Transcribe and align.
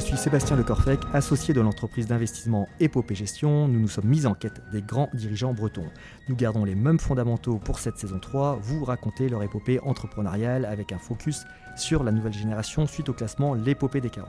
suis 0.00 0.16
Sébastien 0.16 0.56
Le 0.56 0.62
Corfec, 0.62 0.98
associé 1.12 1.52
de 1.52 1.60
l'entreprise 1.60 2.06
d'investissement 2.06 2.68
Épopée 2.80 3.14
Gestion. 3.14 3.68
Nous 3.68 3.78
nous 3.78 3.88
sommes 3.88 4.06
mis 4.06 4.24
en 4.24 4.34
quête 4.34 4.62
des 4.72 4.80
grands 4.80 5.10
dirigeants 5.12 5.52
bretons. 5.52 5.86
Nous 6.28 6.36
gardons 6.36 6.64
les 6.64 6.74
mêmes 6.74 6.98
fondamentaux 6.98 7.58
pour 7.58 7.78
cette 7.78 7.98
saison 7.98 8.18
3, 8.18 8.58
vous 8.62 8.84
racontez 8.84 9.28
leur 9.28 9.42
épopée 9.42 9.78
entrepreneuriale 9.80 10.64
avec 10.64 10.92
un 10.92 10.98
focus 10.98 11.44
sur 11.76 12.02
la 12.02 12.12
nouvelle 12.12 12.32
génération 12.32 12.86
suite 12.86 13.10
au 13.10 13.12
classement 13.12 13.54
L'épopée 13.54 14.00
des 14.00 14.10
40. 14.10 14.28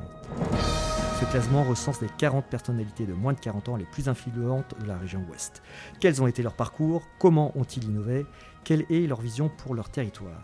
Ce 1.20 1.26
classement 1.26 1.63
recense 1.63 2.02
les 2.02 2.09
40 2.17 2.45
personnalités 2.48 3.05
de 3.05 3.13
moins 3.13 3.34
de 3.34 3.40
40 3.40 3.70
ans 3.70 3.76
les 3.77 3.85
plus 3.85 4.09
influentes 4.09 4.76
de 4.81 4.88
la 4.88 4.98
région 4.98 5.23
ouest. 5.30 5.62
Quels 6.02 6.22
ont 6.22 6.27
été 6.27 6.44
leurs 6.44 6.55
parcours? 6.55 7.03
Comment 7.17 7.58
ont-ils 7.58 7.85
innové? 7.85 8.26
Quelle 8.66 8.85
est 8.90 9.08
leur 9.08 9.22
vision 9.22 9.49
pour 9.49 9.73
leur 9.73 9.90
territoire? 9.90 10.44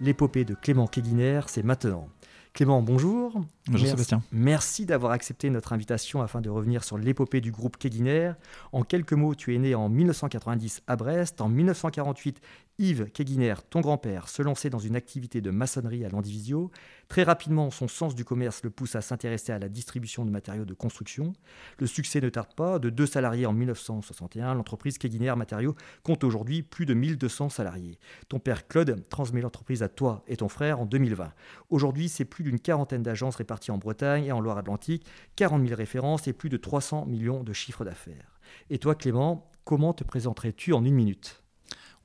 L'épopée 0.00 0.44
de 0.44 0.54
Clément 0.54 0.86
Kéguiner, 0.86 1.40
c'est 1.46 1.64
maintenant. 1.64 2.08
Clément, 2.54 2.82
bonjour. 2.82 3.32
Bonjour 3.32 3.46
Merci- 3.68 3.86
Sébastien. 3.90 4.22
Merci 4.32 4.86
d'avoir 4.86 5.12
accepté 5.12 5.48
notre 5.50 5.72
invitation 5.72 6.22
afin 6.22 6.40
de 6.40 6.50
revenir 6.50 6.82
sur 6.82 6.98
l'épopée 6.98 7.40
du 7.40 7.52
groupe 7.52 7.76
Kéguiner. 7.76 8.32
En 8.72 8.82
quelques 8.82 9.12
mots, 9.12 9.34
tu 9.34 9.54
es 9.54 9.58
né 9.58 9.74
en 9.74 9.88
1990 9.88 10.82
à 10.86 10.96
Brest. 10.96 11.40
En 11.40 11.48
1948, 11.48 12.40
Yves 12.80 13.10
Kéguiner, 13.10 13.54
ton 13.70 13.80
grand-père, 13.80 14.28
se 14.28 14.40
lançait 14.40 14.70
dans 14.70 14.78
une 14.78 14.94
activité 14.94 15.40
de 15.40 15.50
maçonnerie 15.50 16.04
à 16.04 16.08
Landivisio. 16.08 16.70
Très 17.08 17.24
rapidement, 17.24 17.72
son 17.72 17.88
sens 17.88 18.14
du 18.14 18.24
commerce 18.24 18.62
le 18.62 18.70
pousse 18.70 18.94
à 18.94 19.00
s'intéresser 19.00 19.50
à 19.50 19.58
la 19.58 19.68
distribution 19.68 20.24
de 20.24 20.30
matériaux 20.30 20.64
de 20.64 20.74
construction. 20.74 21.32
Le 21.80 21.88
succès 21.88 22.20
ne 22.20 22.28
tarde 22.28 22.54
pas. 22.54 22.78
De 22.78 22.88
deux 22.88 23.06
salariés 23.06 23.46
en 23.46 23.52
1961, 23.52 24.54
l'entreprise 24.54 24.96
Kéguiner 24.96 25.34
Matériaux 25.34 25.74
compte 26.04 26.22
aujourd'hui 26.22 26.62
plus 26.62 26.86
de 26.86 26.94
1200 26.94 27.48
salariés. 27.48 27.98
Ton 28.28 28.38
père 28.38 28.68
Claude 28.68 29.04
transmet 29.08 29.40
l'entreprise 29.40 29.82
à 29.82 29.88
toi 29.88 30.22
et 30.28 30.36
ton 30.36 30.48
frère 30.48 30.78
en 30.78 30.86
2020. 30.86 31.32
Aujourd'hui, 31.70 32.08
c'est 32.08 32.24
plus 32.24 32.44
d'une 32.44 32.60
quarantaine 32.60 33.02
d'agences 33.02 33.34
réparties 33.34 33.72
en 33.72 33.78
Bretagne 33.78 34.26
et 34.26 34.32
en 34.32 34.40
Loire-Atlantique, 34.40 35.04
40 35.34 35.66
000 35.66 35.76
références 35.76 36.28
et 36.28 36.32
plus 36.32 36.48
de 36.48 36.56
300 36.56 37.06
millions 37.06 37.42
de 37.42 37.52
chiffres 37.52 37.84
d'affaires. 37.84 38.38
Et 38.70 38.78
toi, 38.78 38.94
Clément, 38.94 39.50
comment 39.64 39.94
te 39.94 40.04
présenterais-tu 40.04 40.72
en 40.72 40.84
une 40.84 40.94
minute? 40.94 41.42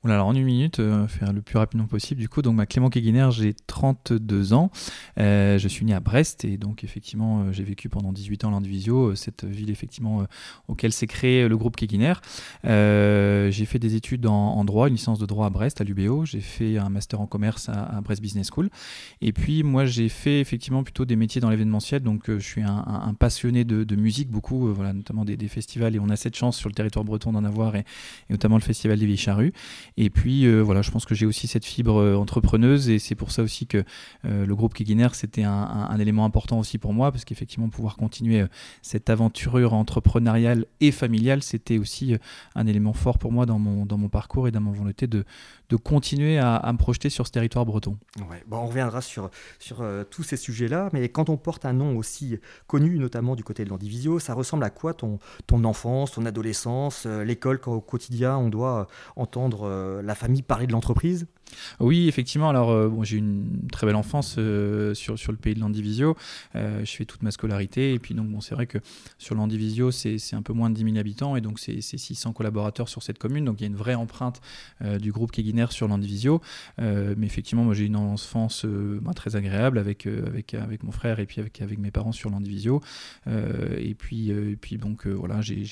Oula, 0.04 0.16
alors 0.16 0.26
en 0.26 0.34
une 0.34 0.44
minute, 0.44 0.80
euh, 0.80 1.08
faire 1.08 1.32
le 1.32 1.40
plus 1.40 1.56
rapidement 1.56 1.86
possible. 1.86 2.20
Du 2.20 2.28
coup, 2.28 2.42
donc 2.42 2.54
ma 2.54 2.66
Clément 2.66 2.90
Kéguiner, 2.90 3.28
j'ai 3.30 3.54
32 3.54 4.52
ans. 4.52 4.70
Euh, 5.18 5.56
je 5.56 5.66
suis 5.66 5.86
né 5.86 5.94
à 5.94 6.00
Brest 6.00 6.44
et 6.44 6.58
donc 6.58 6.84
effectivement, 6.84 7.40
euh, 7.40 7.52
j'ai 7.52 7.64
vécu 7.64 7.88
pendant 7.88 8.12
18 8.12 8.44
ans 8.44 8.50
l'Andivisio, 8.50 9.14
cette 9.14 9.46
ville 9.46 9.70
effectivement 9.70 10.26
auquel 10.68 10.92
s'est 10.92 11.06
créé 11.06 11.48
le 11.48 11.56
groupe 11.56 11.76
Kéguiner. 11.76 12.12
J'ai 12.64 13.64
fait 13.64 13.78
des 13.78 13.94
études 13.94 14.26
en, 14.26 14.62
droit, 14.66 14.88
une 14.88 14.94
licence 14.94 15.18
de 15.18 15.24
droit 15.24 15.46
à 15.46 15.50
Brest, 15.50 15.80
à 15.80 15.84
l'UBO. 15.84 16.26
J'ai 16.26 16.40
fait 16.40 16.76
un 16.76 16.90
master 16.90 17.22
en 17.22 17.26
commerce 17.26 17.70
à, 17.70 18.02
Brest 18.02 18.20
Business 18.20 18.50
School. 18.54 18.68
Et 19.22 19.32
puis 19.32 19.62
moi, 19.62 19.86
j'ai 19.86 20.10
fait 20.10 20.40
effectivement 20.40 20.82
plutôt 20.82 21.06
des 21.06 21.16
métiers 21.16 21.40
dans 21.40 21.48
l'événementiel. 21.48 22.02
Donc 22.02 22.24
je 22.26 22.38
suis 22.38 22.62
un, 22.62 23.14
passionné 23.18 23.64
de, 23.64 23.96
musique, 23.96 24.28
beaucoup, 24.28 24.68
notamment 24.68 25.24
des, 25.24 25.38
des 25.38 25.48
festivals. 25.48 25.96
Et 25.96 25.98
on 25.98 26.10
a 26.10 26.16
cette 26.16 26.36
chance 26.36 26.58
sur 26.58 26.68
le 26.68 26.74
territoire 26.74 27.06
breton 27.06 27.32
d'en 27.32 27.44
avoir, 27.44 27.74
et, 27.76 27.86
et 28.28 28.32
notamment 28.32 28.56
le 28.56 28.62
festival 28.62 28.98
des 28.98 29.06
Vieilles 29.06 29.16
Charrues. 29.16 29.54
Et 29.96 30.10
puis 30.10 30.46
euh, 30.46 30.60
voilà, 30.60 30.82
je 30.82 30.90
pense 30.90 31.04
que 31.04 31.14
j'ai 31.14 31.26
aussi 31.26 31.46
cette 31.46 31.64
fibre 31.64 32.00
euh, 32.00 32.16
entrepreneuse 32.16 32.88
et 32.88 32.98
c'est 32.98 33.14
pour 33.14 33.30
ça 33.30 33.42
aussi 33.42 33.66
que 33.66 33.84
euh, 34.24 34.44
le 34.44 34.56
groupe 34.56 34.74
Keguiner 34.74 35.08
c'était 35.12 35.44
un, 35.44 35.96
élément 35.98 36.24
important 36.24 36.58
aussi 36.58 36.78
pour 36.78 36.92
moi 36.92 37.12
parce 37.12 37.24
qu'effectivement 37.24 37.68
pouvoir 37.68 37.96
continuer 37.96 38.44
cette 38.82 39.08
aventure 39.08 39.72
entrepreneuriale 39.72 40.66
et 40.80 40.90
familiale 40.90 41.42
c'était 41.42 41.78
aussi 41.78 42.16
un 42.56 42.66
élément 42.66 42.92
fort 42.92 43.18
pour 43.18 43.30
moi 43.30 43.46
dans 43.46 43.60
mon, 43.60 43.86
dans 43.86 43.96
mon 43.96 44.08
parcours 44.08 44.48
et 44.48 44.50
dans 44.50 44.60
mon 44.60 44.72
volonté 44.72 45.06
de, 45.06 45.24
de 45.68 45.76
continuer 45.76 46.38
à, 46.38 46.68
me 46.72 46.78
projeter 46.78 47.10
sur 47.10 47.26
ce 47.26 47.32
territoire 47.32 47.64
breton. 47.64 47.96
Ouais, 48.28 48.42
bon, 48.46 48.58
on 48.58 48.66
reviendra 48.66 49.00
sur, 49.00 49.30
sur 49.58 49.84
tous 50.10 50.24
ces 50.24 50.36
sujets-là, 50.36 50.90
mais 50.92 51.08
quand 51.08 51.28
on 51.28 51.36
porte 51.36 51.64
un 51.64 51.72
nom 51.72 51.96
aussi 51.96 52.38
connu, 52.66 52.98
notamment 52.98 53.36
du 53.36 53.44
côté 53.44 53.64
de 53.64 53.70
l'Andivisio, 53.70 54.18
ça 54.18 54.34
ressemble 54.34 54.64
à 54.64 54.70
quoi 54.70 54.94
ton, 54.94 55.18
ton 55.46 55.62
enfance, 55.64 56.12
ton 56.12 56.26
adolescence, 56.26 57.06
l'école, 57.06 57.60
quand 57.60 57.72
au 57.72 57.80
quotidien 57.80 58.36
on 58.36 58.48
doit 58.48 58.88
entendre 59.16 59.83
la 60.02 60.14
famille 60.14 60.42
parler 60.42 60.66
de 60.66 60.72
l'entreprise 60.72 61.26
Oui, 61.80 62.08
effectivement. 62.08 62.48
Alors, 62.50 62.70
euh, 62.70 62.88
bon, 62.88 63.04
j'ai 63.04 63.16
eu 63.16 63.18
une 63.20 63.68
très 63.70 63.86
belle 63.86 63.96
enfance 63.96 64.36
euh, 64.38 64.94
sur, 64.94 65.18
sur 65.18 65.32
le 65.32 65.38
pays 65.38 65.54
de 65.54 65.60
l'Andivisio. 65.60 66.16
Euh, 66.56 66.84
je 66.84 66.90
fais 66.90 67.04
toute 67.04 67.22
ma 67.22 67.30
scolarité. 67.30 67.92
Et 67.94 67.98
puis, 67.98 68.14
donc, 68.14 68.28
bon, 68.28 68.40
c'est 68.40 68.54
vrai 68.54 68.66
que 68.66 68.78
sur 69.18 69.34
l'Andivisio, 69.34 69.90
c'est 69.90 70.18
un 70.34 70.42
peu 70.42 70.52
moins 70.52 70.70
de 70.70 70.74
10 70.74 70.84
000 70.84 70.96
habitants. 70.98 71.36
Et 71.36 71.40
donc, 71.40 71.58
c'est 71.58 71.80
c'est 71.80 71.98
600 71.98 72.32
collaborateurs 72.32 72.88
sur 72.88 73.02
cette 73.02 73.18
commune. 73.18 73.44
Donc, 73.44 73.60
il 73.60 73.64
y 73.64 73.66
a 73.66 73.68
une 73.68 73.76
vraie 73.76 73.94
empreinte 73.94 74.40
du 75.00 75.12
groupe 75.12 75.32
Keguiner 75.32 75.66
sur 75.70 75.88
l'Andivisio. 75.88 76.40
Mais 76.78 77.26
effectivement, 77.26 77.64
moi, 77.64 77.74
j'ai 77.74 77.86
une 77.86 77.96
enfance 77.96 78.64
bah, 78.66 79.12
très 79.14 79.36
agréable 79.36 79.78
avec, 79.78 80.06
avec, 80.06 80.54
avec 80.54 80.82
mon 80.82 80.92
frère 80.92 81.20
et 81.20 81.26
puis 81.26 81.40
avec, 81.40 81.60
avec 81.60 81.78
mes 81.78 81.90
parents 81.90 82.12
sur 82.12 82.30
l'Andivisio. 82.30 82.80
Et 83.26 83.94
puis, 83.94 84.30
et 84.30 84.56
puis 84.56 84.76
donc, 84.78 85.06
voilà, 85.06 85.40
j'ai- 85.40 85.64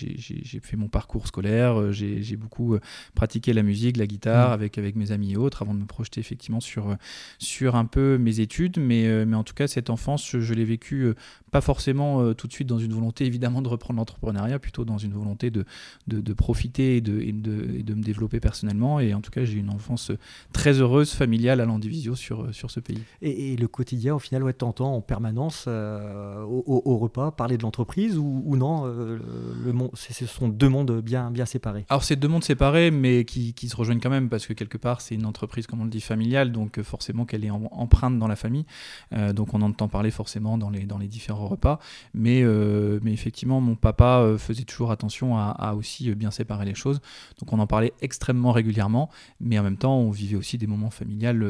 fait 0.63 0.77
mon 0.77 0.89
parcours 0.89 1.27
scolaire. 1.27 1.93
J'ai 1.93 2.37
beaucoup 2.37 2.77
pratiqué 3.15 3.53
la 3.53 3.63
musique, 3.63 3.97
la 3.97 4.07
guitare 4.07 4.49
Mhm. 4.49 4.55
avec, 4.55 4.79
avec 4.79 4.97
mes 4.97 5.13
amis 5.13 5.33
et 5.33 5.37
autres 5.37 5.62
avant 5.63 5.75
de 5.75 5.81
me 5.81 5.87
projeter 5.87 6.21
effectivement 6.21 6.61
sur, 6.61 6.91
euh, 6.91 6.95
sur 7.39 7.77
un 7.77 7.87
peu 7.87 8.19
mes 8.19 8.41
études. 8.41 8.79
Mais, 8.79 9.07
euh, 9.07 9.25
mais 9.27 9.37
en 9.37 9.45
tout 9.45 9.55
cas, 9.55 9.67
cette 9.67 9.91
enfance, 9.91 10.29
je, 10.29 10.41
je 10.41 10.55
l'ai 10.55 10.65
vécue 10.65 11.05
euh, 11.05 11.15
pas 11.51 11.61
forcément 11.61 12.33
tout 12.33 12.47
de 12.47 12.53
suite 12.53 12.69
dans 12.69 12.79
une 12.79 12.95
volonté 12.95 13.27
évidemment 13.27 13.61
de 13.61 13.69
reprendre 13.69 13.99
l'entrepreneuriat, 13.99 14.59
plutôt 14.59 14.87
dans 14.87 14.97
une 14.97 15.13
volonté 15.13 15.51
de, 15.51 15.67
de, 16.07 16.21
de 16.21 16.33
profiter 16.33 16.97
et 16.97 17.01
de, 17.03 17.21
et, 17.21 17.33
de, 17.33 17.77
et 17.79 17.83
de 17.83 17.95
me 17.95 18.03
développer 18.03 18.41
personnellement. 18.41 19.01
Et 19.01 19.13
en 19.13 19.21
tout 19.21 19.31
cas, 19.31 19.45
j'ai 19.45 19.57
eu 19.57 19.61
une 19.61 19.69
enfance 19.69 20.13
très 20.55 20.81
heureuse, 20.81 21.13
familiale 21.13 21.61
à 21.61 21.67
l'Andivisio 21.67 22.15
sur, 22.15 22.55
sur 22.55 22.71
ce 22.71 22.81
pays. 22.81 23.03
et, 23.21 23.53
et 23.53 23.57
le 23.57 23.69
quotidien, 23.69 24.15
au 24.15 24.19
final, 24.19 24.43
ouais, 24.45 24.55
t'entends 24.55 24.95
en 24.95 25.03
permanence 25.03 25.67
euh, 25.69 26.43
au, 26.45 26.97
repas 26.97 27.31
parler 27.31 27.57
de 27.57 27.63
l'entreprise 27.63 28.17
ou, 28.19 28.43
ou 28.45 28.57
non 28.57 28.83
euh, 28.87 29.19
le, 29.65 29.73
monde, 29.73 29.91
ce 29.95 30.27
sont 30.27 30.49
deux 30.49 30.69
mondes 30.69 31.01
bien, 31.01 31.31
bien 31.31 31.47
séparés? 31.47 31.85
Alors 31.89 32.05
c'est 32.05 32.17
deux 32.17 32.29
mondes 32.29 32.45
séparés, 32.45 32.91
mais 32.91 33.25
qui, 33.25 33.55
qui 33.55 33.69
se 33.69 33.77
rejoignent 33.77 34.01
quand 34.01 34.11
même, 34.11 34.29
parce 34.29 34.47
que 34.47 34.53
quelque 34.53 34.79
part 34.79 35.01
c'est 35.01 35.15
une 35.15 35.27
entreprise, 35.27 35.52
comme 35.69 35.81
on 35.81 35.85
le 35.85 35.91
dit, 35.91 36.01
familiale, 36.01 36.53
donc 36.53 36.79
euh, 36.79 36.83
forcément 36.83 37.25
qu'elle 37.25 37.45
est 37.45 37.51
empreinte 37.51 38.19
dans 38.19 38.29
la 38.29 38.37
famille, 38.37 38.65
Euh, 39.13 39.33
donc 39.33 39.55
on 39.55 39.61
entend 39.63 39.89
parler 39.89 40.11
forcément 40.11 40.57
dans 40.59 40.71
les, 40.71 40.87
dans 40.87 40.99
les 40.99 41.09
différents 41.09 41.47
repas, 41.47 41.79
mais, 42.15 42.43
euh, 42.43 42.99
mais 43.03 43.13
effectivement 43.13 43.61
mon 43.61 43.75
papa 43.75 44.37
faisait 44.39 44.65
toujours 44.65 44.91
attention 44.91 45.37
à, 45.37 45.75
aussi 45.77 46.15
bien 46.15 46.31
séparer 46.31 46.65
les 46.65 46.75
choses, 46.75 47.01
donc 47.39 47.53
on 47.53 47.59
en 47.59 47.67
parlait 47.67 47.93
extrêmement 48.01 48.53
régulièrement, 48.53 49.11
mais 49.41 49.59
en 49.59 49.63
même 49.63 49.77
temps 49.77 49.97
on 49.99 50.11
vivait 50.11 50.37
aussi 50.37 50.57
des 50.59 50.67
moments 50.67 50.91
familiales 50.91 51.47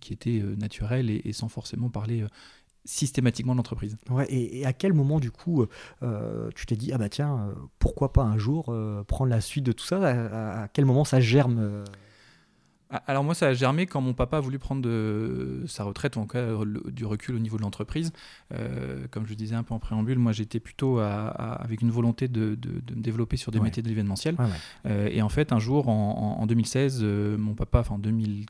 qui 0.00 0.12
étaient 0.12 0.42
naturels 0.58 1.10
et, 1.10 1.32
sans 1.32 1.48
forcément 1.48 1.88
parler 1.88 2.24
systématiquement 2.84 3.54
l'entreprise. 3.54 3.96
Ouais, 4.10 4.26
et, 4.28 4.66
à 4.66 4.72
quel 4.72 4.92
moment, 4.92 5.20
du 5.20 5.30
coup, 5.30 5.64
tu 6.54 6.66
t'es 6.66 6.76
dit, 6.76 6.92
ah 6.92 6.98
bah 6.98 7.08
tiens, 7.08 7.54
pourquoi 7.78 8.12
pas 8.12 8.22
un 8.22 8.38
jour 8.38 8.74
prendre 9.06 9.30
la 9.30 9.40
suite 9.40 9.64
de 9.64 9.72
tout 9.72 9.84
ça? 9.84 9.98
À, 10.62 10.68
quel 10.68 10.84
moment 10.84 11.04
ça 11.04 11.20
germe 11.20 11.84
Alors 13.06 13.24
moi, 13.24 13.34
ça 13.34 13.48
a 13.48 13.54
germé 13.54 13.86
quand 13.86 14.00
mon 14.00 14.12
papa 14.12 14.36
a 14.36 14.40
voulu 14.40 14.58
prendre 14.58 14.82
de 14.82 15.62
sa 15.66 15.84
retraite, 15.84 16.16
ou 16.16 16.20
en 16.20 16.22
tout 16.24 16.28
cas 16.32 16.46
du 16.90 17.04
recul 17.06 17.34
au 17.34 17.38
niveau 17.38 17.56
de 17.56 17.62
l'entreprise. 17.62 18.12
Euh, 18.54 19.06
comme 19.10 19.26
je 19.26 19.34
disais 19.34 19.54
un 19.54 19.62
peu 19.62 19.72
en 19.74 19.78
préambule, 19.78 20.18
moi 20.18 20.32
j'étais 20.32 20.60
plutôt 20.60 20.98
à- 20.98 21.28
à- 21.28 21.52
avec 21.62 21.80
une 21.82 21.90
volonté 21.90 22.28
de, 22.28 22.54
de- 22.54 22.80
de 22.80 22.94
me 22.94 23.00
développer 23.02 23.36
sur 23.36 23.50
des 23.52 23.58
Ouais. 23.58 23.64
métiers 23.64 23.82
de 23.82 23.88
l'événementiel. 23.88 24.34
ouais, 24.38 24.44
ouais. 24.44 24.50
Euh, 24.90 25.08
et 25.10 25.22
en 25.22 25.28
fait, 25.28 25.52
un 25.52 25.58
jour, 25.58 25.88
en 25.88 26.44
2016, 26.46 27.00
euh, 27.02 27.36
mon 27.38 27.54
papa, 27.54 27.80
enfin 27.80 27.94
en 27.94 27.98
2015 27.98 28.46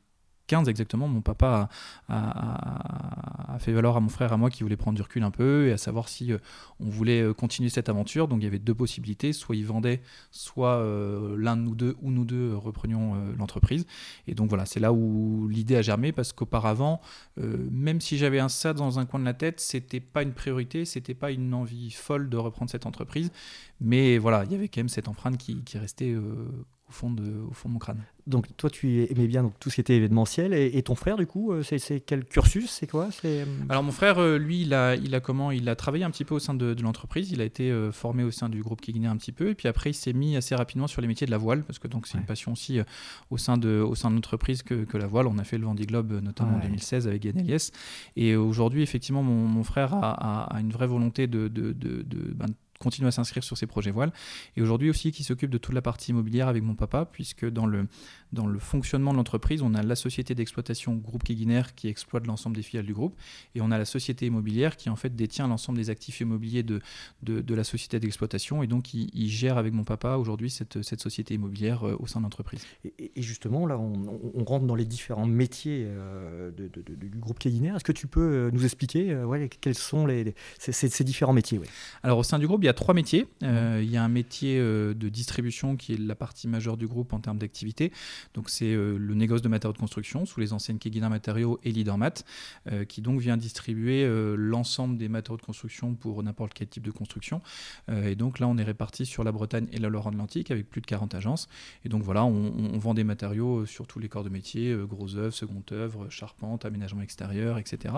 exactement, 0.69 1.09
mon 1.09 1.23
papa 1.23 1.69
a, 2.09 3.57
fait 3.59 3.73
valoir 3.73 3.97
à 3.97 4.01
mon 4.01 4.09
frère 4.09 4.33
à 4.33 4.37
moi 4.37 4.51
qui 4.51 4.63
voulait 4.63 4.77
prendre 4.77 4.97
du 4.97 5.03
recul 5.03 5.23
un 5.23 5.31
peu 5.31 5.69
et 5.69 5.73
à 5.73 5.79
savoir 5.79 6.09
si 6.09 6.33
euh, 6.33 6.39
on 6.81 6.89
voulait 6.89 7.23
euh, 7.23 7.33
continuer 7.33 7.69
cette 7.69 7.89
aventure. 7.89 8.29
Donc 8.29 8.41
il 8.41 8.45
y 8.45 8.47
avait 8.47 8.59
deux 8.59 8.75
possibilités, 8.75 9.33
soit 9.33 9.57
il 9.57 9.65
vendait, 9.65 10.03
soit 10.31 10.77
euh, 10.77 11.37
l'un 11.39 11.57
de 11.57 11.63
nous 11.63 11.75
deux 11.75 11.97
ou 12.03 12.11
nous 12.11 12.25
deux 12.25 12.55
reprenions 12.57 13.15
l'entreprise. 13.39 13.87
Et 14.27 14.35
donc 14.35 14.49
voilà, 14.49 14.67
c'est 14.67 14.81
là 14.81 14.93
où 14.93 15.49
l'idée 15.49 15.77
a 15.77 15.83
germé 15.83 16.13
parce 16.13 16.33
qu'auparavant, 16.33 17.01
même 17.37 18.01
si 18.01 18.19
j'avais 18.19 18.41
un 18.41 18.49
ça 18.49 18.75
dans 18.75 18.99
un 18.99 19.07
coin 19.07 19.21
de 19.21 19.25
la 19.25 19.35
tête, 19.35 19.61
c'était 19.61 20.01
pas 20.01 20.23
une 20.23 20.33
priorité, 20.33 20.85
c'était 20.85 21.15
pas 21.15 21.31
une 21.31 21.55
envie 21.55 21.91
folle 21.91 22.29
de 22.29 22.37
reprendre 22.37 22.71
cette 22.71 22.87
entreprise. 22.87 23.31
Mais 23.81 24.19
voilà, 24.19 24.45
il 24.45 24.53
y 24.53 24.55
avait 24.55 24.69
quand 24.69 24.81
même 24.81 24.89
cette 24.89 25.09
empreinte 25.09 25.39
qui, 25.39 25.63
qui 25.63 25.79
restait 25.79 26.15
au, 26.93 26.95
fond 26.95 27.11
de, 27.11 27.25
au 27.49 27.53
fond 27.55 27.69
de 27.69 27.75
mon 27.75 27.79
crâne. 27.79 28.03
Donc 28.29 28.47
toi, 28.57 28.71
tu 28.71 29.03
aimais 29.11 29.27
bien 29.27 29.43
donc, 29.43 29.55
tout 29.59 29.69
ce 29.69 29.77
qui 29.77 29.81
était 29.81 29.97
événementiel, 29.97 30.55
et, 30.55 30.71
et 30.79 30.83
ton 30.85 30.95
frère, 30.95 31.17
du 31.17 31.27
coup, 31.27 31.53
euh, 31.53 31.63
c'est 31.65 31.99
quel 32.01 32.25
cursus? 32.25 32.71
C'est 32.71 32.87
quoi? 32.87 33.09
C'est 33.11 33.41
euh, 33.43 33.45
Alors 33.69 33.83
mon 33.83 33.91
frère, 33.91 34.19
euh, 34.21 34.39
lui, 34.39 34.63
il 34.63 34.75
a, 34.75 34.95
il 34.95 35.13
a 35.15 35.21
comment 35.21 35.51
Il 35.51 35.69
a 35.69 35.75
travaillé 35.75 36.05
un 36.05 36.11
petit 36.11 36.25
peu 36.25 36.35
au 36.37 36.39
sein 36.39 36.55
de, 36.55 36.73
de 36.75 36.83
l'entreprise. 36.83 37.33
Il 37.33 37.41
a 37.41 37.45
été 37.45 37.71
euh, 37.71 37.91
formé 37.91 38.23
au 38.23 38.31
sein 38.31 38.49
du 38.49 38.63
groupe 38.63 38.81
Keguiner 38.81 39.09
un 39.09 39.17
petit 39.17 39.33
peu, 39.33 39.49
et 39.49 39.55
puis 39.55 39.67
après 39.67 39.91
il 39.91 39.95
s'est 39.95 40.13
mis 40.13 40.37
assez 40.37 40.55
rapidement 40.55 40.87
sur 40.87 41.01
les 41.03 41.09
métiers 41.09 41.27
de 41.27 41.33
la 41.33 41.39
voile, 41.39 41.65
parce 41.65 41.79
que 41.81 41.89
donc 41.89 42.07
c'est 42.07 42.15
Ouais. 42.15 42.21
une 42.21 42.27
passion 42.27 42.53
aussi 42.53 42.79
euh, 42.79 42.85
au 43.31 43.39
sein 43.39 43.57
de, 43.57 43.81
au 43.81 43.95
sein 43.97 44.11
de 44.11 44.15
l'entreprise 44.15 44.63
que, 44.63 44.85
que 44.85 44.99
la 44.99 45.07
voile. 45.09 45.27
On 45.27 45.39
a 45.39 45.45
fait 45.45 45.59
le 45.59 45.65
Vendée 45.65 45.87
Globe 45.87 46.13
notamment 46.23 46.53
en 46.53 46.57
Ouais. 46.61 46.67
2016 46.67 47.09
avec 47.09 47.25
Yann 47.25 47.39
Eliès. 47.39 47.73
Et 48.17 48.37
aujourd'hui, 48.37 48.83
effectivement, 48.83 49.23
mon, 49.25 49.49
mon 49.49 49.65
frère 49.65 49.95
a, 49.95 50.11
a- 50.13 50.57
a 50.57 50.61
une 50.61 50.71
vraie 50.71 50.87
volonté 50.87 51.27
de, 51.27 51.49
de, 51.49 51.73
de- 51.73 52.03
ben, 52.35 52.47
de 52.47 52.55
continuent 52.83 53.09
à 53.09 53.13
s'inscrire 53.13 53.45
sur 53.45 53.57
ces 53.57 53.67
projets 53.67 53.93
voiles. 53.93 54.13
Et 54.57 54.63
aujourd'hui 54.63 54.91
aussi 54.91 55.13
qui 55.13 55.25
s'occupe 55.25 55.51
de 55.51 55.59
toute 55.59 55.75
la 55.75 55.83
partie 55.83 56.11
immobilière 56.11 56.49
avec 56.49 56.63
mon 56.63 56.75
papa, 56.75 57.09
puisque 57.11 57.49
dans 57.49 57.67
le, 57.67 57.87
dans 58.33 58.47
le 58.47 58.59
fonctionnement 58.59 59.13
de 59.13 59.17
l'entreprise, 59.17 59.63
on 59.63 59.75
a 59.75 59.83
la 59.83 59.97
société 59.97 60.35
d'exploitation 60.35 60.95
Groupe 60.95 61.23
Keguiner 61.23 61.63
qui 61.77 61.89
exploite 61.89 62.27
l'ensemble 62.27 62.57
des 62.57 62.63
filiales 62.63 62.87
du 62.87 62.95
groupe, 62.95 63.17
et 63.55 63.61
on 63.61 63.71
a 63.71 63.79
la 63.79 63.85
société 63.85 64.27
immobilière 64.27 64.77
qui 64.77 64.91
en 64.91 64.97
fait 64.97 65.15
détient 65.15 65.47
l'ensemble 65.47 65.79
des 65.79 65.91
actifs 65.91 66.21
immobiliers 66.21 66.63
de, 66.63 66.81
de, 67.23 67.55
la 67.55 67.65
société 67.65 68.01
d'exploitation, 68.01 68.63
et 68.63 68.67
donc 68.67 68.95
il, 68.95 69.29
gère 69.29 69.59
avec 69.59 69.73
mon 69.73 69.85
papa 69.85 70.17
aujourd'hui 70.17 70.51
cette, 70.51 70.83
cette, 70.83 71.01
société 71.01 71.35
immobilière 71.35 71.87
euh, 71.87 71.97
au 71.99 72.07
sein 72.07 72.21
de 72.21 72.25
l'entreprise. 72.25 72.65
Et, 72.99 73.11
justement, 73.17 73.67
là, 73.67 73.79
on, 73.79 74.45
rentre 74.45 74.67
dans 74.67 74.75
les 74.75 74.85
différents 74.85 75.27
métiers 75.27 75.85
euh, 75.87 76.51
du 76.51 77.19
groupe 77.19 77.39
Keguiner. 77.39 77.75
Est-ce 77.77 77.85
que 77.85 77.93
tu 77.93 78.07
peux 78.07 78.21
euh, 78.21 78.51
nous 78.53 78.65
expliquer 78.65 79.15
ouais, 79.17 79.49
quels 79.49 79.77
sont 79.77 80.07
les, 80.07 80.35
ces, 80.59 81.05
différents 81.05 81.33
métiers 81.33 81.61
Alors 82.03 82.19
au 82.19 82.23
sein 82.23 82.39
du 82.39 82.47
groupe, 82.47 82.63
il 82.63 82.67
y 82.67 82.71
a 82.71 82.72
trois 82.73 82.95
métiers. 82.95 83.27
il 83.43 83.91
y 83.91 83.97
a 83.97 84.05
un 84.05 84.09
métier 84.09 84.59
de 84.59 85.09
distribution 85.09 85.77
qui 85.77 85.95
est 85.95 85.99
la 85.99 86.15
partie 86.15 86.49
majeure 86.49 86.77
du 86.77 86.87
groupe 86.87 87.13
en 87.13 87.21
termes 87.21 87.39
d'activité. 87.39 87.93
Donc 88.35 88.51
c'est 88.51 88.73
euh, 88.73 88.97
le 88.99 89.15
négoce 89.15 89.43
de 89.43 89.49
matériaux 89.49 89.73
de 89.73 89.79
construction 89.79 90.27
sous 90.27 90.41
les 90.41 90.53
anciennes 90.53 90.79
Keguiner 90.79 91.09
Matériaux 91.09 91.59
et 91.65 91.73
Leadermat, 91.73 92.25
euh, 92.71 92.85
qui 92.85 93.03
donc 93.03 93.21
vient 93.21 93.37
distribuer 93.37 94.05
euh, 94.05 94.35
l'ensemble 94.37 94.99
des 94.99 95.09
matériaux 95.09 95.39
de 95.39 95.43
construction 95.43 95.95
pour 95.95 96.23
n'importe 96.23 96.55
quel 96.55 96.69
type 96.69 96.85
de 96.85 96.91
construction. 96.91 97.41
et 97.91 98.15
donc 98.15 98.39
là, 98.39 98.49
on 98.49 98.57
est 98.57 98.63
réparti 98.63 99.07
sur 99.07 99.25
la 99.25 99.33
Bretagne 99.33 99.67
et 99.73 99.79
la 99.79 99.89
Loire-Atlantique 99.89 100.51
avec 100.51 100.69
plus 100.69 100.81
de 100.81 100.87
40 100.87 101.15
agences. 101.15 101.49
Et 101.85 101.89
donc 101.89 102.03
voilà, 102.03 102.25
on, 102.25 102.79
vend 102.79 102.95
des 102.95 103.05
matériaux 103.05 103.67
sur 103.67 103.87
tous 103.87 103.99
les 103.99 104.09
corps 104.09 104.25
de 104.25 104.29
métier, 104.29 104.75
gros 104.89 105.17
œuvres, 105.17 105.33
second 105.33 105.63
œuvre, 105.73 106.09
charpente, 106.11 106.65
aménagement 106.65 107.03
extérieur, 107.03 107.59
etc. 107.59 107.95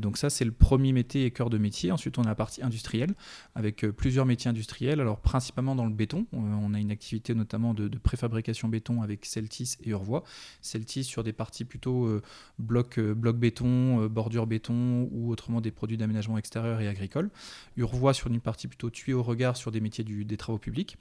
donc 0.00 0.16
ça, 0.16 0.30
c'est 0.30 0.44
le 0.44 0.52
premier 0.52 0.92
métier 0.92 1.24
et 1.26 1.30
cœur 1.30 1.50
de 1.50 1.58
métier. 1.58 1.92
Ensuite, 1.92 2.18
on 2.18 2.22
a 2.22 2.28
la 2.28 2.34
partie 2.34 2.62
industrielle 2.62 3.14
avec 3.54 3.84
plusieurs 3.90 4.26
métiers 4.26 4.48
industriels, 4.48 5.00
alors 5.00 5.20
principalement 5.20 5.74
dans 5.74 5.84
le 5.84 5.92
béton. 5.92 6.26
on 6.32 6.74
a 6.74 6.78
une 6.78 6.90
activité 6.90 7.34
notamment 7.34 7.74
de, 7.74 7.88
préfabrication 7.98 8.68
béton 8.68 9.02
avec 9.02 9.24
Celtis 9.24 9.76
et 9.84 9.90
Urvois. 9.90 10.24
Celtis 10.62 11.04
sur 11.04 11.24
des 11.24 11.32
parties 11.32 11.64
plutôt 11.64 12.06
euh, 12.06 12.22
bloc, 12.58 12.98
euh, 12.98 13.14
bloc 13.14 13.36
béton, 13.36 14.02
euh, 14.02 14.08
bordure 14.08 14.46
béton 14.46 15.08
ou 15.12 15.30
autrement 15.30 15.60
des 15.60 15.70
produits 15.70 15.96
d'aménagement 15.96 16.38
extérieur 16.38 16.80
et 16.80 16.88
agricole. 16.88 17.30
Urvois 17.76 18.14
sur 18.14 18.28
une 18.28 18.40
partie 18.40 18.68
plutôt 18.68 18.90
tuyau 18.90 19.20
au 19.20 19.22
regard 19.22 19.56
sur 19.56 19.70
des 19.70 19.80
métiers 19.80 20.04
du, 20.04 20.24
des 20.24 20.36
travaux 20.36 20.58
publics. 20.58 20.96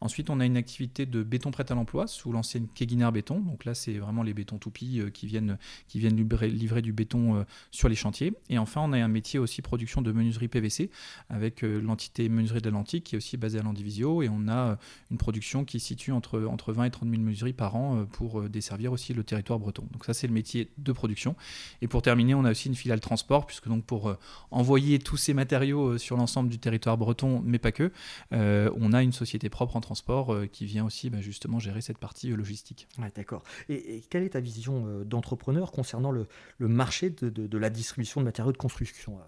Ensuite, 0.00 0.30
on 0.30 0.40
a 0.40 0.46
une 0.46 0.56
activité 0.56 1.06
de 1.06 1.22
béton 1.22 1.50
prêt 1.50 1.70
à 1.70 1.74
l'emploi 1.74 2.06
sous 2.06 2.32
l'ancienne 2.32 2.68
Keguiner 2.74 3.10
Béton. 3.12 3.40
Donc 3.40 3.64
là, 3.64 3.74
c'est 3.74 3.94
vraiment 3.94 4.22
les 4.22 4.34
bétons 4.34 4.58
toupies 4.58 5.02
qui 5.12 5.26
viennent, 5.26 5.58
qui 5.88 5.98
viennent 5.98 6.16
livrer, 6.16 6.82
du 6.82 6.92
béton 6.92 7.44
sur 7.70 7.88
les 7.88 7.94
chantiers. 7.94 8.32
Et 8.48 8.58
enfin, 8.58 8.80
on 8.84 8.92
a 8.92 8.98
un 8.98 9.08
métier 9.08 9.38
aussi 9.38 9.62
production 9.62 10.02
de 10.02 10.12
menuiserie 10.12 10.48
PVC 10.48 10.90
avec 11.28 11.62
l'entité 11.62 12.28
menuiserie 12.28 12.60
de 12.60 12.66
l'Atlantique 12.66 13.04
qui 13.04 13.14
est 13.14 13.18
aussi 13.18 13.36
basée 13.36 13.58
à 13.58 13.62
Landivisio. 13.62 14.22
Et 14.22 14.28
on 14.28 14.48
a 14.48 14.78
une 15.10 15.18
production 15.18 15.64
qui 15.64 15.80
situe 15.80 16.12
entre, 16.12 16.44
entre 16.44 16.72
20 16.72 16.84
et 16.84 16.90
30 16.90 17.08
000 17.08 17.22
menuiseries 17.22 17.52
par 17.52 17.76
an 17.76 17.98
euh, 17.98 18.04
pour 18.04 18.40
euh, 18.40 18.48
desservir 18.48 18.92
aussi 18.92 19.14
le 19.14 19.24
territoire 19.24 19.58
breton. 19.58 19.86
Donc 19.92 20.04
ça 20.04 20.14
c'est 20.14 20.26
le 20.26 20.32
métier 20.32 20.70
de 20.78 20.92
production. 20.92 21.36
Et 21.82 21.88
pour 21.88 22.02
terminer, 22.02 22.34
on 22.34 22.44
a 22.44 22.50
aussi 22.50 22.68
une 22.68 22.74
filiale 22.74 23.00
transport, 23.00 23.46
puisque 23.46 23.68
donc 23.68 23.84
pour 23.84 24.08
euh, 24.08 24.18
envoyer 24.50 24.98
tous 24.98 25.16
ces 25.16 25.34
matériaux 25.34 25.98
sur 25.98 26.16
l'ensemble 26.16 26.48
du 26.48 26.58
territoire 26.58 26.96
breton, 26.96 27.42
mais 27.44 27.58
pas 27.58 27.72
que, 27.72 27.92
on 28.32 28.92
a 28.92 29.02
une 29.02 29.12
société 29.12 29.48
propre 29.48 29.76
en 29.76 29.80
transport 29.90 30.36
qui 30.52 30.66
vient 30.66 30.84
aussi 30.84 31.10
bah, 31.10 31.20
justement 31.20 31.58
gérer 31.58 31.80
cette 31.80 31.98
partie 31.98 32.28
logistique. 32.28 32.88
D'accord. 33.16 33.42
Et, 33.68 34.02
quelle 34.08 34.22
est 34.22 34.30
ta 34.30 34.40
vision 34.40 35.02
d'entrepreneur 35.04 35.72
concernant 35.72 36.12
le, 36.12 36.28
marché 36.60 37.10
de, 37.10 37.58
la 37.58 37.70
distribution 37.70 38.20
de 38.20 38.24
matériaux 38.24 38.52
de 38.52 38.56
construction 38.56 39.18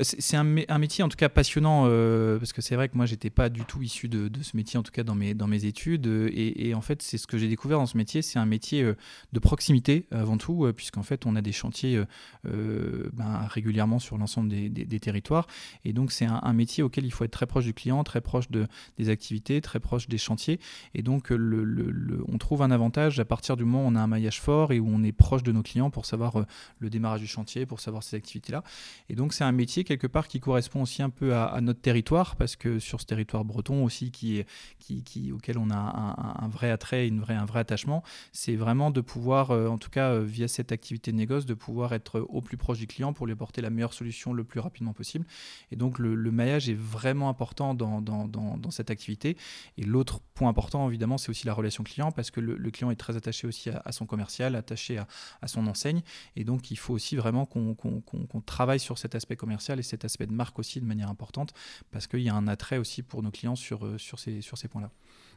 c'est 0.00 0.36
un, 0.36 0.42
métier 0.42 1.04
en 1.04 1.08
tout 1.08 1.16
cas 1.16 1.28
passionnant 1.28 1.84
euh, 1.86 2.36
parce 2.38 2.52
que 2.52 2.60
c'est 2.60 2.74
vrai 2.74 2.88
que 2.88 2.96
moi 2.96 3.06
j'étais 3.06 3.30
pas 3.30 3.48
du 3.48 3.64
tout 3.64 3.80
issu 3.80 4.08
de, 4.08 4.28
ce 4.42 4.56
métier 4.56 4.76
en 4.76 4.82
tout 4.82 4.90
cas 4.90 5.04
dans 5.04 5.14
mes, 5.14 5.34
dans 5.34 5.46
mes 5.46 5.66
études. 5.66 6.08
Euh, 6.08 6.30
et, 6.34 6.74
en 6.74 6.80
fait 6.80 7.00
c'est 7.00 7.16
ce 7.16 7.28
que 7.28 7.38
j'ai 7.38 7.46
découvert 7.46 7.78
dans 7.78 7.86
ce 7.86 7.96
métier 7.96 8.20
c'est 8.20 8.40
un 8.40 8.44
métier 8.46 8.82
euh, 8.82 8.96
de 9.32 9.38
proximité 9.38 10.08
avant 10.10 10.36
tout 10.36 10.68
puisqu'en 10.74 11.04
fait 11.04 11.26
on 11.26 11.36
a 11.36 11.42
des 11.42 11.52
chantiers 11.52 12.02
ben, 12.44 13.46
régulièrement 13.48 14.00
sur 14.00 14.18
l'ensemble 14.18 14.48
des, 14.48 15.00
territoires. 15.00 15.46
Et 15.84 15.92
donc 15.92 16.10
c'est 16.10 16.26
un, 16.26 16.52
métier 16.52 16.82
auquel 16.82 17.04
il 17.04 17.12
faut 17.12 17.24
être 17.24 17.30
très 17.30 17.46
proche 17.46 17.64
du 17.64 17.74
client 17.74 18.02
très 18.02 18.20
proche 18.20 18.50
de, 18.50 18.66
des 18.98 19.08
activités 19.08 19.60
très 19.60 19.78
proche 19.78 20.08
des 20.08 20.18
chantiers. 20.18 20.58
Et 20.94 21.02
donc 21.02 21.30
le, 21.30 22.24
on 22.28 22.38
trouve 22.38 22.62
un 22.62 22.70
avantage 22.70 23.20
à 23.20 23.24
partir 23.24 23.56
du 23.56 23.64
moment 23.64 23.84
où 23.84 23.92
on 23.92 23.94
a 23.94 24.00
un 24.00 24.06
maillage 24.06 24.40
fort 24.40 24.72
et 24.72 24.80
où 24.80 24.88
on 24.88 25.04
est 25.04 25.12
proche 25.12 25.44
de 25.44 25.52
nos 25.52 25.62
clients 25.62 25.90
pour 25.90 26.06
savoir 26.06 26.44
le 26.78 26.90
démarrage 26.90 27.20
du 27.20 27.28
chantier 27.28 27.66
pour 27.66 27.80
savoir 27.80 28.02
ces 28.02 28.16
activités 28.16 28.52
là 28.52 28.64
et 29.08 29.14
donc 29.14 29.32
c'est 29.32 29.44
un 29.44 29.52
métier 29.52 29.83
quelque 29.84 30.06
part 30.06 30.28
qui 30.28 30.40
correspond 30.40 30.82
aussi 30.82 31.02
un 31.02 31.10
peu 31.10 31.34
à, 31.34 31.60
notre 31.60 31.80
territoire, 31.80 32.36
parce 32.36 32.56
que 32.56 32.78
sur 32.78 33.00
ce 33.00 33.06
territoire 33.06 33.44
breton 33.44 33.84
aussi, 33.84 34.10
qui 34.10 34.38
est, 34.38 34.46
qui, 34.78 35.32
auquel 35.32 35.58
on 35.58 35.70
a 35.70 35.76
un, 35.76 36.48
vrai 36.48 36.70
attrait, 36.70 37.06
une 37.06 37.20
vraie, 37.20 37.34
un 37.34 37.44
vrai 37.44 37.60
attachement, 37.60 38.02
c'est 38.32 38.56
vraiment 38.56 38.90
de 38.90 39.00
pouvoir, 39.00 39.50
euh, 39.50 39.68
en 39.68 39.78
tout 39.78 39.90
cas 39.90 40.10
euh, 40.10 40.22
via 40.22 40.48
cette 40.48 40.72
activité 40.72 41.12
de 41.12 41.16
négoce, 41.16 41.46
de 41.46 41.54
pouvoir 41.54 41.92
être 41.92 42.20
au 42.20 42.40
plus 42.40 42.56
proche 42.56 42.78
du 42.78 42.86
client 42.86 43.12
pour 43.12 43.26
lui 43.26 43.32
apporter 43.32 43.60
la 43.60 43.70
meilleure 43.70 43.94
solution 43.94 44.32
le 44.32 44.44
plus 44.44 44.60
rapidement 44.60 44.92
possible. 44.92 45.26
Et 45.70 45.76
donc 45.76 45.98
le, 45.98 46.14
maillage 46.30 46.68
est 46.68 46.78
vraiment 46.78 47.28
important 47.28 47.74
dans, 47.74 48.00
dans, 48.00 48.70
cette 48.70 48.90
activité. 48.90 49.36
Et 49.78 49.84
l'autre 49.84 50.20
point 50.34 50.48
important, 50.48 50.88
évidemment, 50.88 51.16
c'est 51.16 51.30
aussi 51.30 51.46
la 51.46 51.54
relation 51.54 51.84
client, 51.84 52.10
parce 52.10 52.30
que 52.30 52.40
le, 52.40 52.70
client 52.70 52.90
est 52.90 52.96
très 52.96 53.16
attaché 53.16 53.46
aussi 53.46 53.70
à, 53.70 53.92
son 53.92 54.06
commercial, 54.06 54.56
attaché 54.56 54.98
à, 54.98 55.06
à, 55.42 55.46
son 55.46 55.66
enseigne. 55.66 56.02
Et 56.34 56.44
donc 56.44 56.70
il 56.70 56.76
faut 56.76 56.94
aussi 56.94 57.14
vraiment 57.14 57.46
qu'on 57.46 58.40
travaille 58.44 58.80
sur 58.80 58.98
cet 58.98 59.14
aspect 59.14 59.36
commercial 59.36 59.73
et 59.80 59.82
cet 59.82 60.04
aspect 60.04 60.26
de 60.26 60.32
marque 60.32 60.58
aussi 60.58 60.80
de 60.80 60.86
manière 60.86 61.08
importante 61.08 61.52
parce 61.90 62.06
qu'il 62.06 62.20
y 62.20 62.28
a 62.28 62.34
un 62.34 62.48
attrait 62.48 62.78
aussi 62.78 63.02
pour 63.02 63.22
nos 63.22 63.30
clients 63.30 63.56
sur, 63.56 63.86
euh, 63.86 63.98
sur 63.98 64.18
ces, 64.18 64.40
sur 64.40 64.58
ces 64.58 64.68
points-là. 64.68 64.90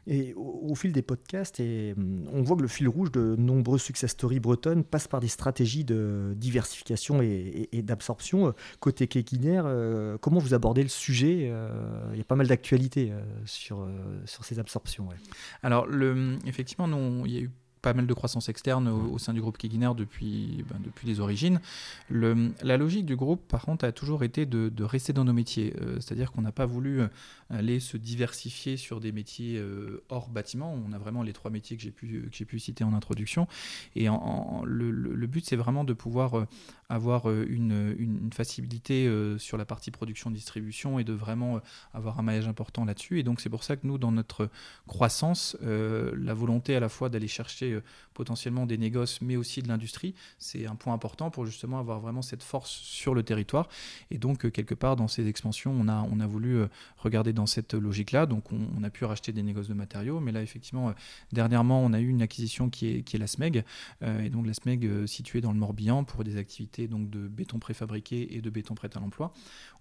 Et 0.06 0.32
au, 0.34 0.74
fil 0.74 0.92
des 0.92 1.02
podcasts, 1.02 1.60
et, 1.60 1.92
hum, 1.96 2.26
on 2.32 2.42
voit 2.42 2.56
que 2.56 2.62
le 2.62 2.68
fil 2.68 2.88
rouge 2.88 3.12
de 3.12 3.36
nombreux 3.36 3.78
success 3.78 4.12
stories 4.12 4.40
bretonnes 4.40 4.82
passe 4.84 5.06
par 5.06 5.20
des 5.20 5.28
stratégies 5.28 5.84
de 5.84 6.34
diversification 6.36 7.20
et, 7.20 7.68
d'absorption. 7.82 8.54
Côté 8.80 9.06
Kekiner, 9.06 9.62
euh, 9.64 10.16
comment 10.18 10.38
vous 10.38 10.54
abordez 10.54 10.82
le 10.82 10.88
sujet 10.88 11.50
euh, 11.50 12.08
Il 12.12 12.18
y 12.18 12.22
a 12.22 12.24
pas 12.24 12.36
mal 12.36 12.46
d'actualités 12.46 13.12
sur, 13.44 13.86
sur 14.24 14.44
ces 14.44 14.58
absorptions. 14.58 15.08
Alors, 15.62 15.86
le, 15.86 16.38
effectivement, 16.46 16.86
il 17.26 17.32
y 17.32 17.36
a 17.36 17.40
eu 17.40 17.50
pas 17.88 17.94
mal 17.94 18.06
de 18.06 18.12
croissance 18.12 18.50
externe 18.50 18.86
au, 18.86 19.16
sein 19.16 19.32
du 19.32 19.40
groupe 19.40 19.56
Keginer 19.56 19.92
depuis, 19.96 20.62
ben, 20.68 20.76
depuis 20.84 21.06
les 21.06 21.20
origines. 21.20 21.58
La 22.10 22.76
logique 22.76 23.06
du 23.06 23.16
groupe, 23.16 23.48
par 23.48 23.62
contre, 23.62 23.86
a 23.86 23.92
toujours 23.92 24.24
été 24.24 24.44
de, 24.44 24.84
rester 24.84 25.14
dans 25.14 25.24
nos 25.24 25.32
métiers. 25.32 25.74
Euh, 25.80 25.96
c'est-à-dire 26.00 26.30
qu'on 26.32 26.42
n'a 26.42 26.52
pas 26.52 26.66
voulu 26.66 27.00
euh, 27.00 27.08
aller 27.48 27.80
se 27.80 27.96
diversifier 27.96 28.76
sur 28.76 29.00
des 29.00 29.10
métiers 29.10 29.56
euh, 29.56 30.02
hors 30.10 30.28
bâtiment. 30.28 30.74
On 30.86 30.92
a 30.92 30.98
vraiment 30.98 31.22
les 31.22 31.32
trois 31.32 31.50
métiers 31.50 31.78
que 31.78 31.82
j'ai 31.82 31.90
pu, 31.90 32.28
pu 32.30 32.58
citer 32.58 32.84
en 32.84 32.92
introduction. 32.92 33.48
Et 33.96 34.06
le, 34.06 35.26
but, 35.26 35.46
c'est 35.46 35.56
vraiment 35.56 35.84
de 35.84 35.94
pouvoir 35.94 36.46
avoir 36.90 37.30
une, 37.30 37.94
une 37.98 38.30
facilité 38.32 39.10
sur 39.38 39.56
la 39.56 39.64
partie 39.64 39.90
production-distribution 39.90 40.98
et 40.98 41.04
de 41.04 41.14
vraiment 41.14 41.60
avoir 41.94 42.18
un 42.18 42.22
maillage 42.22 42.48
important 42.48 42.84
là-dessus. 42.84 43.18
Et 43.18 43.22
donc, 43.22 43.40
c'est 43.40 43.50
pour 43.50 43.64
ça 43.64 43.76
que 43.76 43.86
nous, 43.86 43.96
dans 43.96 44.12
notre 44.12 44.50
croissance, 44.86 45.56
la 45.62 46.34
volonté 46.34 46.76
à 46.76 46.80
la 46.80 46.90
fois 46.90 47.08
d'aller 47.08 47.28
chercher 47.28 47.77
euh, 47.78 47.82
potentiellement 48.14 48.66
des 48.66 48.78
négoces, 48.78 49.20
mais 49.20 49.36
aussi 49.36 49.62
de 49.62 49.68
l'industrie. 49.68 50.14
C'est 50.38 50.66
un 50.66 50.74
point 50.74 50.94
important 50.94 51.30
pour 51.30 51.46
justement 51.46 51.78
avoir 51.78 52.00
vraiment 52.00 52.22
cette 52.22 52.42
force 52.42 52.70
sur 52.70 53.14
le 53.14 53.22
territoire. 53.22 53.68
Et 54.10 54.18
donc, 54.18 54.44
euh, 54.44 54.50
quelque 54.50 54.74
part, 54.74 54.96
dans 54.96 55.08
ces 55.08 55.26
expansions, 55.28 55.74
on 55.78 55.88
a, 55.88 56.06
on 56.10 56.20
a 56.20 56.26
voulu 56.26 56.56
euh, 56.56 56.68
regarder 56.96 57.32
dans 57.32 57.46
cette 57.46 57.74
logique-là. 57.74 58.26
Donc, 58.26 58.52
on, 58.52 58.82
a 58.82 58.90
pu 58.90 59.04
racheter 59.04 59.32
des 59.32 59.42
négoces 59.42 59.68
de 59.68 59.74
matériaux. 59.74 60.20
Mais 60.20 60.32
là, 60.32 60.42
effectivement, 60.42 60.92
dernièrement, 61.32 61.84
on 61.84 61.92
a 61.92 62.00
eu 62.00 62.08
une 62.08 62.22
acquisition 62.22 62.70
qui 62.70 62.88
est, 62.88 63.02
qui 63.02 63.16
est 63.16 63.18
la 63.18 63.26
SMEG. 63.26 63.64
et 64.02 64.30
donc, 64.30 64.46
la 64.46 64.54
SMEG 64.54 65.06
située 65.06 65.40
dans 65.40 65.52
le 65.52 65.58
Morbihan 65.58 66.04
pour 66.04 66.24
des 66.24 66.36
activités 66.36 66.88
donc, 66.88 67.10
de 67.10 67.26
béton 67.28 67.58
préfabriqué 67.58 68.36
et 68.36 68.40
de 68.40 68.50
béton 68.50 68.74
prêt 68.74 68.90
à 68.94 69.00
l'emploi. 69.00 69.32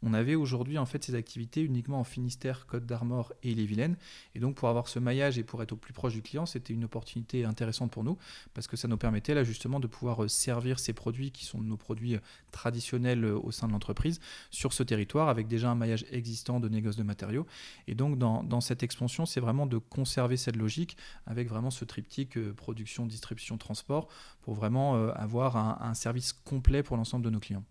On 0.02 0.14
avait 0.14 0.36
aujourd'hui, 0.36 0.78
en 0.78 0.86
fait, 0.86 1.04
ces 1.04 1.16
activités 1.16 1.62
uniquement 1.62 2.00
en 2.00 2.04
Finistère, 2.04 2.66
Côte 2.68 2.86
d'Armor 2.86 3.34
et 3.44 3.54
les 3.54 3.66
Vilaines. 3.66 3.98
Et 4.36 4.40
donc, 4.40 4.56
pour 4.56 4.70
avoir 4.70 4.88
ce 4.88 5.00
maillage 5.00 5.38
et 5.38 5.44
pour 5.44 5.62
être 5.62 5.74
au 5.74 5.78
plus 5.78 5.94
proche 5.94 6.14
du 6.14 6.22
client, 6.22 6.46
c'était 6.46 6.74
une 6.74 6.84
opportunité 6.84 7.46
intéressante 7.46 7.77
pour 7.86 8.04
nous 8.04 8.18
parce 8.56 8.66
que 8.66 8.76
ça 8.76 8.88
nous 8.88 8.98
permettait 8.98 9.36
là 9.36 9.44
justement 9.44 9.80
de 9.80 9.86
pouvoir 9.86 10.24
euh, 10.24 10.28
servir 10.28 10.80
ces 10.80 10.94
produits 10.94 11.32
qui 11.32 11.46
sont 11.46 11.62
nos 11.62 11.78
produits 11.78 12.16
euh, 12.16 12.20
traditionnels 12.52 13.24
euh, 13.24 13.38
au 13.38 13.52
sein 13.52 13.68
de 13.68 13.74
l'entreprise 13.74 14.20
sur 14.50 14.74
ce 14.74 14.82
territoire 14.82 15.30
avec 15.30 15.48
déjà 15.48 15.70
un 15.70 15.76
maillage 15.76 16.06
existant 16.12 16.60
de 16.60 16.70
négoce 16.70 16.96
de 16.96 17.04
matériaux. 17.04 17.46
Et 17.88 17.94
donc 17.94 18.18
dans, 18.18 18.44
dans 18.44 18.62
cette 18.62 18.82
expansion, 18.82 19.28
c'est 19.28 19.40
vraiment 19.40 19.68
de 19.68 19.78
conserver 19.78 20.38
cette 20.38 20.56
logique 20.56 20.98
avec 21.28 21.48
vraiment 21.48 21.70
ce 21.70 21.86
triptyque 21.86 22.40
production, 22.54 23.06
distribution, 23.06 23.58
transport 23.58 24.08
pour 24.42 24.56
vraiment 24.56 24.96
avoir 25.10 25.58
un, 25.58 25.94
service 25.94 26.32
complet 26.32 26.82
pour 26.82 26.96
l'ensemble 26.96 27.26
de 27.26 27.30
nos 27.30 27.40
clients. 27.40 27.64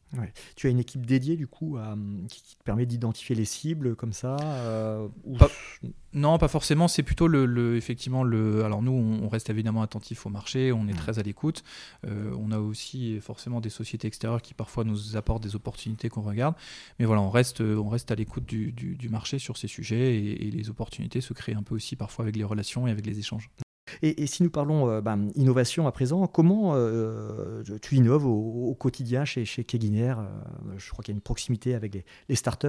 Tu 0.57 0.67
as 0.67 0.71
une 0.71 0.79
équipe 0.79 1.07
dédiée 1.07 1.37
du 1.37 1.47
coup 1.47 1.79
qui, 2.29 2.57
te 2.57 2.63
permet 2.65 2.85
d'identifier 2.85 3.35
les 3.35 3.47
cibles 3.47 3.97
comme 3.97 4.13
ça 4.13 4.37
Non, 6.13 6.39
pas 6.39 6.49
forcément. 6.49 6.89
C'est 6.89 7.03
plutôt 7.03 7.29
le, 7.29 7.77
effectivement 7.77 8.25
le. 8.25 8.65
Alors 8.65 8.83
nous, 8.83 8.93
on 8.93 9.29
reste 9.29 9.51
évidemment 9.51 9.83
attentif 9.83 9.96
attentif 9.97 10.27
au 10.27 10.31
marché, 10.31 10.73
on 10.73 10.89
est 10.89 10.95
très 10.95 11.19
à 11.19 11.23
l'écoute. 11.23 11.65
on 12.05 12.51
a 12.51 12.59
aussi 12.59 13.21
forcément 13.21 13.61
des 13.61 13.71
sociétés 13.71 14.09
extérieures 14.09 14.43
qui 14.43 14.55
parfois 14.55 14.85
nous 14.85 15.17
apportent 15.17 15.43
des 15.43 15.57
opportunités 15.57 16.09
qu'on 16.09 16.23
regarde. 16.23 16.55
Mais 16.99 17.05
voilà, 17.05 17.23
on 17.23 17.31
reste, 17.31 17.61
on 17.61 17.89
reste 17.89 18.11
à 18.11 18.15
l'écoute 18.15 18.45
du, 18.45 19.09
marché 19.11 19.39
sur 19.39 19.57
ces 19.57 19.69
sujets 19.69 20.17
et, 20.17 20.49
et 20.49 20.51
les 20.51 20.71
opportunités 20.71 21.21
se 21.21 21.33
créent 21.33 21.55
un 21.55 21.63
peu 21.63 21.75
aussi 21.75 21.97
parfois 21.97 22.25
avec 22.25 22.37
les 22.37 22.45
relations 22.45 22.87
et 22.87 22.91
avec 22.91 23.07
les 23.07 23.19
échanges. 23.19 23.51
Et, 24.03 24.27
si 24.27 24.43
nous 24.43 24.51
parlons 24.51 24.89
euh, 24.89 25.01
ben, 25.01 25.31
innovation 25.35 25.87
à 25.87 25.93
présent, 25.93 26.27
comment 26.27 26.73
euh, 26.75 27.63
tu 27.81 27.97
innoves 27.97 28.27
au, 28.27 28.75
quotidien 28.75 29.25
chez, 29.25 29.45
chez 29.45 29.65
Keguiner 29.65 30.15
euh, 30.19 30.25
Je 30.77 30.91
crois 30.91 31.03
qu'il 31.03 31.13
y 31.13 31.17
a 31.17 31.19
une 31.19 31.23
proximité 31.23 31.75
avec 31.75 31.95
les, 31.95 32.05
les 32.29 32.35
startups 32.35 32.67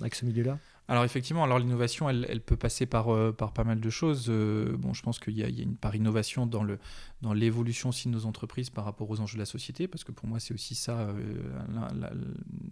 avec 0.00 0.14
ce 0.14 0.24
milieu-là? 0.24 0.58
Alors 0.92 1.04
effectivement, 1.04 1.42
alors 1.42 1.58
l'innovation, 1.58 2.10
elle, 2.10 2.42
peut 2.42 2.54
passer 2.54 2.84
par, 2.84 3.08
euh, 3.08 3.32
par 3.32 3.54
pas 3.54 3.64
mal 3.64 3.80
de 3.80 3.88
choses. 3.88 4.26
Euh, 4.28 4.76
bon, 4.76 4.92
je 4.92 5.02
pense 5.02 5.18
qu'il 5.18 5.32
y, 5.32 5.42
a 5.42 5.48
une 5.48 5.74
part 5.74 5.96
innovation 5.96 6.44
dans 6.44 6.62
le 6.62 6.78
dans 7.22 7.32
l'évolution 7.32 7.90
aussi 7.90 8.08
de 8.08 8.12
nos 8.12 8.26
entreprises 8.26 8.68
par 8.68 8.84
rapport 8.84 9.08
aux 9.08 9.20
enjeux 9.20 9.36
de 9.36 9.42
la 9.42 9.46
société, 9.46 9.86
parce 9.86 10.02
que 10.02 10.10
pour 10.10 10.26
moi 10.26 10.40
c'est 10.40 10.52
aussi 10.52 10.74
ça, 10.74 10.98
euh, 10.98 11.44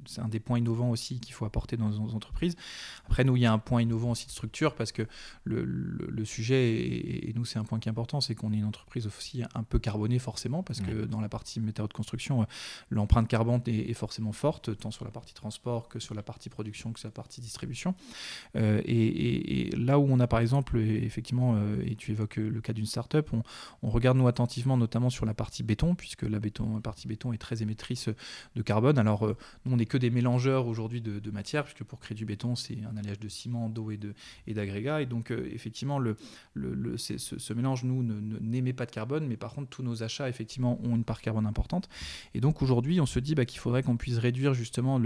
c'est 0.07 0.21
un 0.21 0.29
des 0.29 0.41
points 0.41 0.59
innovants 0.59 0.91
aussi 0.91 1.21
qu'il 1.21 1.35
faut 1.35 1.45
apporter 1.45 1.77
dans 1.77 1.89
nos 1.89 2.15
entreprises. 2.15 2.57
Après 3.07 3.23
nous, 3.23 3.37
il 3.37 3.43
y 3.43 3.47
a 3.47 3.53
un 3.53 3.61
point 3.61 3.81
innovant 3.81 4.11
aussi 4.11 4.27
de 4.27 4.33
structure, 4.33 4.75
parce 4.75 4.91
que 4.91 5.07
le, 5.45 5.65
le, 5.65 6.25
sujet, 6.25 6.75
et, 7.29 7.33
nous 7.37 7.45
c'est 7.45 7.61
un 7.61 7.65
point 7.65 7.79
qui 7.79 7.89
est 7.89 7.93
important, 7.93 8.21
c'est 8.21 8.35
qu'on 8.35 8.53
est 8.53 8.57
une 8.57 8.65
entreprise 8.65 9.07
aussi 9.07 9.45
un 9.55 9.63
peu 9.63 9.79
carbonée 9.79 10.19
forcément, 10.19 10.65
parce 10.65 10.81
que 10.81 11.05
dans 11.05 11.21
la 11.21 11.29
partie 11.29 11.61
matériaux 11.61 11.89
de 11.89 11.93
construction, 11.93 12.45
l'empreinte 12.91 13.29
carbone 13.29 13.63
est, 13.67 13.91
est 13.91 13.95
forcément 13.95 14.33
forte, 14.33 14.77
tant 14.77 14.91
sur 14.91 15.05
la 15.05 15.13
partie 15.13 15.33
transport 15.33 15.89
que 15.89 16.01
sur 16.01 16.17
la 16.17 16.25
partie 16.25 16.49
production 16.49 16.93
que 16.93 16.99
sur 16.99 17.07
la 17.07 17.13
partie 17.13 17.41
distribution. 17.41 17.95
Euh, 18.57 18.81
et, 18.85 19.71
là 19.77 19.99
où 19.99 20.07
on 20.09 20.21
a 20.21 20.27
par 20.27 20.41
exemple, 20.41 20.79
effectivement, 20.79 21.55
euh, 21.57 21.83
et 21.85 21.95
tu 21.95 22.13
évoques 22.13 22.37
le 22.37 22.61
cas 22.61 22.73
d'une 22.73 22.87
start-up, 22.87 23.31
on, 23.33 23.43
on, 23.83 23.91
regarde 23.91 24.17
nous 24.17 24.29
attentivement 24.29 24.77
notamment 24.77 25.11
sur 25.11 25.27
la 25.27 25.35
partie 25.35 25.63
béton, 25.63 25.95
puisque 25.95 26.23
la, 26.23 26.41
partie 26.83 27.09
béton 27.09 27.33
est 27.33 27.39
très 27.39 27.63
émettrice 27.63 28.09
de 28.57 28.63
carbone. 28.63 28.99
Alors 28.99 29.27
euh, 29.27 29.37
nous, 29.65 29.73
on 29.73 29.77
n'est 29.77 29.87
que 29.87 29.99
des 29.99 30.11
mélangeurs 30.11 30.67
aujourd'hui 30.67 31.01
de, 31.01 31.19
de 31.19 31.31
matières, 31.31 31.65
puisque 31.65 31.85
pour 31.85 32.01
créer 32.01 32.15
du 32.15 32.25
béton, 32.25 32.55
c'est 32.57 32.79
un 32.91 32.97
alliage 32.97 33.21
de 33.21 33.29
ciment, 33.29 33.69
d'eau 33.69 33.91
et 33.91 34.55
d'agrégats. 34.55 35.01
Et, 35.01 35.05
et, 35.05 35.07
donc 35.07 35.31
effectivement, 35.31 35.99
le, 35.99 36.17
ce, 36.97 37.53
mélange, 37.53 37.85
nous, 37.85 38.03
n'émet 38.03 38.73
pas 38.73 38.87
de 38.87 38.91
carbone, 38.91 39.27
mais 39.27 39.37
par 39.37 39.55
contre, 39.55 39.69
tous 39.69 39.83
nos 39.83 40.03
achats, 40.03 40.29
effectivement, 40.29 40.79
ont 40.85 40.97
une 40.97 41.05
part 41.05 41.21
carbone 41.21 41.47
importante. 41.47 41.89
Et 42.35 42.41
donc 42.41 42.63
aujourd'hui, 42.63 43.01
on 43.01 43.07
se 43.07 43.19
dit 43.19 43.35
bah, 43.35 43.45
qu'il 43.45 43.61
faudrait 43.61 43.83
qu'on 43.83 43.97
puisse 43.97 44.19
réduire 44.19 44.55
justement 44.55 45.01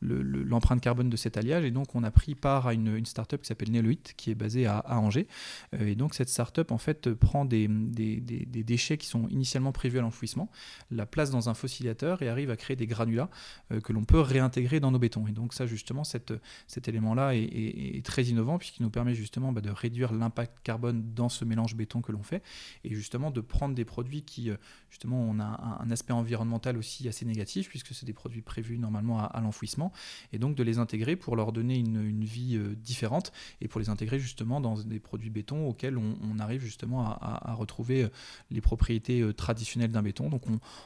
l'empreinte 0.00 0.80
carbone 0.80 1.10
de 1.10 1.16
cet 1.16 1.36
alliage. 1.36 1.64
Et 1.64 1.70
donc 1.70 1.94
on 1.94 2.02
a 2.02 2.10
pris 2.10 2.34
part 2.40 2.66
à 2.66 2.74
une, 2.74 3.04
startup 3.06 3.40
qui 3.40 3.46
s'appelle 3.46 3.70
Neloit, 3.70 4.14
qui 4.16 4.30
est 4.30 4.34
basée 4.34 4.66
à, 4.66 4.84
Angers. 4.98 5.26
Euh, 5.74 5.86
et 5.86 5.94
donc 5.94 6.14
cette 6.14 6.28
startup 6.28 6.72
en 6.72 6.78
fait 6.78 7.12
prend 7.14 7.44
des, 7.44 7.68
déchets 7.68 8.98
qui 8.98 9.06
sont 9.06 9.28
initialement 9.28 9.72
prévus 9.72 9.98
à 9.98 10.02
l'enfouissement, 10.02 10.50
la 10.90 11.06
place 11.06 11.30
dans 11.30 11.48
un 11.48 11.54
fossilisateur 11.54 12.22
et 12.22 12.28
arrive 12.28 12.50
à 12.50 12.56
créer 12.56 12.76
des 12.76 12.86
granulats 12.86 13.30
euh, 13.72 13.80
que 13.80 13.92
l'on 13.92 14.04
peut 14.04 14.20
réintégrer 14.20 14.80
dans 14.80 14.90
nos 14.90 14.98
bétons. 14.98 15.26
Et 15.26 15.32
donc 15.32 15.54
ça 15.54 15.66
justement, 15.66 16.04
cet 16.04 16.88
élément-là 16.88 17.34
est, 17.34 18.04
très 18.04 18.24
innovant 18.24 18.58
puisqu'il 18.58 18.82
nous 18.82 18.90
permet 18.90 19.14
justement 19.14 19.52
bah, 19.52 19.60
de 19.60 19.70
réduire 19.70 20.12
l'impact 20.12 20.58
carbone 20.62 21.12
dans 21.14 21.28
ce 21.28 21.44
mélange 21.44 21.74
béton 21.74 22.00
que 22.00 22.12
l'on 22.12 22.22
fait 22.22 22.42
et 22.84 22.94
justement 22.94 23.30
de 23.30 23.40
prendre 23.40 23.74
des 23.74 23.84
produits 23.84 24.22
qui 24.22 24.50
euh, 24.50 24.56
justement 24.88 25.22
ont 25.22 25.38
un, 25.38 25.78
un, 25.80 25.90
aspect 25.90 26.12
environnemental 26.12 26.76
aussi 26.76 27.08
assez 27.08 27.24
négatif 27.24 27.68
puisque 27.68 27.94
c'est 27.94 28.06
des 28.06 28.12
produits 28.12 28.42
prévus 28.42 28.78
normalement 28.78 29.22
à, 29.22 29.40
l'enfouissement 29.40 29.92
et 30.32 30.38
donc 30.38 30.54
de 30.54 30.62
les 30.62 30.78
intégrer 30.78 31.16
pour 31.16 31.36
leur 31.36 31.52
donner 31.52 31.76
une, 31.76 32.04
une 32.04 32.24
vie 32.30 32.56
euh, 32.56 32.74
différentes 32.76 33.32
et 33.60 33.68
pour 33.68 33.80
les 33.80 33.88
intégrer 33.88 34.18
justement 34.18 34.60
dans 34.60 34.74
des 34.74 35.00
produits 35.00 35.30
béton 35.30 35.66
auxquels 35.66 35.98
on, 35.98 36.38
arrive 36.38 36.62
justement 36.62 37.04
à, 37.04 37.54
retrouver 37.54 38.04
euh, 38.04 38.08
les 38.50 38.60
propriétés 38.60 39.20
euh, 39.20 39.34
traditionnelles 39.34 39.90
d'un 39.90 40.02
béton. 40.02 40.30
Donc 40.30 40.42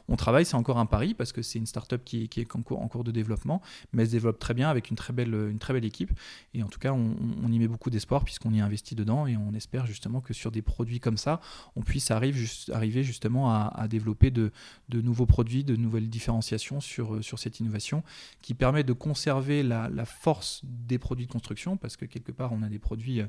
on, 0.08 0.16
travaille, 0.16 0.44
c'est 0.44 0.56
encore 0.56 0.78
un 0.78 0.86
pari 0.86 1.14
parce 1.14 1.32
que 1.32 1.42
c'est 1.42 1.58
une 1.58 1.66
startup 1.66 2.02
qui, 2.04 2.28
qui 2.28 2.40
est 2.40 2.48
en 2.56 2.62
cours, 2.62 3.04
de 3.04 3.10
développement, 3.10 3.60
mais 3.92 4.02
elle 4.02 4.08
se 4.08 4.12
développe 4.12 4.38
très 4.38 4.54
bien 4.54 4.68
avec 4.70 4.88
une 4.90 4.96
très 4.96 5.12
belle, 5.12 5.34
une 5.34 5.58
très 5.58 5.74
belle 5.74 5.84
équipe. 5.84 6.12
Et 6.54 6.62
en 6.62 6.68
tout 6.68 6.78
cas, 6.78 6.92
on, 6.92 7.52
y 7.52 7.58
met 7.58 7.68
beaucoup 7.68 7.90
d'espoir 7.90 8.24
puisqu'on 8.24 8.52
y 8.52 8.60
investit 8.60 8.94
dedans 8.94 9.26
et 9.26 9.36
on 9.36 9.52
espère 9.52 9.86
justement 9.86 10.20
que 10.20 10.32
sur 10.32 10.50
des 10.50 10.62
produits 10.62 11.00
comme 11.00 11.18
ça, 11.18 11.40
on 11.76 11.82
puisse 11.82 12.10
arrive, 12.10 12.48
arriver 12.72 13.04
justement 13.04 13.52
à, 13.52 13.86
développer 13.88 14.30
de, 14.30 14.50
nouveaux 14.92 15.26
produits, 15.26 15.64
de 15.64 15.76
nouvelles 15.76 16.08
différenciations 16.08 16.80
sur, 16.80 17.22
sur 17.22 17.38
cette 17.38 17.60
innovation 17.60 18.02
qui 18.42 18.54
permet 18.54 18.84
de 18.84 18.92
conserver 18.92 19.62
la, 19.62 19.88
la 19.88 20.04
force 20.04 20.62
des 20.64 20.98
produits 20.98 21.26
construction 21.34 21.76
parce 21.76 21.96
que 21.96 22.06
quelque 22.06 22.32
part, 22.32 22.52
on 22.52 22.62
a 22.62 22.68
des 22.68 22.78
produits 22.78 23.20
euh, 23.20 23.28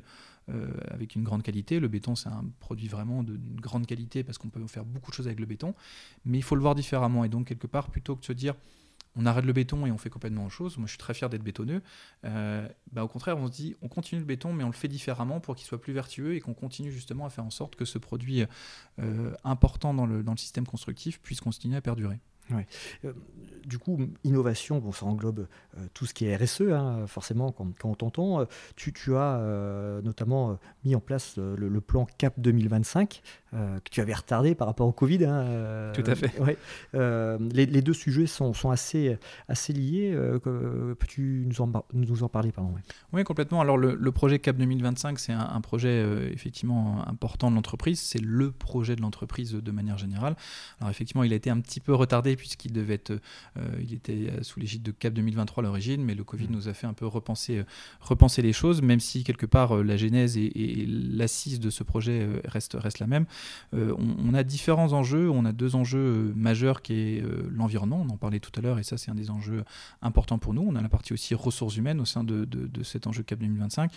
avec 0.88 1.16
une 1.16 1.24
grande 1.24 1.42
qualité. 1.42 1.80
Le 1.80 1.88
béton, 1.88 2.14
c'est 2.14 2.28
un 2.28 2.44
produit 2.60 2.86
vraiment 2.88 3.24
d'une 3.24 3.60
grande 3.60 3.86
qualité 3.86 4.22
parce 4.22 4.38
qu'on 4.38 4.48
peut 4.48 4.64
faire 4.68 4.84
beaucoup 4.84 5.10
de 5.10 5.16
choses 5.16 5.26
avec 5.26 5.40
le 5.40 5.46
béton, 5.46 5.74
mais 6.24 6.38
il 6.38 6.42
faut 6.42 6.54
le 6.54 6.60
voir 6.60 6.74
différemment. 6.74 7.24
Et 7.24 7.28
donc, 7.28 7.48
quelque 7.48 7.66
part, 7.66 7.90
plutôt 7.90 8.14
que 8.14 8.20
de 8.20 8.26
se 8.26 8.32
dire 8.32 8.54
on 9.16 9.24
arrête 9.24 9.46
le 9.46 9.52
béton 9.52 9.86
et 9.86 9.90
on 9.90 9.98
fait 9.98 10.10
complètement 10.10 10.44
autre 10.44 10.54
chose. 10.54 10.76
Moi, 10.76 10.86
je 10.86 10.90
suis 10.90 10.98
très 10.98 11.14
fier 11.14 11.30
d'être 11.30 11.42
bétonneux. 11.42 11.82
Euh, 12.24 12.68
bah, 12.92 13.02
au 13.02 13.08
contraire, 13.08 13.38
on 13.38 13.46
se 13.46 13.52
dit, 13.52 13.74
on 13.80 13.88
continue 13.88 14.20
le 14.20 14.26
béton, 14.26 14.52
mais 14.52 14.62
on 14.62 14.68
le 14.68 14.74
fait 14.74 14.88
différemment 14.88 15.40
pour 15.40 15.56
qu'il 15.56 15.66
soit 15.66 15.80
plus 15.80 15.94
vertueux 15.94 16.34
et 16.34 16.40
qu'on 16.40 16.54
continue 16.54 16.92
justement 16.92 17.24
à 17.24 17.30
faire 17.30 17.44
en 17.44 17.50
sorte 17.50 17.76
que 17.76 17.86
ce 17.86 17.98
produit 17.98 18.44
euh, 18.98 19.32
important 19.42 19.94
dans 19.94 20.06
le, 20.06 20.22
dans 20.22 20.32
le 20.32 20.38
système 20.38 20.66
constructif 20.66 21.18
puisse 21.20 21.40
continuer 21.40 21.76
à 21.76 21.80
perdurer. 21.80 22.20
Ouais. 22.50 22.66
Euh, 23.04 23.12
du 23.64 23.78
coup, 23.78 23.98
innovation, 24.22 24.78
bon, 24.78 24.92
ça 24.92 25.06
englobe 25.06 25.40
euh, 25.76 25.80
tout 25.92 26.06
ce 26.06 26.14
qui 26.14 26.26
est 26.26 26.36
RSE, 26.36 26.62
hein, 26.70 27.04
forcément, 27.08 27.50
quand, 27.50 27.66
quand, 27.76 27.90
on 27.90 27.94
t'entend. 27.94 28.40
Euh, 28.40 28.44
tu, 28.76 28.92
tu, 28.92 29.16
as 29.16 29.40
notamment 30.04 30.58
mis 30.84 30.94
en 30.94 31.00
place 31.00 31.36
le, 31.36 31.80
plan 31.80 32.06
CAP 32.18 32.34
2025, 32.38 33.22
que 33.52 33.90
tu 33.90 34.00
avais 34.00 34.14
retardé 34.14 34.54
par 34.54 34.66
rapport 34.66 34.86
au 34.86 34.92
Covid. 34.92 35.24
Hein, 35.24 35.92
tout 35.94 36.04
à 36.06 36.14
fait. 36.14 36.32
Ouais. 36.38 36.56
Les, 36.92 37.66
les, 37.66 37.82
deux 37.82 37.92
sujets 37.92 38.26
sont, 38.26 38.52
sont 38.52 38.70
assez, 38.70 39.18
assez 39.48 39.72
liés. 39.72 40.16
Peux-tu 40.42 41.44
nous 41.46 41.60
en, 41.60 41.70
nous 41.92 42.22
en 42.22 42.28
parler 42.28 42.52
pardon, 42.52 42.74
Oui, 43.12 43.24
complètement. 43.24 43.60
Alors, 43.60 43.78
le, 43.78 43.94
le, 43.94 44.12
projet 44.12 44.38
CAP 44.38 44.56
2025, 44.56 45.18
c'est 45.18 45.32
un, 45.32 45.40
un, 45.40 45.60
projet 45.60 46.30
effectivement 46.32 47.06
important 47.08 47.50
de 47.50 47.56
l'entreprise. 47.56 48.00
C'est 48.00 48.22
le 48.22 48.52
projet 48.52 48.96
de 48.96 49.00
l'entreprise 49.00 49.52
de 49.52 49.70
manière 49.70 49.98
générale. 49.98 50.36
Alors, 50.80 50.90
effectivement, 50.90 51.24
il 51.24 51.32
a 51.32 51.36
été 51.36 51.50
un 51.50 51.60
petit 51.60 51.80
peu 51.80 51.94
retardé 51.94 52.35
puisqu'il 52.36 52.72
devait 52.72 52.94
être, 52.94 53.10
euh, 53.56 53.62
il 53.80 53.94
était 53.94 54.30
sous 54.42 54.60
l'égide 54.60 54.82
de 54.82 54.92
Cap 54.92 55.12
2023 55.14 55.62
à 55.62 55.66
l'origine, 55.66 56.04
mais 56.04 56.14
le 56.14 56.24
Covid 56.24 56.48
mmh. 56.48 56.52
nous 56.52 56.68
a 56.68 56.74
fait 56.74 56.86
un 56.86 56.92
peu 56.92 57.06
repenser, 57.06 57.58
euh, 57.58 57.64
repenser 58.00 58.42
les 58.42 58.52
choses, 58.52 58.82
même 58.82 59.00
si 59.00 59.24
quelque 59.24 59.46
part 59.46 59.76
euh, 59.76 59.82
la 59.82 59.96
genèse 59.96 60.36
et, 60.36 60.86
l'assise 60.86 61.60
de 61.60 61.70
ce 61.70 61.82
projet 61.82 62.28
reste, 62.44 62.76
reste 62.78 62.98
la 62.98 63.06
même. 63.06 63.26
On, 63.72 64.34
a 64.34 64.42
différents 64.42 64.92
enjeux, 64.92 65.30
on 65.30 65.44
a 65.44 65.52
deux 65.52 65.74
enjeux 65.74 66.32
majeurs 66.36 66.82
qui 66.82 66.94
est 66.94 67.24
l'environnement, 67.50 68.04
on 68.06 68.12
en 68.12 68.16
parlait 68.16 68.40
tout 68.40 68.50
à 68.56 68.60
l'heure, 68.60 68.78
et 68.78 68.82
ça 68.82 68.96
c'est 68.96 69.10
un 69.10 69.14
des 69.14 69.30
enjeux 69.30 69.64
importants 70.02 70.38
pour 70.38 70.54
nous. 70.54 70.64
On 70.66 70.76
a 70.76 70.82
la 70.82 70.88
partie 70.88 71.12
aussi 71.12 71.34
ressources 71.34 71.76
humaines 71.76 72.00
au 72.00 72.04
sein 72.04 72.24
de, 72.24 72.44
de, 72.44 72.82
cet 72.82 73.06
enjeu 73.06 73.22
Cap 73.22 73.38
2025, 73.38 73.90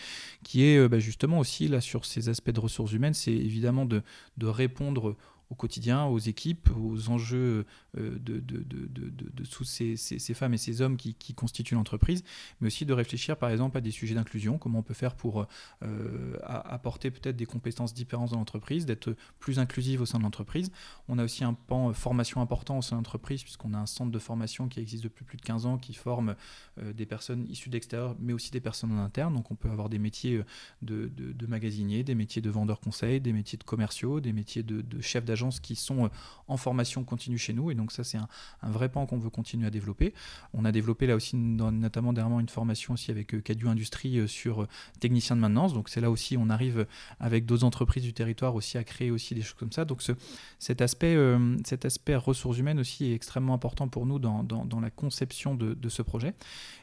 qui 0.43 0.63
est 0.63 0.87
bah, 0.87 0.99
justement 0.99 1.39
aussi 1.39 1.67
là 1.67 1.81
sur 1.81 2.05
ces 2.05 2.29
aspects 2.29 2.51
de 2.51 2.59
ressources 2.59 2.93
humaines, 2.93 3.13
c'est 3.13 3.33
évidemment 3.33 3.85
de, 3.85 4.01
de 4.37 4.47
répondre 4.47 5.15
au 5.49 5.55
quotidien, 5.55 6.05
aux 6.05 6.19
équipes, 6.19 6.69
aux 6.77 7.09
enjeux 7.09 7.65
euh, 7.97 8.19
de, 8.19 8.39
de, 8.39 8.59
de, 8.59 8.87
de, 8.87 9.45
tous 9.45 9.63
ces, 9.63 9.97
ces, 9.97 10.33
femmes 10.33 10.53
et 10.53 10.57
ces 10.57 10.81
hommes 10.81 10.95
qui, 10.95 11.15
qui 11.15 11.33
constituent 11.33 11.73
l'entreprise, 11.73 12.23
mais 12.61 12.67
aussi 12.67 12.85
de 12.85 12.93
réfléchir 12.93 13.35
par 13.35 13.49
exemple 13.49 13.77
à 13.77 13.81
des 13.81 13.89
sujets 13.89 14.13
d'inclusion, 14.13 14.59
comment 14.59 14.79
on 14.79 14.83
peut 14.83 14.93
faire 14.93 15.15
pour 15.15 15.47
euh, 15.83 16.37
apporter 16.43 17.09
peut-être 17.09 17.35
des 17.35 17.47
compétences 17.47 17.93
différentes 17.95 18.31
dans 18.31 18.37
l'entreprise, 18.37 18.85
d'être 18.85 19.15
plus 19.39 19.57
inclusive 19.57 20.01
au 20.01 20.05
sein 20.05 20.19
de 20.19 20.23
l'entreprise. 20.23 20.71
On 21.07 21.17
a 21.17 21.23
aussi 21.23 21.43
un 21.43 21.53
pan 21.53 21.89
euh, 21.89 21.93
formation 21.93 22.41
important 22.41 22.77
au 22.77 22.81
sein 22.83 22.95
de 22.95 22.99
l'entreprise, 22.99 23.41
puisqu'on 23.41 23.73
a 23.73 23.77
un 23.79 23.87
centre 23.87 24.11
de 24.11 24.19
formation 24.19 24.67
qui 24.67 24.79
existe 24.79 25.03
depuis 25.03 25.25
plus 25.25 25.37
de 25.37 25.41
15 25.41 25.65
ans, 25.65 25.77
qui 25.77 25.93
forme 25.93 26.35
des 26.77 27.05
personnes 27.05 27.45
issues 27.49 27.69
d'extérieur, 27.69 28.15
mais 28.19 28.33
aussi 28.33 28.51
des 28.51 28.59
personnes 28.59 28.91
en 28.91 29.03
interne. 29.03 29.33
Donc 29.33 29.51
on 29.51 29.55
peut 29.55 29.69
avoir 29.69 29.89
des 29.89 29.99
métiers 29.99 30.43
de, 30.81 31.11
magasiniers, 31.47 32.03
des 32.03 32.15
métiers 32.15 32.41
de 32.41 32.49
vendeurs 32.49 32.79
conseils, 32.79 33.19
des 33.19 33.33
métiers 33.33 33.57
de 33.57 33.63
commerciaux, 33.63 34.19
des 34.19 34.33
métiers 34.33 34.63
de, 34.63 34.81
de 34.81 35.01
chefs 35.01 35.25
d'agence 35.25 35.38
qui 35.61 35.75
sont 35.75 36.05
euh, 36.05 36.09
en 36.47 36.57
formation 36.57 37.03
continue 37.03 37.37
chez 37.37 37.53
nous. 37.53 37.71
Et 37.71 37.75
donc 37.75 37.91
ça, 37.91 38.03
c'est 38.03 38.17
un, 38.17 38.27
vrai 38.69 38.89
pan 38.89 39.05
qu'on 39.05 39.17
veut 39.17 39.29
continuer 39.29 39.67
à 39.67 39.69
développer. 39.69 40.13
On 40.53 40.65
a 40.65 40.71
développé 40.71 41.07
là 41.07 41.15
aussi, 41.15 41.35
notamment 41.35 42.13
dernièrement, 42.13 42.39
une 42.39 42.49
formation 42.49 42.93
aussi 42.93 43.11
avec 43.11 43.33
euh, 43.33 43.41
Cadu 43.41 43.67
Industrie 43.67 44.19
euh, 44.19 44.27
sur 44.27 44.67
technicien 44.99 45.35
de 45.35 45.41
maintenance. 45.41 45.73
Donc 45.73 45.89
c'est 45.89 46.01
là 46.01 46.11
aussi, 46.11 46.37
on 46.37 46.49
arrive 46.49 46.85
avec 47.19 47.45
d'autres 47.45 47.63
entreprises 47.63 48.03
du 48.03 48.13
territoire 48.13 48.55
aussi 48.55 48.77
à 48.77 48.83
créer 48.83 49.11
aussi 49.11 49.35
des 49.35 49.41
choses 49.41 49.57
comme 49.57 49.71
ça. 49.71 49.85
Donc 49.85 50.01
ce, 50.01 50.11
cet, 50.59 50.81
aspect, 50.81 51.17
cet 51.63 51.85
aspect 51.85 52.15
ressources 52.15 52.57
humaines 52.57 52.79
aussi 52.79 53.05
est 53.05 53.13
extrêmement 53.13 53.53
important 53.53 53.87
pour 53.87 54.05
nous 54.05 54.19
dans, 54.19 54.43
dans, 54.43 54.79
la 54.79 54.89
conception 54.89 55.55
de, 55.55 55.89
ce 55.89 56.01
projet. 56.01 56.33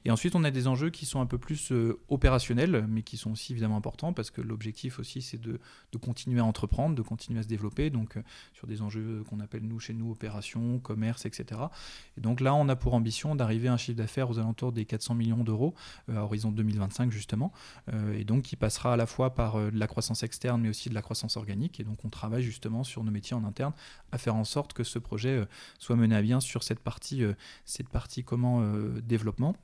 Et 0.05 0.11
ensuite, 0.11 0.35
on 0.35 0.45
a 0.45 0.51
des 0.51 0.67
enjeux 0.67 0.91
qui 0.91 1.07
sont 1.07 1.21
un 1.21 1.27
peu 1.27 1.39
plus 1.39 1.73
opérationnels, 2.09 2.87
mais 2.89 3.03
qui 3.03 3.17
sont 3.17 3.33
aussi 3.33 3.53
évidemment 3.53 3.77
importants 3.77 4.13
parce 4.13 4.31
que 4.31 4.41
l'objectif 4.41 4.99
aussi, 4.99 5.23
c'est 5.23 5.41
de, 5.41 5.59
continuer 6.01 6.41
à 6.41 6.45
entreprendre, 6.45 6.95
de 6.95 7.03
continuer 7.03 7.41
à 7.41 7.43
se 7.43 7.49
développer. 7.49 7.91
Sur 8.53 8.67
des 8.67 8.83
enjeux 8.83 9.25
qu'on 9.29 9.41
appelle 9.41 9.62
nous 9.62 9.81
chez 9.81 9.95
nous 9.95 10.11
opérations, 10.11 10.79
commerce, 10.79 11.26
etc. 11.26 11.61
Et 12.17 12.21
donc 12.21 12.41
là, 12.41 12.55
on 12.55 12.69
a 12.69 12.76
pour 12.76 12.95
ambition 12.95 13.35
d'arriver 13.35 13.69
à 13.69 13.73
un 13.73 13.76
chiffre 13.76 13.99
d'affaires 13.99 14.31
aux 14.31 14.38
alentours 14.38 14.73
des 14.73 14.85
400 14.85 15.15
millions 15.15 15.45
d'euros 15.45 15.75
à 16.09 16.23
horizon 16.23 16.50
2025 16.50 17.11
justement, 17.11 17.53
et 18.12 18.25
donc 18.25 18.43
qui 18.43 18.57
passera 18.57 18.95
à 18.95 18.97
la 18.97 19.07
fois 19.07 19.35
par 19.35 19.59
de 19.59 19.79
la 19.79 19.87
croissance 19.87 20.23
externe 20.23 20.61
mais 20.61 20.69
aussi 20.69 20.88
de 20.88 20.95
la 20.95 21.03
croissance 21.03 21.37
organique. 21.37 21.81
Et 21.81 21.85
donc 21.85 22.05
on 22.05 22.09
travaille 22.09 22.43
justement 22.43 22.85
sur 22.85 23.05
nos 23.05 23.11
métiers 23.11 23.37
en 23.37 23.45
interne 23.45 23.73
à 24.12 24.19
faire 24.19 24.35
en 24.35 24.45
sorte 24.45 24.73
que 24.73 24.85
ce 24.85 24.99
projet 24.99 25.47
soit 25.79 25.97
mené 25.97 26.15
à 26.17 26.23
bien 26.23 26.41
sur 26.41 26.62
cette 26.62 26.81
partie, 26.81 27.23
cette 27.65 27.88
partie 27.88 28.25
comment 28.25 28.62
développement. 29.03 29.57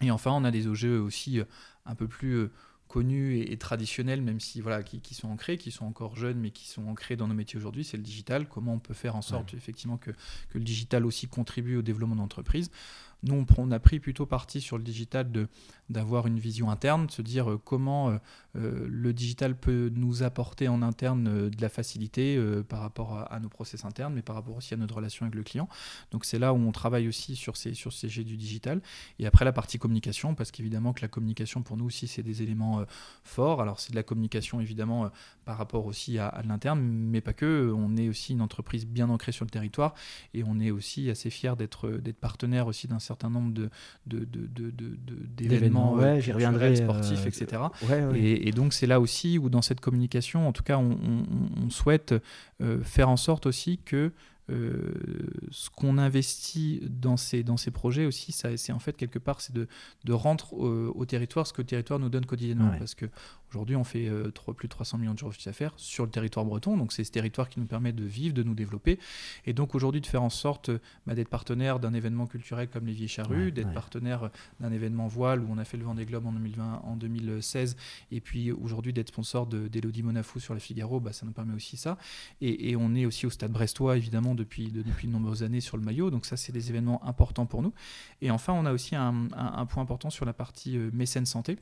Et 0.00 0.10
enfin, 0.10 0.32
on 0.32 0.44
a 0.44 0.50
des 0.50 0.66
OGE 0.66 0.84
aussi 0.84 1.40
euh, 1.40 1.44
un 1.86 1.94
peu 1.94 2.08
plus 2.08 2.34
euh, 2.34 2.50
connus 2.92 3.40
et, 3.40 3.56
traditionnels, 3.56 4.20
même 4.20 4.38
si 4.38 4.60
voilà, 4.60 4.82
qui, 4.82 5.14
sont 5.14 5.28
ancrés, 5.28 5.56
qui 5.56 5.70
sont 5.70 5.86
encore 5.86 6.14
jeunes, 6.14 6.38
mais 6.38 6.50
qui 6.50 6.68
sont 6.68 6.86
ancrés 6.88 7.16
dans 7.16 7.26
nos 7.26 7.32
métiers 7.32 7.58
aujourd'hui, 7.58 7.84
c'est 7.84 7.96
le 7.96 8.02
digital. 8.02 8.46
Comment 8.46 8.74
on 8.74 8.78
peut 8.78 8.92
faire 8.92 9.16
en 9.16 9.22
sorte 9.22 9.54
effectivement 9.54 9.96
que, 9.96 10.10
que, 10.10 10.58
le 10.58 10.64
digital 10.64 11.06
aussi 11.06 11.26
contribue 11.26 11.76
au 11.76 11.82
développement 11.82 12.16
d'entreprise. 12.16 12.70
Nous, 13.24 13.46
on, 13.56 13.70
a 13.70 13.78
pris 13.78 14.00
plutôt 14.00 14.26
parti 14.26 14.60
sur 14.60 14.76
le 14.76 14.82
digital 14.82 15.30
d'avoir 15.88 16.26
une 16.26 16.40
vision 16.40 16.70
interne, 16.70 17.06
de 17.06 17.12
se 17.12 17.22
dire 17.22 17.52
euh, 17.52 17.60
comment 17.64 18.10
euh, 18.10 18.18
euh, 18.56 18.86
le 18.88 19.12
digital 19.12 19.56
peut 19.56 19.92
nous 19.94 20.24
apporter 20.24 20.66
en 20.66 20.82
interne 20.82 21.48
de 21.48 21.62
la 21.62 21.68
facilité 21.68 22.38
par 22.68 22.80
rapport 22.80 23.26
à, 23.30 23.38
nos 23.38 23.48
process 23.48 23.84
internes, 23.84 24.14
mais 24.14 24.22
par 24.22 24.34
rapport 24.34 24.56
aussi 24.56 24.74
à 24.74 24.76
notre 24.76 24.96
relation 24.96 25.24
avec 25.24 25.36
le 25.36 25.44
client. 25.44 25.68
Donc 26.10 26.24
c'est 26.24 26.38
là 26.38 26.52
où 26.52 26.56
on 26.56 26.72
travaille 26.72 27.06
aussi 27.06 27.36
sur 27.36 27.56
ces, 27.56 27.74
sur 27.74 27.90
jets 27.90 28.24
du 28.24 28.36
digital. 28.36 28.80
Et 29.18 29.26
après 29.26 29.44
la 29.44 29.52
partie 29.52 29.78
communication, 29.78 30.34
parce 30.34 30.50
qu'évidemment 30.50 30.92
que 30.92 31.02
la 31.02 31.08
communication 31.08 31.62
pour 31.62 31.76
nous 31.76 31.86
aussi 31.86 32.08
c'est 32.08 32.22
des 32.22 32.42
éléments 32.42 32.84
forts. 33.22 33.60
Alors 33.62 33.78
c'est 33.80 33.92
de 33.92 33.96
la 33.96 34.02
communication 34.02 34.60
évidemment 34.60 35.10
par 35.44 35.58
rapport 35.58 35.86
aussi 35.86 36.18
à, 36.18 36.28
à 36.28 36.42
l'interne, 36.42 36.80
mais 36.80 37.20
pas 37.20 37.32
que. 37.32 37.72
On 37.74 37.96
est 37.96 38.08
aussi 38.08 38.32
une 38.32 38.42
entreprise 38.42 38.86
bien 38.86 39.08
ancrée 39.08 39.32
sur 39.32 39.44
le 39.44 39.50
territoire 39.50 39.94
et 40.34 40.44
on 40.46 40.60
est 40.60 40.70
aussi 40.70 41.10
assez 41.10 41.30
fier 41.30 41.56
d'être 41.56 42.00
partenaire 42.20 42.66
aussi 42.66 42.88
d'un 42.88 42.98
certain 42.98 43.30
nombre 43.30 43.52
de, 43.52 43.70
d'événements 44.06 45.94
ouais, 45.94 46.20
j'y 46.20 46.32
reviendrai, 46.32 46.76
sportifs, 46.76 47.26
etc. 47.26 47.62
Et, 48.14 48.50
donc 48.52 48.72
c'est 48.72 48.86
là 48.86 49.00
aussi 49.00 49.38
où 49.38 49.48
dans 49.48 49.62
cette 49.62 49.80
communication, 49.80 50.46
en 50.46 50.52
tout 50.52 50.62
cas, 50.62 50.78
on, 50.78 51.70
souhaite 51.70 52.14
euh, 52.60 52.80
faire 52.82 53.08
en 53.08 53.16
sorte 53.16 53.46
aussi 53.46 53.78
que 53.78 53.96
euh, 53.96 54.10
ce 54.48 55.70
qu'on 55.70 55.98
investit 55.98 56.80
dans 56.88 57.16
ces, 57.16 57.42
dans 57.42 57.56
ces 57.56 57.70
projets 57.70 58.06
aussi, 58.06 58.32
c'est 58.32 58.72
en 58.72 58.78
fait 58.78 58.96
quelque 58.96 59.18
part, 59.18 59.40
c'est 59.40 59.52
de, 59.52 59.66
de 60.04 60.12
rendre 60.12 60.52
au, 60.52 61.04
territoire 61.06 61.46
ce 61.46 61.52
que 61.52 61.62
le 61.62 61.66
territoire 61.66 61.98
nous 61.98 62.08
donne 62.08 62.26
quotidiennement. 62.26 62.72
Parce 62.78 62.94
que 62.94 63.06
Aujourd'hui, 63.52 63.76
on 63.76 63.84
fait 63.84 64.08
euh, 64.08 64.30
plus 64.56 64.66
de 64.66 64.72
300 64.72 64.96
millions 64.96 65.12
d'euros 65.12 65.28
de 65.28 65.34
chiffre 65.34 65.44
d'affaires 65.44 65.74
sur 65.76 66.06
le 66.06 66.10
territoire 66.10 66.46
breton. 66.46 66.78
Donc, 66.78 66.90
c'est 66.90 67.04
ce 67.04 67.12
territoire 67.12 67.50
qui 67.50 67.60
nous 67.60 67.66
permet 67.66 67.92
de 67.92 68.02
vivre, 68.02 68.32
de 68.32 68.42
nous 68.42 68.54
développer. 68.54 68.98
Et 69.44 69.52
donc, 69.52 69.74
aujourd'hui, 69.74 70.00
de 70.00 70.06
faire 70.06 70.22
en 70.22 70.30
sorte 70.30 70.70
bah, 71.06 71.14
d'être 71.14 71.28
partenaire 71.28 71.78
d'un 71.78 71.92
événement 71.92 72.26
culturel 72.26 72.68
comme 72.68 72.86
les 72.86 72.94
Vieilles 72.94 73.08
Charrues, 73.08 73.52
d'être 73.52 73.74
partenaire 73.74 74.30
d'un 74.60 74.72
événement 74.72 75.06
voile 75.06 75.40
où 75.40 75.48
on 75.50 75.58
a 75.58 75.66
fait 75.66 75.76
le 75.76 75.84
Vendée 75.84 76.06
Globe 76.06 76.24
en, 76.24 76.32
2020, 76.32 76.80
en 76.82 76.96
2016. 76.96 77.76
Et 78.10 78.22
puis, 78.22 78.52
aujourd'hui, 78.52 78.94
d'être 78.94 79.08
sponsor 79.08 79.46
d'Elodie 79.46 80.02
Monafou 80.02 80.40
sur 80.40 80.54
la 80.54 80.60
Figaro, 80.60 80.98
bah, 81.00 81.12
ça 81.12 81.26
nous 81.26 81.32
permet 81.32 81.54
aussi 81.54 81.76
ça. 81.76 81.98
Et, 82.40 82.74
on 82.74 82.94
est 82.94 83.04
aussi 83.04 83.26
au 83.26 83.30
stade 83.30 83.52
brestois, 83.52 83.98
évidemment, 83.98 84.34
depuis 84.42 84.70
de, 84.70 84.82
depuis 84.82 85.06
de 85.06 85.12
nombreuses 85.12 85.42
années 85.42 85.60
sur 85.60 85.76
le 85.76 85.82
maillot. 85.82 86.10
Donc, 86.10 86.26
ça, 86.26 86.36
c'est 86.36 86.52
des 86.52 86.70
événements 86.70 87.04
importants 87.06 87.46
pour 87.46 87.62
nous. 87.62 87.72
Et 88.20 88.30
enfin, 88.30 88.52
on 88.52 88.66
a 88.66 88.72
aussi 88.72 88.94
un, 88.94 89.28
point 89.68 89.82
important 89.82 90.10
sur 90.10 90.24
la 90.24 90.32
partie 90.32 90.76
euh, 90.76 90.90
mécène 90.92 91.26
santé 91.26 91.58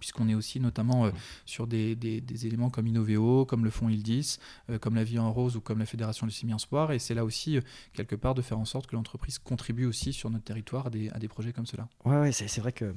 puisqu'on 0.00 0.28
est 0.28 0.34
aussi 0.34 0.58
notamment 0.58 1.06
euh, 1.06 1.10
sur 1.44 1.66
des, 1.66 1.94
des, 1.94 2.46
éléments 2.46 2.70
comme 2.70 2.86
Innoveo, 2.86 3.44
comme 3.44 3.64
le 3.64 3.70
fonds 3.70 3.88
Ildis, 3.88 4.38
euh, 4.70 4.78
comme 4.78 4.96
la 4.96 5.04
Vie 5.04 5.18
en 5.18 5.30
Rose 5.30 5.56
ou 5.56 5.60
comme 5.60 5.78
la 5.78 5.86
Fédération 5.86 6.26
du 6.26 6.32
Semi 6.32 6.54
en 6.54 6.58
Sport. 6.58 6.92
Et 6.92 6.98
c'est 6.98 7.14
là 7.14 7.24
aussi, 7.24 7.58
euh, 7.58 7.60
quelque 7.92 8.16
part, 8.16 8.34
de 8.34 8.42
faire 8.42 8.58
en 8.58 8.64
sorte 8.64 8.86
que 8.86 8.96
l'entreprise 8.96 9.38
contribue 9.38 9.84
aussi 9.84 10.12
sur 10.12 10.30
notre 10.30 10.44
territoire 10.44 10.86
à 10.86 10.90
des, 10.90 11.10
à 11.10 11.18
des 11.18 11.28
projets 11.28 11.52
comme 11.52 11.66
cela. 11.66 11.86
Oui, 12.06 12.16
ouais, 12.16 12.32
c'est 12.32 12.60
vrai 12.60 12.72
que 12.72 12.94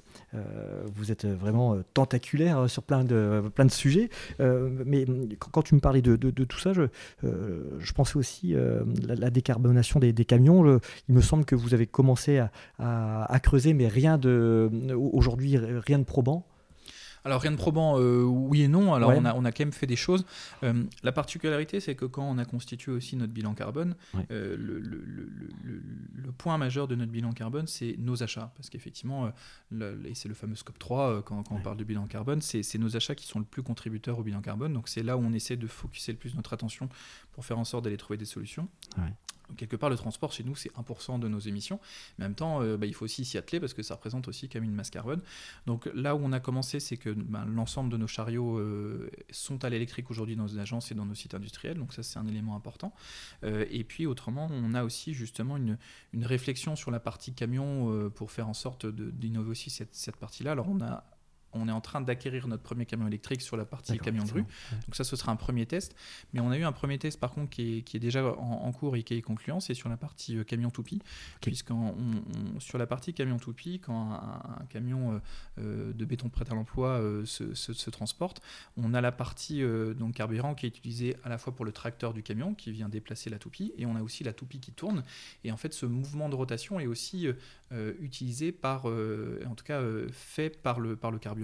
vous 0.95 1.11
êtes 1.11 1.25
vraiment 1.25 1.77
tentaculaire 1.93 2.69
sur 2.69 2.83
plein 2.83 3.03
de, 3.03 3.43
plein 3.53 3.65
de 3.65 3.71
sujets. 3.71 4.09
mais 4.39 5.05
quand, 5.39 5.61
tu 5.61 5.75
me 5.75 5.79
parlais 5.79 6.01
de, 6.01 6.15
de, 6.15 6.43
tout 6.45 6.59
ça, 6.59 6.71
je, 6.73 6.83
je 7.21 7.93
pensais 7.93 8.15
aussi 8.15 8.55
à 8.55 8.83
la, 9.03 9.29
décarbonation 9.29 9.99
des, 9.99 10.13
des 10.13 10.25
camions. 10.25 10.79
il 11.09 11.15
me 11.15 11.21
semble 11.21 11.43
que 11.43 11.55
vous 11.55 11.73
avez 11.73 11.87
commencé 11.87 12.37
à, 12.37 12.51
à, 12.79 13.31
à 13.31 13.39
creuser, 13.39 13.73
mais 13.73 13.87
rien 13.87 14.17
de 14.17 14.69
aujourd'hui, 14.95 15.57
rien 15.57 15.99
de 15.99 16.05
probant. 16.05 16.45
Alors 17.25 17.41
rien 17.41 17.51
de 17.51 17.57
probant, 17.57 17.99
euh, 17.99 18.23
oui 18.23 18.63
et 18.63 18.67
non. 18.67 18.93
Alors 18.93 19.11
on, 19.15 19.25
a, 19.25 19.33
on 19.33 19.45
a 19.45 19.51
quand 19.51 19.63
même 19.63 19.71
fait 19.71 19.87
des 19.87 19.95
choses. 19.95 20.25
Euh, 20.63 20.83
la 21.03 21.11
particularité, 21.11 21.79
c'est 21.79 21.95
que 21.95 22.05
quand 22.05 22.23
on 22.23 22.37
a 22.37 22.45
constitué 22.45 22.91
aussi 22.91 23.15
notre 23.15 23.33
bilan 23.33 23.53
carbone, 23.53 23.95
euh, 24.31 24.55
le, 24.57 24.79
le, 24.79 25.03
le, 25.05 25.31
le, 26.13 26.31
point 26.31 26.57
majeur 26.57 26.87
de 26.87 26.95
notre 26.95 27.11
bilan 27.11 27.31
carbone, 27.31 27.67
c'est 27.67 27.95
nos 27.97 28.23
achats. 28.23 28.51
Parce 28.55 28.69
qu'effectivement, 28.69 29.31
et 29.71 30.15
c'est 30.15 30.27
le 30.27 30.33
fameux 30.33 30.55
scope 30.55 30.79
3 30.79 31.21
quand, 31.23 31.43
quand 31.43 31.55
on 31.55 31.61
parle 31.61 31.77
de 31.77 31.83
bilan 31.83 32.07
carbone, 32.07 32.41
c'est 32.41 32.77
nos 32.77 32.95
achats 32.95 33.15
qui 33.15 33.27
sont 33.27 33.39
le 33.39 33.45
plus 33.45 33.63
contributeurs 33.63 34.19
au 34.19 34.23
bilan 34.23 34.41
carbone. 34.41 34.73
Donc 34.73 34.89
c'est 34.89 35.03
là 35.03 35.17
où 35.17 35.21
on 35.23 35.33
essaie 35.33 35.55
de 35.55 35.67
focuser 35.67 36.11
le 36.11 36.17
plus 36.17 36.35
notre 36.35 36.53
attention 36.53 36.89
pour 37.31 37.45
faire 37.45 37.59
en 37.59 37.65
sorte 37.65 37.85
d'aller 37.85 37.97
trouver 37.97 38.17
des 38.17 38.25
solutions 38.25 38.67
quelque 39.55 39.75
part, 39.75 39.89
le 39.89 39.97
transport 39.97 40.31
chez 40.31 40.43
nous, 40.43 40.55
c'est 40.55 40.71
1% 40.73 41.19
de 41.19 41.27
nos 41.27 41.39
émissions. 41.39 41.79
Mais 42.17 42.25
en 42.25 42.29
même 42.29 42.35
temps, 42.35 42.61
euh, 42.61 42.77
bah, 42.77 42.85
il 42.85 42.93
faut 42.93 43.05
aussi 43.05 43.25
s'y 43.25 43.37
atteler 43.37 43.59
parce 43.59 43.73
que 43.73 43.83
ça 43.83 43.95
représente 43.95 44.27
aussi 44.27 44.49
quand 44.49 44.59
même 44.59 44.69
une 44.69 44.75
masse 44.75 44.89
carbone. 44.89 45.21
Donc 45.65 45.89
là 45.93 46.15
où 46.15 46.19
on 46.23 46.31
a 46.31 46.39
commencé, 46.39 46.79
c'est 46.79 46.97
que 46.97 47.09
bah, 47.09 47.45
l'ensemble 47.47 47.91
de 47.91 47.97
nos 47.97 48.07
chariots 48.07 48.57
euh, 48.57 49.09
sont 49.31 49.63
à 49.63 49.69
l'électrique 49.69 50.11
aujourd'hui 50.11 50.35
dans 50.35 50.43
nos 50.43 50.59
agences 50.59 50.91
et 50.91 50.95
dans 50.95 51.05
nos 51.05 51.15
sites 51.15 51.33
industriels. 51.33 51.77
Donc 51.77 51.93
ça, 51.93 52.03
c'est 52.03 52.19
un 52.19 52.27
élément 52.27 52.55
important. 52.55 52.93
Euh, 53.43 53.65
et 53.69 53.83
puis 53.83 54.05
autrement, 54.05 54.47
on 54.51 54.73
a 54.73 54.83
aussi 54.83 55.13
justement 55.13 55.57
une, 55.57 55.77
une 56.13 56.25
réflexion 56.25 56.75
sur 56.75 56.91
la 56.91 56.99
partie 56.99 57.33
camion 57.33 58.09
pour 58.11 58.31
faire 58.31 58.47
en 58.47 58.53
sorte 58.53 58.85
d'innover 58.85 59.51
aussi 59.51 59.69
cette, 59.69 59.95
cette 59.95 60.17
partie-là. 60.17 60.51
Alors 60.51 60.67
on 60.69 60.81
a 60.81 61.03
on 61.53 61.67
est 61.67 61.71
en 61.71 61.81
train 61.81 62.01
d'acquérir 62.01 62.47
notre 62.47 62.63
premier 62.63 62.85
camion 62.85 63.07
électrique 63.07 63.41
sur 63.41 63.57
la 63.57 63.65
partie 63.65 63.97
camion 63.99 64.23
de 64.23 64.31
rue. 64.31 64.45
Donc 64.71 64.95
ça, 64.95 65.03
ce 65.03 65.15
sera 65.15 65.31
un 65.31 65.35
premier 65.35 65.65
test. 65.65 65.95
Mais 66.33 66.39
on 66.39 66.51
a 66.51 66.57
eu 66.57 66.63
un 66.63 66.71
premier 66.71 66.97
test, 66.97 67.19
par 67.19 67.31
contre, 67.31 67.49
qui 67.49 67.83
est, 67.93 67.99
déjà 67.99 68.25
en, 68.25 68.71
cours 68.71 68.95
et 68.95 69.03
qui 69.03 69.15
est 69.15 69.21
concluant, 69.21 69.59
c'est 69.59 69.73
sur 69.73 69.89
la 69.89 69.97
partie 69.97 70.37
euh, 70.37 70.43
camion 70.43 70.69
toupie. 70.69 71.01
Puisqu'on 71.41 71.95
sur 72.59 72.77
la 72.77 72.87
partie 72.87 73.13
camion 73.13 73.37
toupie, 73.37 73.79
quand 73.79 74.13
un, 74.13 74.65
camion 74.69 75.13
euh, 75.13 75.19
euh, 75.59 75.93
de 75.93 76.05
béton 76.05 76.29
prêt 76.29 76.45
à 76.49 76.55
l'emploi 76.55 77.01
se, 77.25 77.89
transporte, 77.89 78.41
on 78.77 78.93
a 78.93 79.01
la 79.01 79.11
partie 79.11 79.61
donc 79.95 80.15
carburant 80.15 80.55
qui 80.55 80.65
est 80.65 80.69
utilisée 80.69 81.15
à 81.23 81.29
la 81.29 81.37
fois 81.37 81.53
pour 81.53 81.65
le 81.65 81.71
tracteur 81.71 82.13
du 82.13 82.23
camion 82.23 82.53
qui 82.53 82.71
vient 82.71 82.89
déplacer 82.89 83.29
la 83.29 83.37
toupie, 83.37 83.73
et 83.77 83.85
on 83.85 83.95
a 83.95 84.01
aussi 84.01 84.23
la 84.23 84.33
toupie 84.33 84.59
qui 84.59 84.71
tourne. 84.71 85.03
Et 85.43 85.51
en 85.51 85.57
fait, 85.57 85.73
ce 85.73 85.85
mouvement 85.85 86.29
de 86.29 86.35
rotation 86.35 86.79
est 86.79 86.87
aussi 86.87 87.27
utilisé 87.99 88.51
par, 88.51 88.85
en 88.85 89.55
tout 89.55 89.65
cas, 89.65 89.81
fait 90.11 90.61
par 90.61 90.79
le, 90.79 90.95
par 90.95 91.11
le 91.11 91.19
carburant 91.19 91.42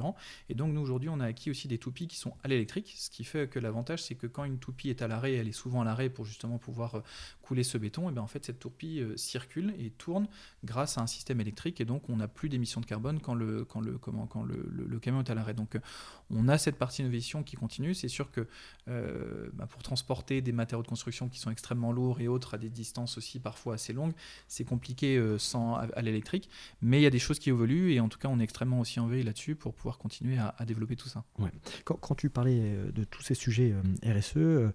et 0.50 0.56
donc, 0.56 0.74
nous, 0.74 0.82
aujourd'hui, 0.82 1.10
on 1.10 1.20
a 1.20 1.26
acquis 1.26 1.52
aussi 1.52 1.68
des 1.68 1.78
toupies 1.78 2.08
qui 2.08 2.18
sont 2.18 2.34
à 2.44 2.48
l'électrique, 2.48 2.94
ce 2.98 3.10
qui 3.10 3.24
fait 3.24 3.50
que 3.50 3.60
l'avantage, 3.60 4.04
c'est 4.04 4.16
que 4.16 4.28
quand 4.28 4.44
une 4.44 4.60
toupie 4.60 4.90
est 4.90 5.02
à 5.02 5.08
l'arrêt, 5.08 5.34
elle 5.34 5.48
est 5.48 5.54
souvent 5.54 5.82
à 5.82 5.86
l'arrêt 5.86 6.10
pour 6.10 6.26
justement 6.26 6.58
pouvoir 6.58 6.96
euh, 6.96 7.02
couler 7.50 7.64
ce 7.64 7.80
béton, 7.80 8.08
et 8.10 8.12
bien 8.12 8.22
en 8.22 8.28
fait, 8.28 8.46
cette 8.46 8.60
toupie 8.60 9.00
euh, 9.00 9.18
circule 9.18 9.74
et 9.80 9.90
tourne 9.90 10.28
grâce 10.64 11.00
à 11.00 11.02
un 11.02 11.08
système 11.08 11.42
électrique, 11.42 11.82
et 11.82 11.86
donc 11.86 12.08
on 12.08 12.18
n'a 12.18 12.28
plus 12.28 12.48
d'émissions 12.48 12.80
de 12.80 12.86
carbone 12.86 13.20
quand 13.20 13.34
le, 13.34 13.66
quand 13.66 13.82
le, 13.82 13.98
quand 13.98 14.44
le, 14.44 15.00
camion 15.00 15.22
est 15.22 15.32
à 15.32 15.34
l'arrêt. 15.34 15.56
Donc, 15.56 15.74
euh, 15.74 15.80
on 16.30 16.48
a 16.48 16.60
cette 16.60 16.76
partie 16.76 17.02
innovation 17.02 17.42
qui 17.42 17.56
continue. 17.56 17.96
C'est 17.96 18.08
sûr 18.08 18.30
que 18.32 18.48
bah, 18.86 19.66
pour 19.68 19.82
transporter 19.82 20.42
des 20.42 20.52
matériaux 20.52 20.84
de 20.84 20.88
construction 20.88 21.28
qui 21.28 21.40
sont 21.40 21.50
extrêmement 21.50 21.92
lourds 21.92 22.22
et 22.22 22.28
autres 22.28 22.54
à 22.54 22.58
des 22.58 22.70
distances 22.70 23.18
aussi 23.18 23.40
parfois 23.40 23.76
assez 23.76 23.94
longues, 23.94 24.14
c'est 24.48 24.64
compliqué 24.64 25.20
sans, 25.40 25.76
à, 25.76 26.02
l'électrique, 26.02 26.50
mais 26.82 27.00
il 27.00 27.04
y 27.04 27.08
a 27.08 27.10
des 27.10 27.20
choses 27.20 27.40
qui 27.40 27.50
évoluent, 27.50 27.94
et 27.94 28.00
en 28.00 28.10
tout 28.10 28.20
cas, 28.20 28.28
on 28.28 28.40
est 28.40 28.44
extrêmement 28.44 28.80
aussi 28.80 29.00
en 29.00 29.08
veille 29.08 29.24
là-dessus 29.24 29.56
pour 29.56 29.74
pouvoir 29.74 29.98
continuer 29.98 30.38
à, 30.38 30.66
développer 30.66 30.96
tout 30.96 31.10
ça. 31.10 31.24
Quand, 31.86 32.16
tu 32.16 32.30
parlais 32.30 32.60
euh, 32.62 32.92
de 32.92 33.04
tous 33.04 33.22
ces 33.22 33.34
sujets 33.34 33.74
euh, 33.74 34.20
RSE, 34.20 34.38
euh, 34.38 34.72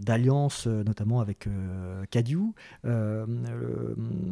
d'alliance 0.00 0.66
notamment 0.66 1.20
avec 1.20 1.48
Cadieu, 2.10 2.40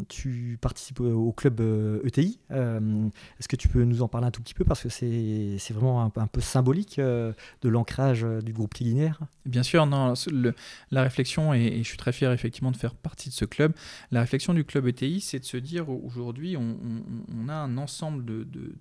tu 0.09 0.59
participes 0.61 1.01
au 1.01 1.33
club 1.33 1.61
ETI. 2.05 2.39
E 2.51 3.11
est-ce 3.39 3.49
que 3.49 3.57
tu 3.57 3.69
peux 3.69 3.85
nous 3.85 4.03
en 4.03 4.09
parler 4.09 4.27
un 4.27 4.31
tout 4.31 4.43
petit 4.43 4.55
peu 4.55 4.65
parce 4.65 4.83
que 4.83 4.89
c'est 4.89 5.73
vraiment 5.73 6.05
un, 6.05 6.27
peu 6.27 6.41
symbolique 6.41 6.99
de 6.99 7.69
l'ancrage 7.69 8.27
du 8.43 8.53
groupe 8.53 8.75
Kéguinaire 8.75 9.21
Bien 9.47 9.63
sûr, 9.63 9.87
non, 9.87 10.15
la 10.91 11.03
réflexion, 11.03 11.53
et, 11.55 11.79
je 11.79 11.89
suis 11.89 11.99
très 11.99 12.13
fier 12.13 12.33
effectivement 12.33 12.71
de 12.71 12.77
faire 12.77 12.95
partie 12.95 13.29
de 13.29 13.35
ce 13.35 13.45
club, 13.45 13.73
la 14.11 14.21
réflexion 14.21 14.55
du 14.55 14.65
club 14.65 14.87
ETI, 14.87 15.21
c'est 15.21 15.39
de 15.39 15.45
se 15.45 15.57
dire 15.57 15.89
aujourd'hui, 15.89 16.57
on, 16.57 17.49
a 17.49 17.55
un 17.55 17.77
ensemble 17.77 18.25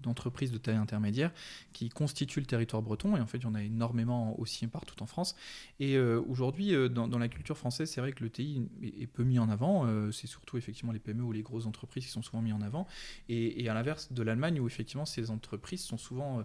d'entreprises 0.02 0.52
de, 0.52 0.58
de 0.58 0.62
taille 0.62 0.76
intermédiaire 0.76 1.32
qui 1.74 1.90
constituent 1.90 2.40
le 2.40 2.46
territoire 2.46 2.82
breton. 2.82 3.18
Et 3.18 3.20
en 3.20 3.26
fait, 3.26 3.40
il 3.40 3.44
y 3.44 3.48
en 3.48 3.56
a 3.56 3.64
énormément 3.64 4.40
aussi 4.40 4.66
partout 4.68 5.02
en 5.02 5.06
France. 5.06 5.36
Et 5.80 6.00
aujourd'hui, 6.00 6.74
dans, 6.90 7.20
la 7.20 7.28
culture 7.28 7.58
française, 7.58 7.90
c'est 7.90 8.02
vrai 8.02 8.14
que 8.14 8.24
le 8.24 8.30
TI 8.30 8.68
est, 8.84 9.08
peu 9.08 9.24
mis 9.24 9.40
en 9.40 9.50
avant. 9.50 9.86
c'est 10.12 10.28
surtout 10.28 10.58
effectivement 10.58 10.92
les 10.92 11.00
PME 11.00 11.24
ou 11.24 11.32
les 11.32 11.42
grosses 11.42 11.66
entreprises 11.66 12.06
qui 12.06 12.12
sont 12.12 12.22
souvent 12.22 12.42
mis 12.42 12.54
en 12.54 12.62
avant. 12.62 12.88
Et, 13.30 13.68
à 13.70 13.74
l'inverse 13.74 14.12
de 14.12 14.24
l'Allemagne, 14.24 14.60
où 14.60 14.68
effectivement 14.68 15.06
ces 15.06 15.30
entreprises 15.32 15.84
sont 15.84 15.98
souvent 15.98 16.44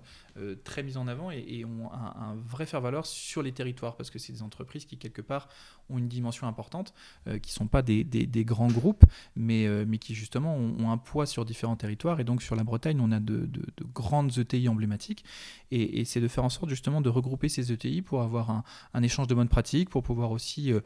très 0.64 0.82
mises 0.82 0.96
en 0.96 1.06
avant 1.06 1.30
et, 1.30 1.64
ont 1.64 1.92
un, 1.92 2.36
vrai 2.36 2.66
faire-valeur 2.66 3.06
sur 3.06 3.42
les 3.42 3.52
territoires, 3.52 3.96
parce 3.96 4.10
que 4.10 4.18
c'est 4.18 4.32
des 4.32 4.42
entreprises 4.42 4.84
qui, 4.84 4.98
quelque 4.98 5.22
part, 5.22 5.48
ont 5.90 5.98
une 5.98 6.08
dimension 6.08 6.46
importante, 6.46 6.92
euh, 7.26 7.38
qui 7.38 7.50
ne 7.50 7.54
sont 7.54 7.66
pas 7.66 7.82
des, 7.82 8.04
des, 8.04 8.44
grands 8.44 8.68
groupes, 8.68 9.04
mais, 9.36 9.66
euh, 9.66 9.84
mais 9.86 9.98
qui 9.98 10.14
justement 10.14 10.54
ont, 10.56 10.90
un 10.90 10.98
poids 10.98 11.26
sur 11.26 11.44
différents 11.44 11.76
territoires. 11.76 12.20
Et 12.20 12.24
donc 12.24 12.42
sur 12.42 12.56
la 12.56 12.64
Bretagne, 12.64 13.00
on 13.00 13.12
a 13.12 13.20
de, 13.20 13.46
de, 13.46 13.62
grandes 13.94 14.36
ETI 14.38 14.68
emblématiques. 14.68 15.24
Et, 15.70 16.04
c'est 16.04 16.20
de 16.20 16.28
faire 16.28 16.44
en 16.44 16.48
sorte 16.48 16.70
justement 16.70 17.00
de 17.00 17.08
regrouper 17.08 17.48
ces 17.48 17.72
ETI 17.72 18.02
pour 18.02 18.22
avoir 18.22 18.50
un, 18.94 19.02
échange 19.02 19.26
de 19.26 19.34
bonnes 19.34 19.48
pratiques, 19.48 19.90
pour 19.90 20.02
pouvoir 20.02 20.30
aussi 20.30 20.72
euh, 20.72 20.80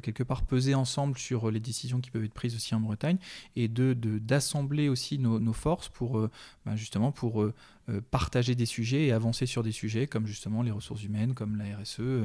quelque 0.00 0.22
part 0.22 0.44
peser 0.44 0.74
ensemble 0.74 0.95
sur 1.18 1.50
les 1.50 1.60
décisions 1.60 2.00
qui 2.00 2.10
peuvent 2.10 2.24
être 2.24 2.34
prises 2.34 2.54
aussi 2.54 2.74
en 2.74 2.80
Bretagne, 2.80 3.18
et 3.54 3.68
de 3.68 3.94
d'assembler 3.94 4.88
aussi 4.88 5.18
nos, 5.18 5.52
forces 5.52 5.88
pour 5.88 6.28
bah, 6.64 6.76
justement 6.76 7.12
pour 7.12 7.42
euh, 7.42 7.54
partager 8.10 8.54
des 8.54 8.66
sujets 8.66 9.06
et 9.06 9.12
avancer 9.12 9.46
sur 9.46 9.62
des 9.62 9.72
sujets 9.72 10.06
comme 10.06 10.26
justement 10.26 10.62
les 10.62 10.70
ressources 10.70 11.04
humaines, 11.04 11.34
comme 11.34 11.56
la 11.56 11.76
RSE, 11.76 12.00
euh, 12.00 12.24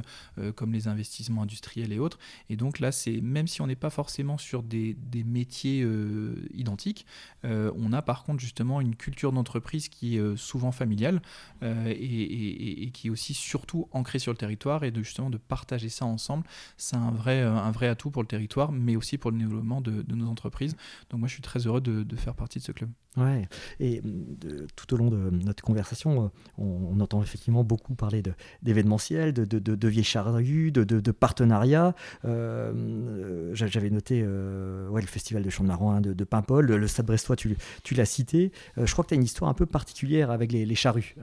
comme 0.54 0.72
les 0.72 0.88
investissements 0.88 1.42
industriels 1.42 1.92
et 1.92 1.98
autres. 1.98 2.18
Et 2.48 2.56
donc 2.56 2.80
là, 2.80 2.92
c'est 2.92 3.20
même 3.20 3.46
si 3.46 3.60
on 3.62 3.66
n'est 3.66 3.76
pas 3.76 3.90
forcément 3.90 4.38
sur 4.38 4.62
des, 4.62 4.94
des 4.94 5.24
métiers 5.24 5.82
euh, 5.82 6.34
identiques, 6.54 7.06
on 7.44 7.92
a 7.92 8.02
par 8.02 8.24
contre 8.24 8.40
justement 8.40 8.80
une 8.80 8.94
culture 8.94 9.32
d'entreprise 9.32 9.88
qui 9.88 10.16
est 10.16 10.36
souvent 10.36 10.72
familiale 10.72 11.20
et, 11.62 12.84
et, 12.84 12.90
qui 12.90 13.08
est 13.08 13.10
aussi 13.10 13.34
surtout 13.34 13.88
ancrée 13.90 14.18
sur 14.18 14.32
le 14.32 14.38
territoire 14.38 14.84
et 14.84 14.90
de 14.90 15.02
justement 15.02 15.28
de 15.28 15.38
partager 15.38 15.88
ça 15.88 16.04
ensemble, 16.04 16.44
c'est 16.76 16.96
un 16.96 17.10
vrai, 17.10 17.40
un 17.42 17.70
vrai 17.70 17.88
atout 17.88 18.10
pour 18.10 18.22
le 18.22 18.28
territoire, 18.28 18.72
mais 18.72 18.96
aussi 18.96 19.18
pour 19.18 19.30
le 19.30 19.38
développement 19.38 19.80
de, 19.80 20.02
de 20.02 20.14
nos 20.14 20.28
entreprises. 20.28 20.76
Donc 21.10 21.20
moi, 21.20 21.28
je 21.28 21.34
suis 21.34 21.42
très 21.42 21.66
heureux 21.66 21.80
de, 21.80 22.02
de 22.02 22.16
faire 22.16 22.34
partie 22.34 22.58
de 22.58 22.64
ce 22.64 22.72
club. 22.72 22.90
Ouais, 23.16 23.46
et 23.78 24.00
de, 24.02 24.66
tout 24.74 24.94
au 24.94 24.96
long 24.96 25.10
de 25.10 25.28
notre 25.52 25.62
conversation, 25.62 26.24
euh, 26.24 26.28
on, 26.58 26.98
entend 27.00 27.22
effectivement 27.22 27.62
beaucoup 27.62 27.94
parler 27.94 28.22
d'événementiel, 28.62 29.32
de, 29.32 29.44
de, 29.44 29.58
de, 29.58 29.74
de 29.74 29.88
vieilles 29.88 30.04
charrues, 30.04 30.72
de, 30.72 30.84
de, 30.84 31.10
partenariats. 31.10 31.94
Euh, 32.24 32.72
euh, 32.74 33.50
j'avais 33.54 33.90
noté 33.90 34.22
ouais, 34.22 35.00
le 35.00 35.06
festival 35.06 35.42
de 35.42 35.50
Chant 35.50 35.64
de 35.64 35.68
Marouin 35.68 36.00
de, 36.00 36.24
Paimpol, 36.24 36.66
le, 36.66 36.86
Stade 36.86 37.06
Brestois, 37.06 37.36
tu, 37.36 37.56
tu 37.82 37.94
l'as 37.94 38.06
cité. 38.06 38.52
je 38.76 38.90
crois 38.92 39.04
que 39.04 39.10
tu 39.10 39.14
as 39.14 39.16
une 39.16 39.24
histoire 39.24 39.50
un 39.50 39.54
peu 39.54 39.66
particulière 39.66 40.30
avec 40.30 40.52
les, 40.52 40.64
les 40.64 40.74
charrues. 40.74 41.14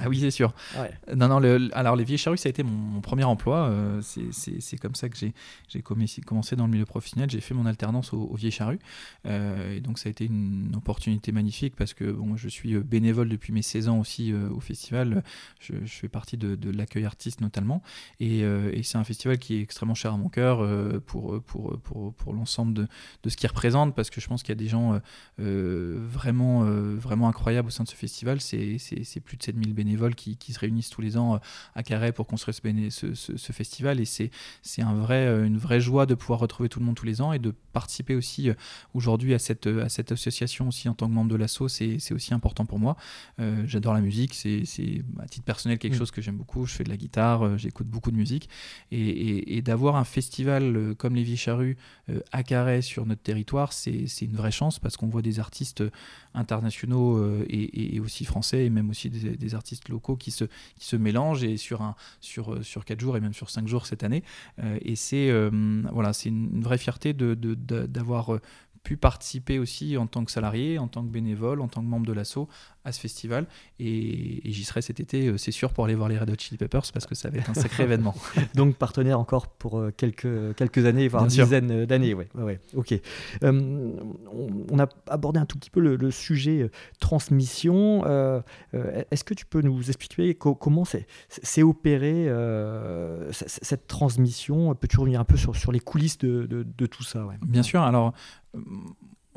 Ah 0.00 0.08
oui, 0.08 0.20
c'est 0.20 0.30
sûr. 0.30 0.52
Non, 1.14 1.28
non, 1.28 1.38
le, 1.38 1.70
alors 1.72 1.96
les 1.96 2.04
vieilles 2.04 2.18
charrues, 2.18 2.36
ça 2.36 2.48
a 2.48 2.50
été 2.50 2.62
mon, 2.62 3.00
premier 3.00 3.24
emploi. 3.24 3.72
c'est 4.02 4.76
comme 4.78 4.94
ça 4.94 5.08
que 5.08 5.16
j'ai 5.16 5.82
commencé 5.82 6.56
dans 6.56 6.66
le 6.66 6.72
milieu 6.72 6.86
professionnel. 6.86 7.30
J'ai 7.30 7.40
fait 7.40 7.54
mon 7.54 7.66
alternance 7.66 8.12
aux, 8.12 8.22
aux 8.22 8.36
vieilles 8.36 8.50
charrues. 8.50 8.80
et 9.24 9.80
donc 9.80 9.98
ça 9.98 10.08
a 10.08 10.10
été 10.10 10.26
une 10.26 10.74
opportunité 10.76 11.32
magnifique 11.32 11.76
parce 11.76 11.94
que 11.94 12.10
bon, 12.10 12.36
je 12.36 12.48
suis 12.48 12.74
bénévole 12.78 13.28
depuis 13.28 13.53
mes 13.54 13.62
16 13.62 13.88
ans 13.88 13.98
aussi 13.98 14.32
euh, 14.32 14.50
au 14.50 14.60
festival. 14.60 15.22
Je, 15.60 15.74
fais 15.86 16.08
partie 16.08 16.36
de, 16.36 16.70
l'accueil 16.70 17.04
artiste 17.04 17.40
notamment. 17.40 17.82
Euh, 18.20 18.70
et, 18.72 18.82
c'est 18.82 18.98
un 18.98 19.04
festival 19.04 19.38
qui 19.38 19.56
est 19.56 19.60
extrêmement 19.60 19.94
cher 19.94 20.12
à 20.12 20.16
mon 20.16 20.28
cœur 20.28 20.58
pour, 21.06 21.42
pour, 21.42 21.78
pour, 21.80 22.12
pour 22.12 22.32
l'ensemble 22.34 22.74
de, 22.74 22.86
de, 23.22 23.28
ce 23.30 23.36
qu'il 23.36 23.48
représente 23.48 23.94
parce 23.94 24.10
que 24.10 24.20
je 24.20 24.28
pense 24.28 24.42
qu'il 24.42 24.50
y 24.50 24.58
a 24.58 24.62
des 24.62 24.68
gens 24.68 25.00
vraiment, 25.38 26.64
vraiment 26.64 27.28
incroyables 27.28 27.68
au 27.68 27.70
sein 27.70 27.84
de 27.84 27.88
ce 27.88 27.94
festival. 27.94 28.40
C'est 28.40 29.20
plus 29.24 29.36
de 29.36 29.42
7000 29.42 29.72
bénévoles 29.72 30.14
qui, 30.14 30.36
se 30.52 30.58
réunissent 30.58 30.90
tous 30.90 31.00
les 31.00 31.16
ans 31.16 31.40
à 31.74 31.82
Carré 31.82 32.12
pour 32.12 32.26
construire 32.26 32.54
ce, 32.54 33.14
ce, 33.14 33.52
festival. 33.52 34.00
Et 34.00 34.04
c'est 34.04 34.30
un 34.82 34.94
vrai, 34.94 35.26
une 35.46 35.58
vraie 35.58 35.80
joie 35.80 36.06
de 36.06 36.14
pouvoir 36.14 36.40
retrouver 36.40 36.68
tout 36.68 36.80
le 36.80 36.84
monde 36.84 36.96
tous 36.96 37.06
les 37.06 37.20
ans 37.20 37.32
et 37.32 37.38
de 37.38 37.54
participer 37.72 38.14
aussi 38.14 38.50
aujourd'hui 38.92 39.34
à 39.34 39.38
cette, 39.38 39.66
à 39.66 39.88
cette 39.88 40.12
association 40.12 40.68
aussi 40.68 40.88
en 40.88 40.94
tant 40.94 41.08
membre 41.14 41.30
de 41.30 41.36
l'asso, 41.36 41.68
c'est 41.68 42.12
aussi 42.12 42.34
important 42.34 42.66
pour 42.66 42.78
moi. 42.78 42.96
Euh, 43.44 43.64
j'adore 43.66 43.94
la 43.94 44.00
musique, 44.00 44.34
c'est 44.34 44.62
à 45.18 45.26
titre 45.26 45.44
personnel 45.44 45.78
quelque 45.78 45.94
mm. 45.94 45.98
chose 45.98 46.10
que 46.10 46.22
j'aime 46.22 46.36
beaucoup. 46.36 46.66
Je 46.66 46.74
fais 46.74 46.84
de 46.84 46.88
la 46.88 46.96
guitare, 46.96 47.44
euh, 47.44 47.56
j'écoute 47.56 47.86
beaucoup 47.86 48.10
de 48.10 48.16
musique. 48.16 48.48
Et, 48.90 49.62
d'avoir 49.62 49.96
un 49.96 50.04
festival 50.04 50.76
euh, 50.76 50.94
comme 50.94 51.14
les 51.14 51.24
Charrues 51.36 51.76
à 52.32 52.42
Carré 52.42 52.82
sur 52.82 53.06
notre 53.06 53.22
territoire, 53.22 53.72
c'est 53.72 54.06
une 54.20 54.36
vraie 54.36 54.50
chance 54.50 54.78
parce 54.78 54.96
qu'on 54.96 55.08
voit 55.08 55.22
des 55.22 55.40
artistes 55.40 55.82
internationaux 56.34 57.42
et, 57.48 57.98
aussi 57.98 58.24
français 58.24 58.66
et 58.66 58.70
même 58.70 58.90
aussi 58.90 59.08
des, 59.08 59.54
artistes 59.54 59.88
locaux 59.88 60.16
qui 60.16 60.30
se, 60.30 60.44
qui 60.76 60.86
se 60.86 60.96
mélangent 60.96 61.44
et 61.44 61.56
sur, 61.56 61.80
un, 61.82 61.96
sur, 62.20 62.62
sur 62.62 62.84
4 62.84 63.00
jours 63.00 63.16
et 63.16 63.20
même 63.20 63.32
sur 63.32 63.48
5 63.48 63.66
jours 63.66 63.86
cette 63.86 64.04
année. 64.04 64.22
et 64.82 64.96
c'est 64.96 65.32
voilà, 65.92 66.12
une, 66.26 66.56
une 66.56 66.62
vraie 66.62 66.78
fierté 66.78 67.14
d'avoir 67.14 68.32
de, 68.32 68.40
pu 68.84 68.98
participer 68.98 69.58
aussi 69.58 69.96
en 69.96 70.06
tant 70.06 70.24
que 70.24 70.30
salarié, 70.30 70.78
en 70.78 70.88
tant 70.88 71.02
que 71.02 71.08
bénévole, 71.08 71.60
en 71.60 71.68
tant 71.68 71.80
que 71.80 71.86
membre 71.86 72.06
de 72.06 72.12
l'asso 72.12 72.46
à 72.84 72.92
ce 72.92 73.00
festival. 73.00 73.46
Et, 73.80 74.42
j'y 74.44 74.64
serai 74.64 74.82
cet 74.82 75.00
été, 75.00 75.28
euh, 75.28 75.38
c'est 75.38 75.52
sûr, 75.52 75.72
pour 75.72 75.84
aller 75.84 75.94
voir 75.94 76.08
les 76.08 76.18
Red 76.18 76.30
Hot 76.30 76.34
Chili 76.38 76.58
Peppers 76.58 76.82
parce 76.92 77.06
que 77.06 77.14
ça 77.14 77.30
va 77.30 77.38
être 77.38 77.50
un 77.50 77.54
sacré 77.54 77.82
événement. 77.84 78.14
Donc 78.54 78.76
partenaire 78.76 79.18
encore 79.18 79.48
pour 79.48 79.78
euh, 79.78 79.90
quelques, 79.96 80.54
quelques 80.56 80.84
années, 80.84 81.08
voire 81.08 81.24
une 81.24 81.28
dizaine 81.28 81.86
d'années. 81.86 82.14
Ouais, 82.14 82.28
ouais, 82.34 82.60
ok. 82.74 82.94
Euh, 83.42 83.92
on, 84.70 84.78
a 84.78 84.86
abordé 85.08 85.40
un 85.40 85.46
tout 85.46 85.58
petit 85.58 85.70
peu 85.70 85.80
le, 85.80 86.10
sujet 86.10 86.70
transmission. 87.00 88.04
Est-ce 88.72 89.24
que 89.24 89.34
tu 89.34 89.46
peux 89.46 89.62
nous 89.62 89.88
expliquer 89.88 90.34
comment 90.34 90.84
c'est 90.84 91.62
opéré 91.62 92.28
cette 93.30 93.86
transmission? 93.86 94.74
Peux-tu 94.74 94.98
revenir 94.98 95.20
un 95.20 95.24
peu 95.24 95.36
sur, 95.36 95.56
sur 95.56 95.72
les 95.72 95.80
coulisses 95.80 96.18
de, 96.18 96.46
de, 96.46 96.62
de 96.62 96.86
tout 96.86 97.02
ça 97.02 97.26
Bien 97.42 97.62
sûr. 97.62 97.82
Alors, 97.82 98.12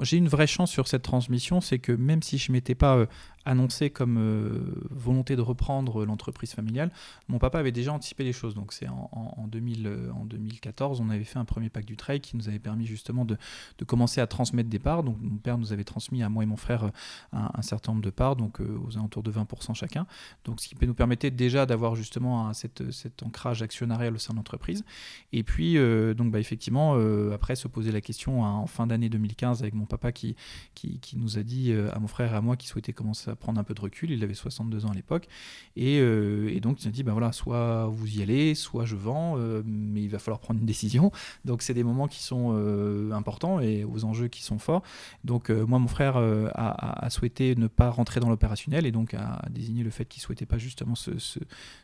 j'ai 0.04 0.18
une 0.18 0.28
vraie 0.28 0.48
chance 0.48 0.72
sur 0.72 0.88
cette 0.88 1.02
transmission, 1.02 1.62
c'est 1.62 1.80
que 1.80 1.92
même 1.92 2.22
si 2.22 2.38
je 2.38 2.52
m'étais 2.52 2.76
pas 2.76 2.96
euh, 2.98 3.06
annoncé 3.48 3.90
comme 3.90 4.18
euh, 4.18 4.60
volonté 4.92 5.38
de 5.38 5.42
reprendre 5.42 6.06
l'entreprise 6.06 6.52
familiale, 6.54 6.92
mon 7.30 7.40
papa 7.40 7.60
avait 7.60 7.72
déjà 7.72 7.94
anticipé 7.94 8.26
les 8.26 8.34
choses. 8.34 8.54
Donc 8.54 8.74
c'est 8.74 8.90
en, 8.90 9.10
en, 9.14 9.48
2000, 9.48 10.12
en 10.14 10.26
2014, 10.26 11.00
on 11.00 11.10
avait 11.10 11.24
fait 11.24 11.40
un 11.40 11.46
premier 11.46 11.70
pack 11.70 11.86
du 11.86 11.96
trail 11.96 12.20
qui 12.20 12.36
nous 12.36 12.50
avait 12.50 12.60
permis 12.60 12.86
justement 12.86 13.24
de, 13.24 13.38
commencer 13.86 14.20
à 14.20 14.28
transmettre 14.28 14.70
des 14.70 14.80
parts. 14.80 15.04
Donc 15.04 15.18
mon 15.22 15.38
père 15.38 15.58
nous 15.58 15.72
avait 15.72 15.86
transmis 15.86 16.24
à 16.24 16.30
moi 16.30 16.44
et 16.44 16.46
mon 16.46 16.58
frère 16.58 16.84
euh, 16.84 16.90
un, 17.32 17.62
certain 17.62 17.94
nombre 17.94 18.04
de 18.04 18.10
parts, 18.10 18.36
donc 18.36 18.60
euh, 18.60 18.78
aux 18.86 18.98
alentours 18.98 19.24
de 19.24 19.32
20% 19.32 19.74
chacun. 19.74 20.06
Donc 20.44 20.60
ce 20.60 20.68
qui 20.68 20.76
nous 20.86 20.94
permettre 20.94 21.28
déjà 21.30 21.66
d'avoir 21.66 21.96
justement 21.96 22.54
cet 22.54 23.24
ancrage 23.24 23.62
actionnarial 23.62 24.14
au 24.14 24.18
sein 24.18 24.34
de 24.34 24.38
l'entreprise. 24.38 24.84
Et 25.32 25.44
puis 25.44 25.76
donc 26.16 26.32
bah, 26.32 26.40
effectivement 26.40 26.96
après 27.34 27.56
se 27.56 27.68
poser 27.68 27.92
la 27.92 28.02
question 28.02 28.46
hein, 28.46 28.52
en 28.52 28.68
fin 28.68 28.88
d'année 28.88 29.10
2015 29.10 29.62
avec 29.62 29.74
mon 29.74 29.86
papa 29.86 30.12
qui, 30.12 30.36
qui, 30.76 31.00
qui 31.00 31.18
nous 31.18 31.38
a 31.38 31.44
dit 31.44 31.74
à 31.74 32.00
mon 32.00 32.08
frère 32.08 32.34
et 32.34 32.36
à 32.36 32.42
moi 32.42 32.56
qu'il 32.56 32.70
souhaitait 32.70 32.94
commencer 32.94 33.30
à 33.30 33.37
prendre 33.38 33.60
un 33.60 33.64
peu 33.64 33.74
de 33.74 33.82
recul. 33.82 34.12
Il 34.12 34.24
avait 34.24 34.34
62 34.34 34.86
ans 34.86 34.92
à 34.92 34.94
l'époque. 34.94 35.28
Et, 35.76 36.00
euh, 36.00 36.50
et, 36.54 36.60
donc, 36.60 36.84
il 36.84 36.88
a 36.88 36.92
dit, 36.92 37.04
ben 37.04 37.12
voilà, 37.12 37.32
soit 37.32 37.88
vous 37.88 38.18
y 38.18 38.22
allez, 38.22 38.56
soit 38.56 38.86
je 38.86 38.96
vends, 38.96 39.36
euh, 39.38 39.62
mais 39.66 40.02
il 40.02 40.10
va 40.10 40.20
falloir 40.20 40.40
prendre 40.40 40.60
une 40.60 40.66
décision. 40.66 41.12
Donc, 41.46 41.62
c'est 41.62 41.74
des 41.74 41.84
moments 41.84 42.08
qui 42.08 42.22
sont 42.22 42.52
euh, 42.54 43.12
importants 43.12 43.60
et 43.60 43.84
aux 43.84 44.06
enjeux 44.06 44.28
qui 44.28 44.44
sont 44.44 44.60
forts. 44.60 44.84
Donc, 45.24 45.50
moi, 45.50 45.80
mon 45.80 45.88
frère 45.88 46.18
a, 46.18 47.10
souhaité 47.10 47.56
ne 47.56 47.68
pas 47.68 47.90
rentrer 47.90 48.20
dans 48.20 48.30
l'opérationnel 48.30 48.86
et 48.86 48.92
donc 48.92 49.14
a, 49.14 49.42
désigné 49.50 49.84
le 49.84 49.90
fait 49.90 50.06
qu'il 50.06 50.22
souhaitait 50.22 50.46
pas 50.46 50.58
justement 50.58 50.94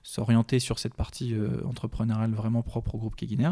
s'orienter 0.03 0.59
sur 0.59 0.79
cette 0.79 0.93
partie 0.93 1.35
entrepreneuriale 1.65 2.31
vraiment 2.31 2.61
propre 2.61 2.95
au 2.95 2.97
groupe 2.97 3.15
Keguiner. 3.15 3.51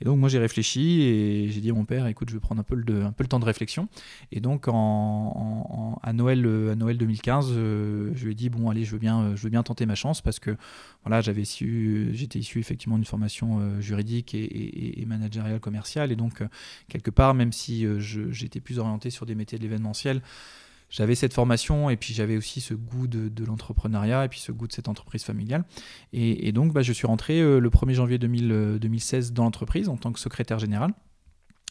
Et 0.00 0.04
donc, 0.04 0.18
moi, 0.18 0.28
j'ai 0.28 0.38
réfléchi 0.38 1.02
et 1.02 1.50
j'ai 1.50 1.60
dit 1.60 1.70
à 1.70 1.74
mon 1.74 1.84
père, 1.84 2.06
écoute, 2.06 2.28
je 2.30 2.34
vais 2.34 2.40
prendre 2.40 2.60
un 2.60 2.64
peu 2.64 2.74
le, 2.74 3.04
un 3.04 3.12
peu 3.12 3.24
le 3.24 3.28
temps 3.28 3.40
de 3.40 3.44
réflexion. 3.44 3.88
Et 4.32 4.40
donc, 4.40 4.66
en, 4.68 5.98
à, 6.02 6.12
Noël, 6.12 6.44
à 6.72 6.74
Noël 6.74 6.98
2015, 6.98 7.33
euh, 7.42 8.12
je 8.14 8.24
lui 8.24 8.32
ai 8.32 8.34
dit 8.34 8.48
bon 8.48 8.70
allez, 8.70 8.84
je 8.84 8.92
veux 8.92 8.98
bien, 8.98 9.20
euh, 9.20 9.36
je 9.36 9.42
veux 9.42 9.50
bien 9.50 9.62
tenter 9.62 9.86
ma 9.86 9.94
chance 9.94 10.20
parce 10.20 10.38
que 10.38 10.56
voilà, 11.04 11.20
j'avais 11.20 11.42
issu, 11.42 12.10
j'étais 12.12 12.38
issu 12.38 12.58
effectivement 12.58 12.96
d'une 12.96 13.04
formation 13.04 13.60
euh, 13.60 13.80
juridique 13.80 14.34
et, 14.34 15.04
managériale 15.06 15.60
commerciale 15.60 16.12
et 16.12 16.16
donc 16.16 16.42
quelque 16.88 17.10
part, 17.10 17.34
même 17.34 17.52
si 17.52 17.86
j'étais 18.00 18.60
plus 18.60 18.78
orienté 18.78 19.10
sur 19.10 19.26
des 19.26 19.34
métiers 19.34 19.58
de 19.58 19.62
l'événementiel 19.62 20.22
j'avais 20.88 21.14
cette 21.14 21.34
formation 21.34 21.90
et 21.90 21.96
puis 21.96 22.14
j'avais 22.14 22.36
aussi 22.36 22.60
ce 22.60 22.72
goût 22.72 23.06
de, 23.06 23.44
l'entrepreneuriat 23.44 24.24
et 24.24 24.28
puis 24.28 24.38
ce 24.38 24.52
goût 24.52 24.66
de 24.66 24.72
cette 24.72 24.88
entreprise 24.88 25.24
familiale. 25.24 25.64
Et, 26.12 26.52
donc, 26.52 26.72
bah, 26.72 26.82
je 26.82 26.92
suis 26.92 27.06
rentré 27.06 27.40
le 27.40 27.68
1er 27.68 27.94
janvier 27.94 28.18
2016 28.18 29.32
dans 29.32 29.44
l'entreprise 29.44 29.88
en 29.88 29.96
tant 29.96 30.12
que 30.12 30.20
secrétaire 30.20 30.60
général. 30.60 30.92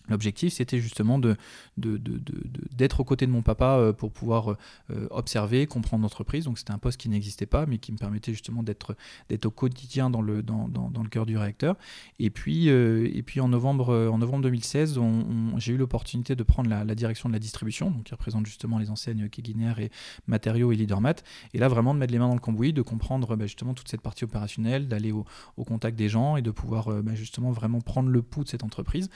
L'objectif, 0.10 0.54
c'était 0.54 0.80
justement 0.80 1.18
de, 1.18 1.38
d'être 1.78 3.00
aux 3.00 3.04
côtés 3.06 3.26
de 3.26 3.32
mon 3.32 3.42
papa 3.42 3.78
euh, 3.78 3.94
pour 3.94 4.12
pouvoir 4.12 4.50
euh, 4.50 5.08
observer, 5.12 5.66
comprendre 5.66 6.04
l'entreprise. 6.04 6.44
Donc 6.44 6.58
c'était 6.58 6.74
un 6.74 6.78
poste 6.78 7.00
qui 7.00 7.08
n'existait 7.08 7.46
pas, 7.46 7.66
mais 7.66 7.78
qui 7.78 7.94
me 7.94 7.98
permettait 7.98 8.34
justement 8.34 8.64
d'être, 8.64 8.98
d'être 9.30 9.46
au 9.46 9.52
quotidien 9.52 10.10
dans 10.10 10.22
le, 10.22 10.44
cœur 11.10 11.26
du 11.26 11.38
réacteur. 11.38 11.78
Et 12.20 12.30
puis, 12.30 12.70
euh, 12.70 13.10
et 13.14 13.24
puis 13.24 13.40
en, 13.40 13.48
novembre, 13.48 14.10
en 14.12 14.18
novembre 14.18 14.44
2016, 14.44 15.00
j'ai 15.58 15.74
eu 15.74 15.78
l'opportunité 15.78 16.36
de 16.36 16.44
prendre 16.44 16.70
la, 16.70 16.96
direction 16.96 17.30
de 17.30 17.34
la 17.34 17.40
distribution, 17.40 17.90
donc 17.90 18.04
qui 18.04 18.14
représente 18.14 18.46
justement 18.46 18.80
les 18.80 18.90
enseignes 18.90 19.30
Keguiner 19.30 19.74
et 19.80 19.90
Matériaux 20.28 20.74
et 20.74 20.76
Leadermat. 20.76 21.16
Et 21.54 21.60
là, 21.60 21.70
vraiment 21.70 21.94
de 21.94 22.00
mettre 22.00 22.12
les 22.12 22.20
mains 22.20 22.28
dans 22.28 22.34
le 22.34 22.40
cambouis, 22.42 22.74
de 22.74 22.82
comprendre 22.82 23.38
bah, 23.38 23.46
justement 23.46 23.74
toute 23.74 23.88
cette 23.88 24.02
partie 24.02 24.26
opérationnelle, 24.26 24.90
d'aller 24.90 25.12
au, 25.12 25.26
contact 25.64 25.98
des 25.98 26.10
gens 26.10 26.36
et 26.36 26.42
de 26.42 26.52
pouvoir 26.52 26.90
bah, 27.04 27.16
justement 27.16 27.52
vraiment 27.52 27.80
prendre 27.80 28.10
le 28.10 28.22
pouls 28.22 28.44
de 28.44 28.50
cette 28.50 28.64
entreprise. 28.64 29.10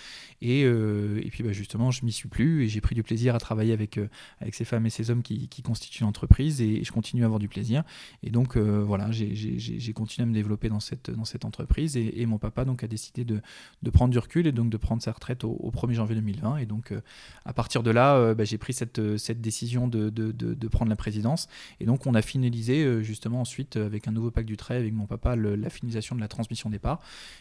Euh, 0.77 1.21
et 1.23 1.29
puis 1.29 1.43
bah, 1.43 1.51
justement, 1.51 1.91
je 1.91 2.05
m'y 2.05 2.11
suis 2.11 2.29
plus 2.29 2.63
et 2.63 2.67
j'ai 2.67 2.81
pris 2.81 2.95
du 2.95 3.03
plaisir 3.03 3.35
à 3.35 3.39
travailler 3.39 3.73
avec, 3.73 3.97
euh, 3.97 4.07
avec 4.39 4.55
ces 4.55 4.65
femmes 4.65 4.85
et 4.85 4.89
ces 4.89 5.09
hommes 5.11 5.23
qui, 5.23 5.47
constituent 5.63 6.03
l'entreprise 6.03 6.61
et, 6.61 6.83
je 6.83 6.91
continue 6.91 7.23
à 7.23 7.25
avoir 7.25 7.39
du 7.39 7.47
plaisir. 7.47 7.83
Et 8.23 8.29
donc 8.29 8.55
euh, 8.55 8.83
voilà, 8.83 9.11
j'ai 9.11 9.93
continué 9.93 10.23
à 10.23 10.29
me 10.29 10.33
développer 10.33 10.69
dans 10.69 10.79
cette, 10.79 11.11
dans 11.11 11.25
cette 11.25 11.45
entreprise 11.45 11.97
et, 11.97 12.25
mon 12.25 12.37
papa 12.37 12.65
donc 12.65 12.83
a 12.83 12.87
décidé 12.87 13.23
de, 13.23 13.41
de, 13.83 13.89
prendre 13.89 14.11
du 14.11 14.19
recul 14.19 14.47
et 14.47 14.51
donc 14.51 14.69
de 14.69 14.77
prendre 14.77 15.01
sa 15.01 15.11
retraite 15.11 15.43
au, 15.43 15.71
1er 15.73 15.93
janvier 15.93 16.15
2020. 16.15 16.57
Et 16.57 16.65
donc 16.65 16.93
à 17.45 17.53
partir 17.53 17.83
de 17.83 17.91
là, 17.91 18.33
bah, 18.33 18.43
j'ai 18.43 18.57
pris 18.57 18.73
cette, 18.73 19.17
cette 19.17 19.41
décision 19.41 19.87
de, 19.87 20.09
de, 20.09 20.31
de, 20.31 20.67
prendre 20.67 20.89
la 20.89 20.95
présidence. 20.95 21.47
Et 21.79 21.85
donc 21.85 22.05
on 22.05 22.13
a 22.13 22.21
finalisé 22.21 23.03
justement 23.03 23.41
ensuite 23.41 23.77
avec 23.77 24.07
un 24.07 24.11
nouveau 24.11 24.31
pacte 24.31 24.47
du 24.47 24.57
trait 24.57 24.75
avec 24.75 24.93
mon 24.93 25.05
papa 25.05 25.35
la 25.35 25.69
finalisation 25.69 26.15
de 26.15 26.21
la 26.21 26.27
transmission 26.27 26.69
des 26.69 26.79
parts. 26.79 26.99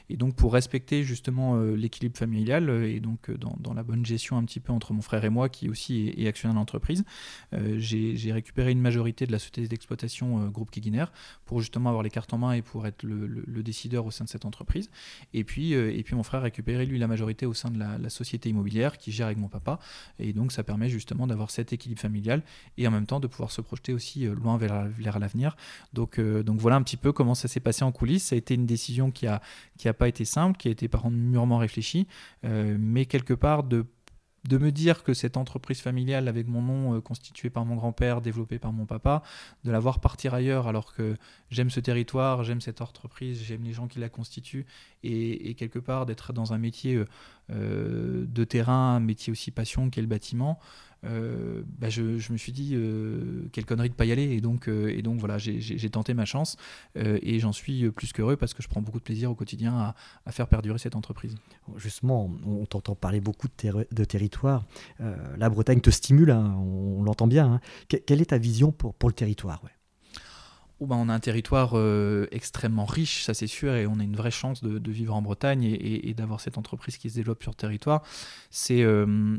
Et 0.08 0.16
donc 0.16 0.34
pour 0.34 0.52
respecter 0.52 1.02
justement 1.02 1.60
l'équilibre 1.60 2.16
familial 2.16 2.70
et 2.84 3.00
donc 3.00 3.25
dans, 3.32 3.74
la 3.74 3.82
bonne 3.82 4.04
gestion 4.04 4.36
un 4.36 4.44
petit 4.44 4.60
peu 4.60 4.72
entre 4.72 4.92
mon 4.92 5.02
frère 5.02 5.24
et 5.24 5.30
moi, 5.30 5.48
qui 5.48 5.68
aussi 5.68 6.12
est, 6.16 6.26
actionnaire 6.26 6.54
de 6.54 6.58
l'entreprise. 6.58 7.04
Euh, 7.52 7.76
j'ai 7.78 8.32
récupéré 8.32 8.72
une 8.72 8.80
majorité 8.80 9.26
de 9.26 9.32
la 9.32 9.38
société 9.38 9.68
d'exploitation 9.68 10.42
euh, 10.42 10.48
groupe 10.48 10.70
Keguiner 10.70 11.06
pour 11.44 11.60
justement 11.60 11.90
avoir 11.90 12.02
les 12.02 12.10
cartes 12.10 12.32
en 12.32 12.38
main 12.38 12.52
et 12.52 12.62
pour 12.62 12.86
être 12.86 13.02
le, 13.02 13.62
décideur 13.62 14.06
au 14.06 14.10
sein 14.10 14.24
de 14.24 14.28
cette 14.28 14.44
entreprise. 14.44 14.90
Et 15.34 15.44
puis, 15.44 15.74
euh, 15.74 15.96
et 15.96 16.02
puis 16.02 16.14
mon 16.14 16.22
frère 16.22 16.40
a 16.40 16.44
récupéré 16.44 16.86
lui 16.86 16.98
la 16.98 17.06
majorité 17.06 17.46
au 17.46 17.54
sein 17.54 17.70
de 17.70 17.78
la, 17.78 18.08
société 18.08 18.48
immobilière 18.48 18.98
qui 18.98 19.10
gère 19.10 19.26
avec 19.26 19.38
mon 19.38 19.48
papa. 19.48 19.80
Et 20.18 20.32
donc 20.32 20.52
ça 20.52 20.62
permet 20.62 20.88
justement 20.88 21.26
d'avoir 21.26 21.50
cet 21.50 21.72
équilibre 21.72 22.00
familial 22.00 22.42
et 22.78 22.86
en 22.86 22.90
même 22.90 23.06
temps 23.06 23.18
de 23.18 23.26
pouvoir 23.26 23.50
se 23.50 23.60
projeter 23.60 23.92
aussi 23.92 24.26
loin 24.26 24.56
vers, 24.56 25.18
l'avenir. 25.18 25.56
Donc, 25.92 26.20
donc 26.20 26.60
voilà 26.60 26.76
un 26.76 26.82
petit 26.82 26.96
peu 26.96 27.12
comment 27.12 27.34
ça 27.34 27.48
s'est 27.48 27.60
passé 27.60 27.84
en 27.84 27.90
coulisses. 27.90 28.26
Ça 28.26 28.36
a 28.36 28.38
été 28.38 28.54
une 28.54 28.66
décision 28.66 29.10
qui 29.10 29.26
n'a 29.26 29.42
qui 29.76 29.88
a 29.88 29.94
pas 29.94 30.08
été 30.08 30.24
simple, 30.24 30.56
qui 30.56 30.68
a 30.68 30.70
été 30.70 30.88
par 30.88 31.02
contre 31.02 31.16
mûrement 31.16 31.58
réfléchie, 31.58 32.06
mais 32.44 33.06
quelque 33.16 33.32
part 33.32 33.62
de, 33.62 33.86
me 34.50 34.70
dire 34.70 35.02
que 35.02 35.14
cette 35.14 35.38
entreprise 35.38 35.80
familiale 35.80 36.28
avec 36.28 36.46
mon 36.46 36.60
nom 36.60 36.94
euh, 36.94 37.00
constitué 37.00 37.48
par 37.48 37.64
mon 37.64 37.74
grand-père, 37.74 38.20
développé 38.20 38.58
par 38.58 38.72
mon 38.72 38.84
papa, 38.84 39.22
de 39.64 39.70
la 39.70 39.80
voir 39.80 40.00
partir 40.00 40.34
ailleurs 40.34 40.68
alors 40.68 40.92
que 40.94 41.16
j'aime 41.50 41.70
ce 41.70 41.80
territoire, 41.80 42.44
j'aime 42.44 42.60
cette 42.60 42.82
entreprise, 42.82 43.42
j'aime 43.42 43.64
les 43.64 43.72
gens 43.72 43.88
qui 43.88 43.98
la 43.98 44.10
constituent 44.10 44.66
et, 45.02 45.54
quelque 45.54 45.78
part 45.78 46.04
d'être 46.04 46.34
dans 46.34 46.52
un 46.52 46.58
métier 46.58 46.94
euh, 46.94 47.06
euh, 47.50 48.26
de 48.28 48.44
terrain, 48.44 48.96
un 48.96 49.00
métier 49.00 49.30
aussi 49.30 49.50
passion 49.50 49.88
qu'est 49.88 50.02
le 50.02 50.06
bâtiment, 50.06 50.60
euh, 51.06 51.62
bah 51.78 51.88
je, 51.88 52.02
me 52.02 52.36
suis 52.36 52.52
dit 52.52 52.72
euh, 52.74 53.48
quelle 53.52 53.64
connerie 53.64 53.88
de 53.88 53.94
pas 53.94 54.04
y 54.04 54.12
aller 54.12 54.24
et 54.24 54.40
donc 54.40 54.68
euh, 54.68 55.00
voilà 55.18 55.38
j'ai 55.38 55.90
tenté 55.90 56.14
ma 56.14 56.24
chance 56.24 56.56
et 56.96 57.38
j'en 57.38 57.52
suis 57.52 57.88
plus 57.90 58.12
qu'heureux 58.12 58.36
parce 58.36 58.54
que 58.54 58.62
je 58.62 58.68
prends 58.68 58.82
beaucoup 58.82 58.98
de 58.98 59.04
plaisir 59.04 59.30
au 59.30 59.34
quotidien 59.34 59.94
à, 60.24 60.32
faire 60.32 60.48
perdurer 60.48 60.78
cette 60.78 60.96
entreprise. 60.96 61.34
Justement, 61.76 62.30
on 62.44 62.66
t'entend 62.66 62.94
parler 62.94 63.20
beaucoup 63.20 63.46
de, 63.48 64.04
territoire. 64.04 64.64
la 64.98 65.48
Bretagne 65.48 65.80
te 65.80 65.90
stimule, 65.90 66.30
hein, 66.30 66.54
on, 66.58 67.02
l'entend 67.02 67.26
bien. 67.26 67.52
Hein. 67.52 67.60
quelle 67.88 68.20
est 68.20 68.26
ta 68.26 68.38
vision 68.38 68.72
pour, 68.72 68.94
le 69.08 69.14
territoire 69.14 69.62
bah, 70.84 70.96
on 70.98 71.08
a 71.08 71.14
un 71.14 71.20
territoire 71.20 71.70
euh, 71.72 72.26
extrêmement 72.32 72.84
riche, 72.84 73.22
ça 73.22 73.32
c'est 73.32 73.46
sûr, 73.46 73.74
et 73.74 73.86
on 73.86 73.98
a 73.98 74.02
une 74.02 74.14
vraie 74.14 74.30
chance 74.30 74.62
de, 74.62 74.90
vivre 74.90 75.14
en 75.14 75.22
Bretagne 75.22 75.64
et, 75.64 76.12
d'avoir 76.12 76.40
cette 76.40 76.58
entreprise 76.58 76.98
qui 76.98 77.08
se 77.08 77.14
développe 77.14 77.42
sur 77.42 77.52
le 77.52 77.56
territoire. 77.56 78.02
C'est 78.50 78.82
euh, 78.82 79.38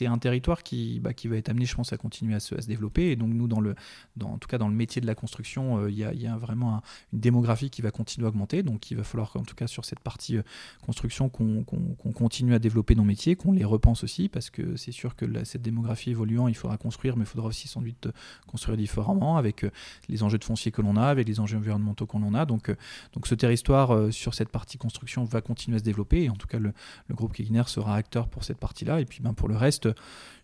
un 0.00 0.18
territoire 0.18 0.64
qui, 0.64 0.98
bah, 0.98 1.14
qui 1.14 1.28
va 1.28 1.36
être 1.36 1.50
amené, 1.50 1.66
je 1.66 1.74
pense, 1.76 1.92
à 1.92 1.96
continuer 1.96 2.34
à 2.34 2.40
se, 2.40 2.56
développer. 2.66 3.12
Et 3.12 3.16
donc 3.16 3.32
nous, 3.32 3.46
dans 3.46 3.60
le, 3.60 3.76
dans, 4.16 4.30
en 4.30 4.38
tout 4.38 4.48
cas 4.48 4.58
dans 4.58 4.66
le 4.66 4.74
métier 4.74 5.00
de 5.00 5.06
la 5.06 5.14
construction, 5.14 5.78
euh, 5.78 5.90
il 5.90 5.98
y, 5.98 6.26
a, 6.26 6.36
vraiment 6.36 6.82
une 7.12 7.20
démographie 7.20 7.70
qui 7.70 7.80
va 7.80 7.92
continuer 7.92 8.26
à 8.26 8.30
augmenter. 8.30 8.64
Donc 8.64 8.90
il 8.90 8.96
va 8.96 9.04
falloir, 9.04 9.36
en 9.36 9.44
tout 9.44 9.54
cas 9.54 9.68
sur 9.68 9.84
cette 9.84 10.00
partie 10.00 10.38
construction, 10.84 11.28
qu'on 11.28 11.64
continue 12.12 12.54
à 12.54 12.58
développer 12.58 12.96
nos 12.96 13.04
métiers, 13.04 13.36
qu'on 13.36 13.52
les 13.52 13.64
repense 13.64 14.02
aussi, 14.02 14.28
parce 14.28 14.50
que 14.50 14.74
c'est 14.74 14.92
sûr 14.92 15.14
que 15.14 15.44
cette 15.44 15.62
démographie 15.62 16.10
évoluant, 16.10 16.48
il 16.48 16.56
faudra 16.56 16.76
construire, 16.76 17.16
mais 17.16 17.22
il 17.22 17.28
faudra 17.28 17.46
aussi 17.46 17.68
sans 17.68 17.82
doute 17.82 18.08
construire 18.48 18.76
différemment 18.76 19.36
avec 19.36 19.64
les 20.08 20.24
enjeux 20.24 20.38
de 20.38 20.44
fonds 20.44 20.55
que 20.70 20.82
l'on 20.82 20.96
a, 20.96 21.06
avec 21.06 21.26
les 21.28 21.40
enjeux 21.40 21.56
environnementaux 21.56 22.06
qu'on 22.06 22.34
a. 22.34 22.44
Donc, 22.44 22.70
euh, 22.70 22.74
donc 23.12 23.26
ce 23.26 23.34
territoire 23.34 23.94
euh, 23.94 24.10
sur 24.10 24.34
cette 24.34 24.48
partie 24.48 24.78
construction 24.78 25.24
va 25.24 25.40
continuer 25.40 25.76
à 25.76 25.78
se 25.78 25.84
développer. 25.84 26.28
En 26.28 26.34
tout 26.34 26.46
cas, 26.46 26.58
le, 26.58 26.72
groupe 27.10 27.32
Kegner 27.32 27.62
sera 27.66 27.96
acteur 27.96 28.28
pour 28.28 28.44
cette 28.44 28.58
partie-là. 28.58 29.00
Et 29.00 29.04
puis 29.04 29.20
ben, 29.22 29.32
pour 29.32 29.48
le 29.48 29.56
reste, 29.56 29.88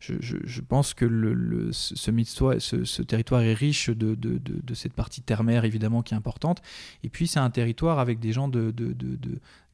je, 0.00 0.60
pense 0.60 0.94
que 0.94 1.04
le, 1.04 1.72
ce, 1.72 1.94
ce, 2.84 3.02
territoire 3.02 3.42
est 3.42 3.54
riche 3.54 3.90
de, 3.90 4.14
de, 4.14 4.38
de, 4.38 4.74
cette 4.74 4.94
partie 4.94 5.22
terre-mer, 5.22 5.64
évidemment, 5.64 6.02
qui 6.02 6.14
est 6.14 6.16
importante. 6.16 6.62
Et 7.04 7.08
puis 7.08 7.26
c'est 7.26 7.40
un 7.40 7.50
territoire 7.50 7.98
avec 7.98 8.18
des 8.18 8.32
gens 8.32 8.48
de, 8.48 8.72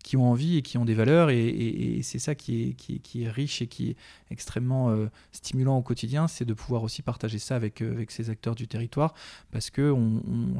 qui 0.09 0.17
ont 0.17 0.31
envie 0.31 0.57
et 0.57 0.63
qui 0.63 0.79
ont 0.79 0.87
des 0.87 0.95
valeurs. 0.95 1.29
Et, 1.29 2.01
c'est 2.03 2.19
ça 2.19 2.35
qui 2.35 2.75
est, 3.15 3.29
riche 3.29 3.61
et 3.61 3.67
qui 3.67 3.91
est 3.91 3.97
extrêmement 4.31 4.89
euh, 4.89 5.11
stimulant 5.33 5.77
au 5.77 5.83
quotidien, 5.83 6.29
c'est 6.29 6.47
de 6.47 6.55
pouvoir 6.55 6.83
aussi 6.83 7.03
partager 7.03 7.39
ça 7.39 7.57
avec, 7.57 7.83
euh, 7.83 8.07
ces 8.09 8.31
acteurs 8.31 8.55
du 8.55 8.67
territoire, 8.67 9.13
parce 9.51 9.69
que 9.69 9.95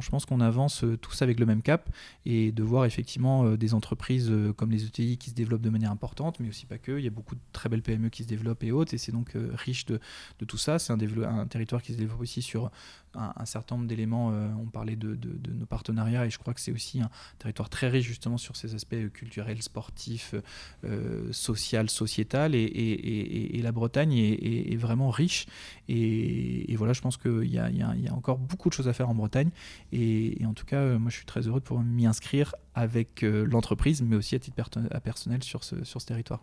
je 0.01 0.09
pense 0.11 0.27
qu'on 0.27 0.39
avance 0.39 0.83
euh, 0.83 0.97
tous 0.97 1.23
avec 1.23 1.39
le 1.39 1.47
même 1.47 1.63
cap, 1.63 1.89
et 2.27 2.51
de 2.51 2.61
voir 2.61 2.85
effectivement 2.85 3.55
des 3.55 3.73
entreprises 3.73 4.31
comme 4.55 4.69
les 4.69 4.85
ETI 4.85 5.17
qui 5.17 5.31
se 5.31 5.35
développent 5.35 5.63
de 5.63 5.71
manière 5.71 5.91
importante, 5.91 6.39
mais 6.39 6.49
aussi 6.49 6.67
pas 6.67 6.77
que, 6.77 6.99
il 6.99 7.03
y 7.03 7.07
a 7.07 7.11
beaucoup 7.11 7.33
de 7.33 7.41
très 7.51 7.69
belles 7.69 7.81
PME 7.81 8.09
qui 8.09 8.21
se 8.21 8.27
développent 8.27 8.63
et 8.63 8.71
autres, 8.71 8.93
et 8.93 8.99
c'est 8.99 9.11
donc 9.11 9.31
riche 9.55 9.85
de, 9.85 9.99
tout 10.47 10.57
ça. 10.57 10.77
C'est 10.77 10.93
un 10.93 11.47
territoire 11.47 11.81
qui 11.81 11.93
se 11.93 11.97
développe 11.97 12.21
aussi 12.21 12.43
sur 12.43 12.69
un, 13.15 13.45
certain 13.45 13.75
nombre 13.75 13.87
d'éléments. 13.87 14.31
Euh, 14.31 14.49
on 14.61 14.65
parlait 14.65 14.95
de, 14.95 15.17
nos 15.53 15.65
partenariats 15.65 16.25
et 16.25 16.29
je 16.29 16.37
crois 16.37 16.53
que 16.53 16.61
c'est 16.61 16.71
aussi 16.71 17.01
un 17.01 17.09
territoire 17.37 17.69
très 17.69 17.89
riche 17.89 18.05
justement 18.05 18.37
sur 18.37 18.55
ces 18.55 18.75
aspects 18.75 19.09
culturels, 19.13 19.61
sportifs, 19.61 20.35
euh, 20.83 21.31
social, 21.31 21.89
sociétal. 21.89 22.55
Et, 22.55 23.59
la 23.61 23.71
Bretagne 23.71 24.13
est, 24.13 24.77
vraiment 24.77 25.09
riche. 25.09 25.45
Et, 25.87 26.75
voilà, 26.77 26.93
je 26.93 27.01
pense 27.01 27.17
qu'il 27.17 27.43
y, 27.43 27.55
y, 27.55 27.81
a 27.81 28.13
encore 28.13 28.37
beaucoup 28.37 28.69
de 28.69 28.73
choses 28.73 28.87
à 28.87 28.93
faire 28.93 29.09
en 29.09 29.15
Bretagne. 29.15 29.49
Et, 29.91 30.37
en 30.45 30.53
tout 30.53 30.65
cas, 30.65 30.77
euh, 30.77 30.99
moi, 30.99 31.09
je 31.09 31.17
suis 31.17 31.25
très 31.25 31.41
heureux 31.47 31.59
de 31.59 31.65
pouvoir 31.65 31.85
m'y 31.85 32.05
inscrire 32.05 32.55
avec 32.75 33.23
l'entreprise, 33.23 34.01
mais 34.01 34.15
aussi 34.15 34.35
à 34.35 34.39
titre 34.39 34.55
personnel 35.03 35.43
sur 35.43 35.65
ce, 35.65 35.83
sur 35.83 35.99
ce 35.99 36.05
territoire. 36.05 36.41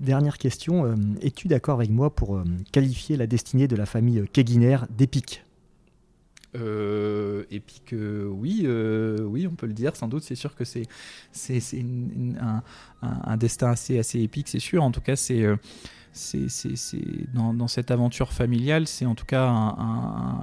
Dernière 0.00 0.36
question, 0.36 0.94
es-tu 1.22 1.48
d'accord 1.48 1.76
avec 1.76 1.88
moi 1.88 2.14
pour 2.14 2.42
qualifier 2.72 3.16
la 3.16 3.26
destinée 3.26 3.68
de 3.68 3.76
la 3.76 3.86
famille 3.86 4.22
Keguiner 4.30 4.80
d'épique 4.90 5.44
euh, 6.56 7.44
oui, 7.92 8.62
euh, 8.64 9.20
oui, 9.20 9.46
on 9.46 9.54
peut 9.54 9.66
le 9.66 9.72
dire, 9.72 9.96
sans 9.96 10.08
doute, 10.08 10.22
c'est 10.22 10.34
sûr 10.34 10.54
que 10.54 10.64
c'est 10.64 10.86
un, 12.40 12.62
un, 13.02 13.36
destin 13.36 13.70
assez, 13.70 13.98
assez 13.98 14.20
épique, 14.20 14.48
c'est 14.48 14.58
sûr. 14.58 14.82
En 14.82 14.90
tout 14.90 15.00
cas, 15.00 15.16
c'est 15.16 15.44
c'est 16.12 16.48
dans, 17.32 17.54
dans, 17.54 17.68
cette 17.68 17.90
aventure 17.90 18.32
familiale, 18.32 18.86
c'est 18.86 19.06
en 19.06 19.14
tout 19.14 19.24
cas 19.24 19.46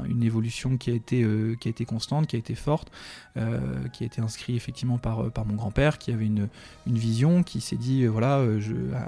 une 0.08 0.24
évolution 0.24 0.78
qui 0.78 0.92
a, 0.92 0.94
été, 0.94 1.24
euh, 1.24 1.56
qui 1.60 1.68
a 1.68 1.72
été 1.72 1.86
constante, 1.86 2.28
qui 2.28 2.36
a 2.36 2.40
été 2.40 2.56
forte, 2.56 2.92
euh, 3.38 3.88
qui 3.90 4.04
a 4.04 4.08
été 4.08 4.22
inscrite 4.22 4.56
effectivement 4.56 4.98
par, 4.98 5.26
euh, 5.26 5.30
par 5.30 5.46
mon 5.46 5.56
grand-père, 5.56 5.98
qui 5.98 6.12
avait 6.12 6.26
une, 6.26 6.48
une 6.88 6.98
vision, 6.98 7.44
qui 7.44 7.62
s'est 7.62 7.76
dit, 7.76 8.06
voilà, 8.06 8.44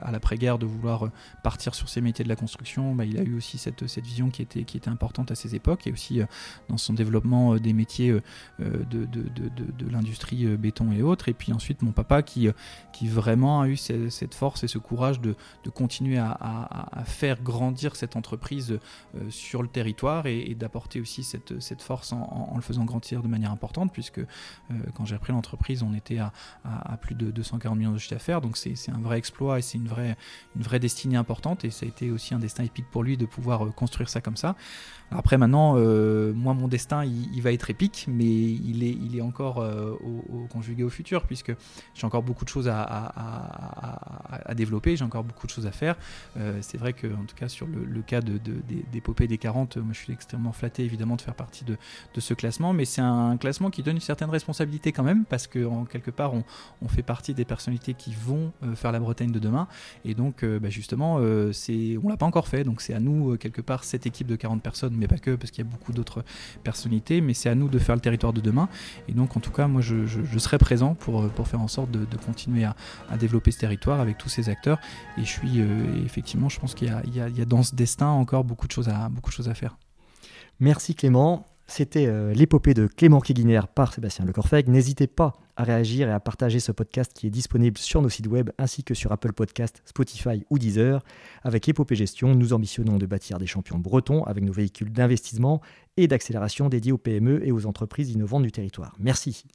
à, 0.02 0.12
l'après-guerre, 0.12 0.58
de 0.58 0.66
vouloir 0.66 1.10
partir 1.44 1.76
sur 1.76 1.90
ces 1.90 2.02
métiers 2.02 2.24
de 2.24 2.30
la 2.30 2.36
construction, 2.36 2.96
bah, 2.96 3.06
il 3.06 3.18
a 3.20 3.24
eu 3.24 3.38
aussi 3.38 3.58
cette, 3.58 3.88
cette 3.88 4.06
vision 4.06 4.30
qui 4.30 4.42
était, 4.42 4.64
qui 4.64 4.78
était 4.78 4.90
importante 4.90 5.32
à 5.32 5.36
ces 5.36 5.56
époques, 5.56 5.88
et 5.88 5.92
aussi 5.92 6.22
dans 6.70 6.78
son 6.78 6.94
développement 6.94 7.56
des 7.56 7.74
métiers 7.74 8.12
de, 8.60 8.86
de, 8.90 9.06
de, 9.06 9.90
l'industrie 9.90 10.46
béton 10.58 10.92
et 10.92 11.02
autres. 11.02 11.30
Et 11.30 11.34
puis 11.34 11.54
ensuite, 11.54 11.82
mon 11.82 11.92
papa 11.92 12.22
qui, 12.22 12.50
qui 12.94 13.08
vraiment 13.08 13.62
a 13.62 13.68
eu 13.68 13.78
cette, 13.78 14.34
force 14.34 14.64
et 14.64 14.68
ce 14.68 14.78
courage 14.78 15.22
de, 15.22 15.36
de 15.64 15.70
continuer 15.70 16.18
à, 16.18 16.38
faire 17.06 17.42
grandir 17.42 17.96
cette 17.96 18.16
entreprise 18.16 18.80
sur 19.30 19.62
le 19.62 19.68
territoire 19.68 20.26
et, 20.26 20.56
d'apporter 20.56 21.00
aussi 21.00 21.24
cette, 21.24 21.82
force 21.82 22.14
en, 22.14 22.54
le 22.56 22.62
faisant 22.62 22.86
grandir 22.86 23.22
de 23.22 23.28
manière 23.28 23.52
importante, 23.52 23.92
puisque 23.92 24.22
quand 24.94 25.06
j'ai 25.06 25.16
repris 25.16 25.34
l'entreprise, 25.34 25.84
on 25.84 25.94
était 25.94 26.20
à, 26.20 26.32
à, 26.64 26.98
plus 26.98 27.16
de 27.16 27.32
240 27.32 27.78
millions 27.78 27.92
de 27.92 27.98
chiffre 27.98 28.16
d'affaires, 28.16 28.42
donc 28.42 28.58
c'est 28.58 28.76
un 28.90 29.00
vrai 29.00 29.18
exploit 29.18 29.60
et 29.60 29.62
c'est 29.62 29.78
une 29.78 29.88
vraie, 29.88 30.18
une 30.56 30.64
vraie 30.64 30.80
destinée 30.80 31.18
importante, 31.18 31.66
et 31.66 31.70
ça 31.70 31.86
a 31.86 31.90
été 31.90 32.12
aussi 32.12 32.34
un 32.34 32.40
destin 32.40 32.64
épique 32.64 32.90
pour 32.92 33.04
lui 33.04 33.18
de 33.18 33.26
pouvoir 33.26 33.74
construire 33.74 34.10
ça 34.10 34.22
comme 34.22 34.38
ça. 34.38 34.56
Après, 35.10 35.38
maintenant, 35.38 35.76
euh, 35.78 36.34
moi, 36.34 36.54
mon 36.54 36.68
destin, 36.68 37.06
il, 37.06 37.42
va 37.42 37.54
être 37.54 37.70
épique, 37.70 38.06
mais 38.10 38.26
il 38.26 38.84
est, 38.84 38.92
il 38.92 39.16
est 39.16 39.22
encore 39.22 39.60
euh, 39.60 39.94
au, 40.04 40.48
conjugué 40.48 40.84
au 40.84 40.90
futur, 40.90 41.26
puisque 41.26 41.54
j'ai 41.94 42.06
encore 42.06 42.24
beaucoup 42.24 42.44
de 42.44 42.50
choses 42.50 42.68
à, 42.68 42.82
à, 42.82 44.54
développer, 44.54 44.98
j'ai 44.98 45.06
encore 45.06 45.24
beaucoup 45.24 45.48
de 45.48 45.52
choses 45.52 45.66
à 45.66 45.72
faire. 45.72 45.96
Euh, 46.38 46.58
c'est 46.62 46.78
vrai 46.78 46.94
que, 46.94 47.08
en 47.08 47.26
tout 47.26 47.36
cas, 47.36 47.48
sur 47.48 47.68
le, 47.68 48.02
cas 48.02 48.22
de, 48.22 48.40
d'épopée 48.92 49.28
des 49.28 49.38
40, 49.38 49.78
moi, 49.78 49.94
je 49.94 50.00
suis 50.00 50.14
extrêmement 50.14 50.52
flatté, 50.52 50.84
évidemment, 50.84 51.16
de 51.16 51.22
faire 51.22 51.36
partie 51.36 51.66
de, 51.66 51.78
ce 52.18 52.34
classement, 52.34 52.74
mais 52.74 52.86
c'est 52.86 53.02
un 53.02 53.38
classement 53.38 53.70
qui 53.70 53.84
donne 53.84 53.98
une 53.98 54.02
certaine 54.02 54.30
responsabilité 54.30 54.92
quand 54.92 55.04
même, 55.04 55.26
parce 55.26 55.48
qu'en 55.48 55.86
quelque 55.86 56.12
part, 56.12 56.34
on, 56.34 56.88
fait 56.88 57.04
partie 57.04 57.34
des 57.34 57.46
personnalités 57.46 57.94
qui 57.94 58.14
vont 58.14 58.52
faire 58.76 58.92
la 58.92 59.00
Bretagne 59.00 59.32
de 59.32 59.40
demain, 59.40 59.68
et 60.04 60.16
donc, 60.16 60.44
bah, 60.44 60.70
justement, 60.70 61.20
c'est, 61.52 61.98
on 62.04 62.10
l'a 62.10 62.18
pas 62.18 62.26
encore 62.26 62.48
fait, 62.48 62.64
donc 62.64 62.82
c'est 62.82 62.94
à 62.94 63.00
nous, 63.00 63.38
quelque 63.38 63.62
part, 63.62 63.84
cette 63.84 64.06
équipe 64.06 64.28
de 64.28 64.36
40 64.36 64.64
personnes 64.64 64.78
mais 64.98 65.08
pas 65.08 65.18
que, 65.18 65.36
parce 65.36 65.52
qu'il 65.52 65.64
y 65.64 65.68
a 65.68 65.70
beaucoup 65.70 65.94
d'autres 65.94 66.24
personnalités, 66.64 67.22
mais 67.22 67.34
c'est 67.34 67.50
à 67.50 67.56
nous 67.56 67.70
de 67.70 67.80
faire 67.80 67.96
le 67.96 68.02
territoire 68.02 68.34
de 68.34 68.42
demain. 68.42 68.70
Et 69.08 69.14
donc, 69.14 69.38
en 69.38 69.40
tout 69.40 69.52
cas, 69.52 69.68
moi, 69.68 69.82
je, 69.82 70.38
serai 70.38 70.58
présent 70.58 70.96
pour, 70.96 71.26
faire 71.46 71.62
en 71.62 71.68
sorte 71.68 71.92
de, 71.92 72.06
continuer 72.26 72.66
à, 72.66 72.76
développer 73.18 73.52
ce 73.52 73.60
territoire 73.60 74.00
avec 74.00 74.18
tous 74.18 74.30
ces 74.30 74.50
acteurs. 74.50 74.80
Et 75.18 75.22
je 75.22 75.30
suis, 75.30 75.62
euh, 75.62 76.04
effectivement, 76.28 76.50
je 76.50 76.60
pense 76.60 76.76
qu'il 76.76 76.90
y, 76.90 77.22
a, 77.22 77.46
dans 77.46 77.64
ce 77.64 77.74
destin 77.74 78.08
encore 78.08 78.44
beaucoup 78.44 78.68
de 78.68 78.74
choses 78.74 78.90
à, 78.90 79.54
faire. 79.54 79.78
Merci 80.60 80.94
Clément. 80.94 81.46
C'était 81.68 82.06
euh, 82.06 82.34
l'épopée 82.34 82.74
de 82.74 82.86
Clément 82.86 83.22
Keguiner 83.22 83.62
par 83.74 83.94
Sébastien 83.94 84.26
Lecorfeg. 84.26 84.68
N'hésitez 84.68 85.08
pas 85.08 85.38
à 85.56 85.64
réagir 85.64 86.10
et 86.10 86.12
à 86.12 86.20
partager 86.20 86.60
ce 86.60 86.74
podcast 86.74 87.14
qui 87.14 87.28
est 87.28 87.30
disponible 87.30 87.78
sur 87.78 88.02
nos 88.02 88.10
sites 88.10 88.28
web 88.28 88.50
ainsi 88.58 88.84
que 88.84 88.94
sur 88.94 89.14
Apple 89.14 89.32
Podcast, 89.32 89.82
Spotify 89.86 90.44
ou 90.50 90.60
Deezer. 90.60 91.02
Avec 91.44 91.70
Épopée 91.70 91.96
Gestion, 91.96 92.36
nous 92.36 92.52
ambitionnons 92.52 92.98
de 92.98 93.06
bâtir 93.06 93.38
des 93.38 93.48
champions 93.48 93.80
bretons 93.80 94.26
avec 94.26 94.44
nos 94.44 94.54
véhicules 94.54 94.92
d'investissement 94.92 95.62
et 95.96 96.10
d'accélération 96.10 96.68
dédiés 96.68 96.92
aux 96.92 96.98
PME 96.98 97.48
et 97.48 97.54
aux 97.54 97.66
entreprises 97.66 98.12
innovantes 98.12 98.44
du 98.44 98.52
territoire. 98.52 98.96
Merci. 99.00 99.46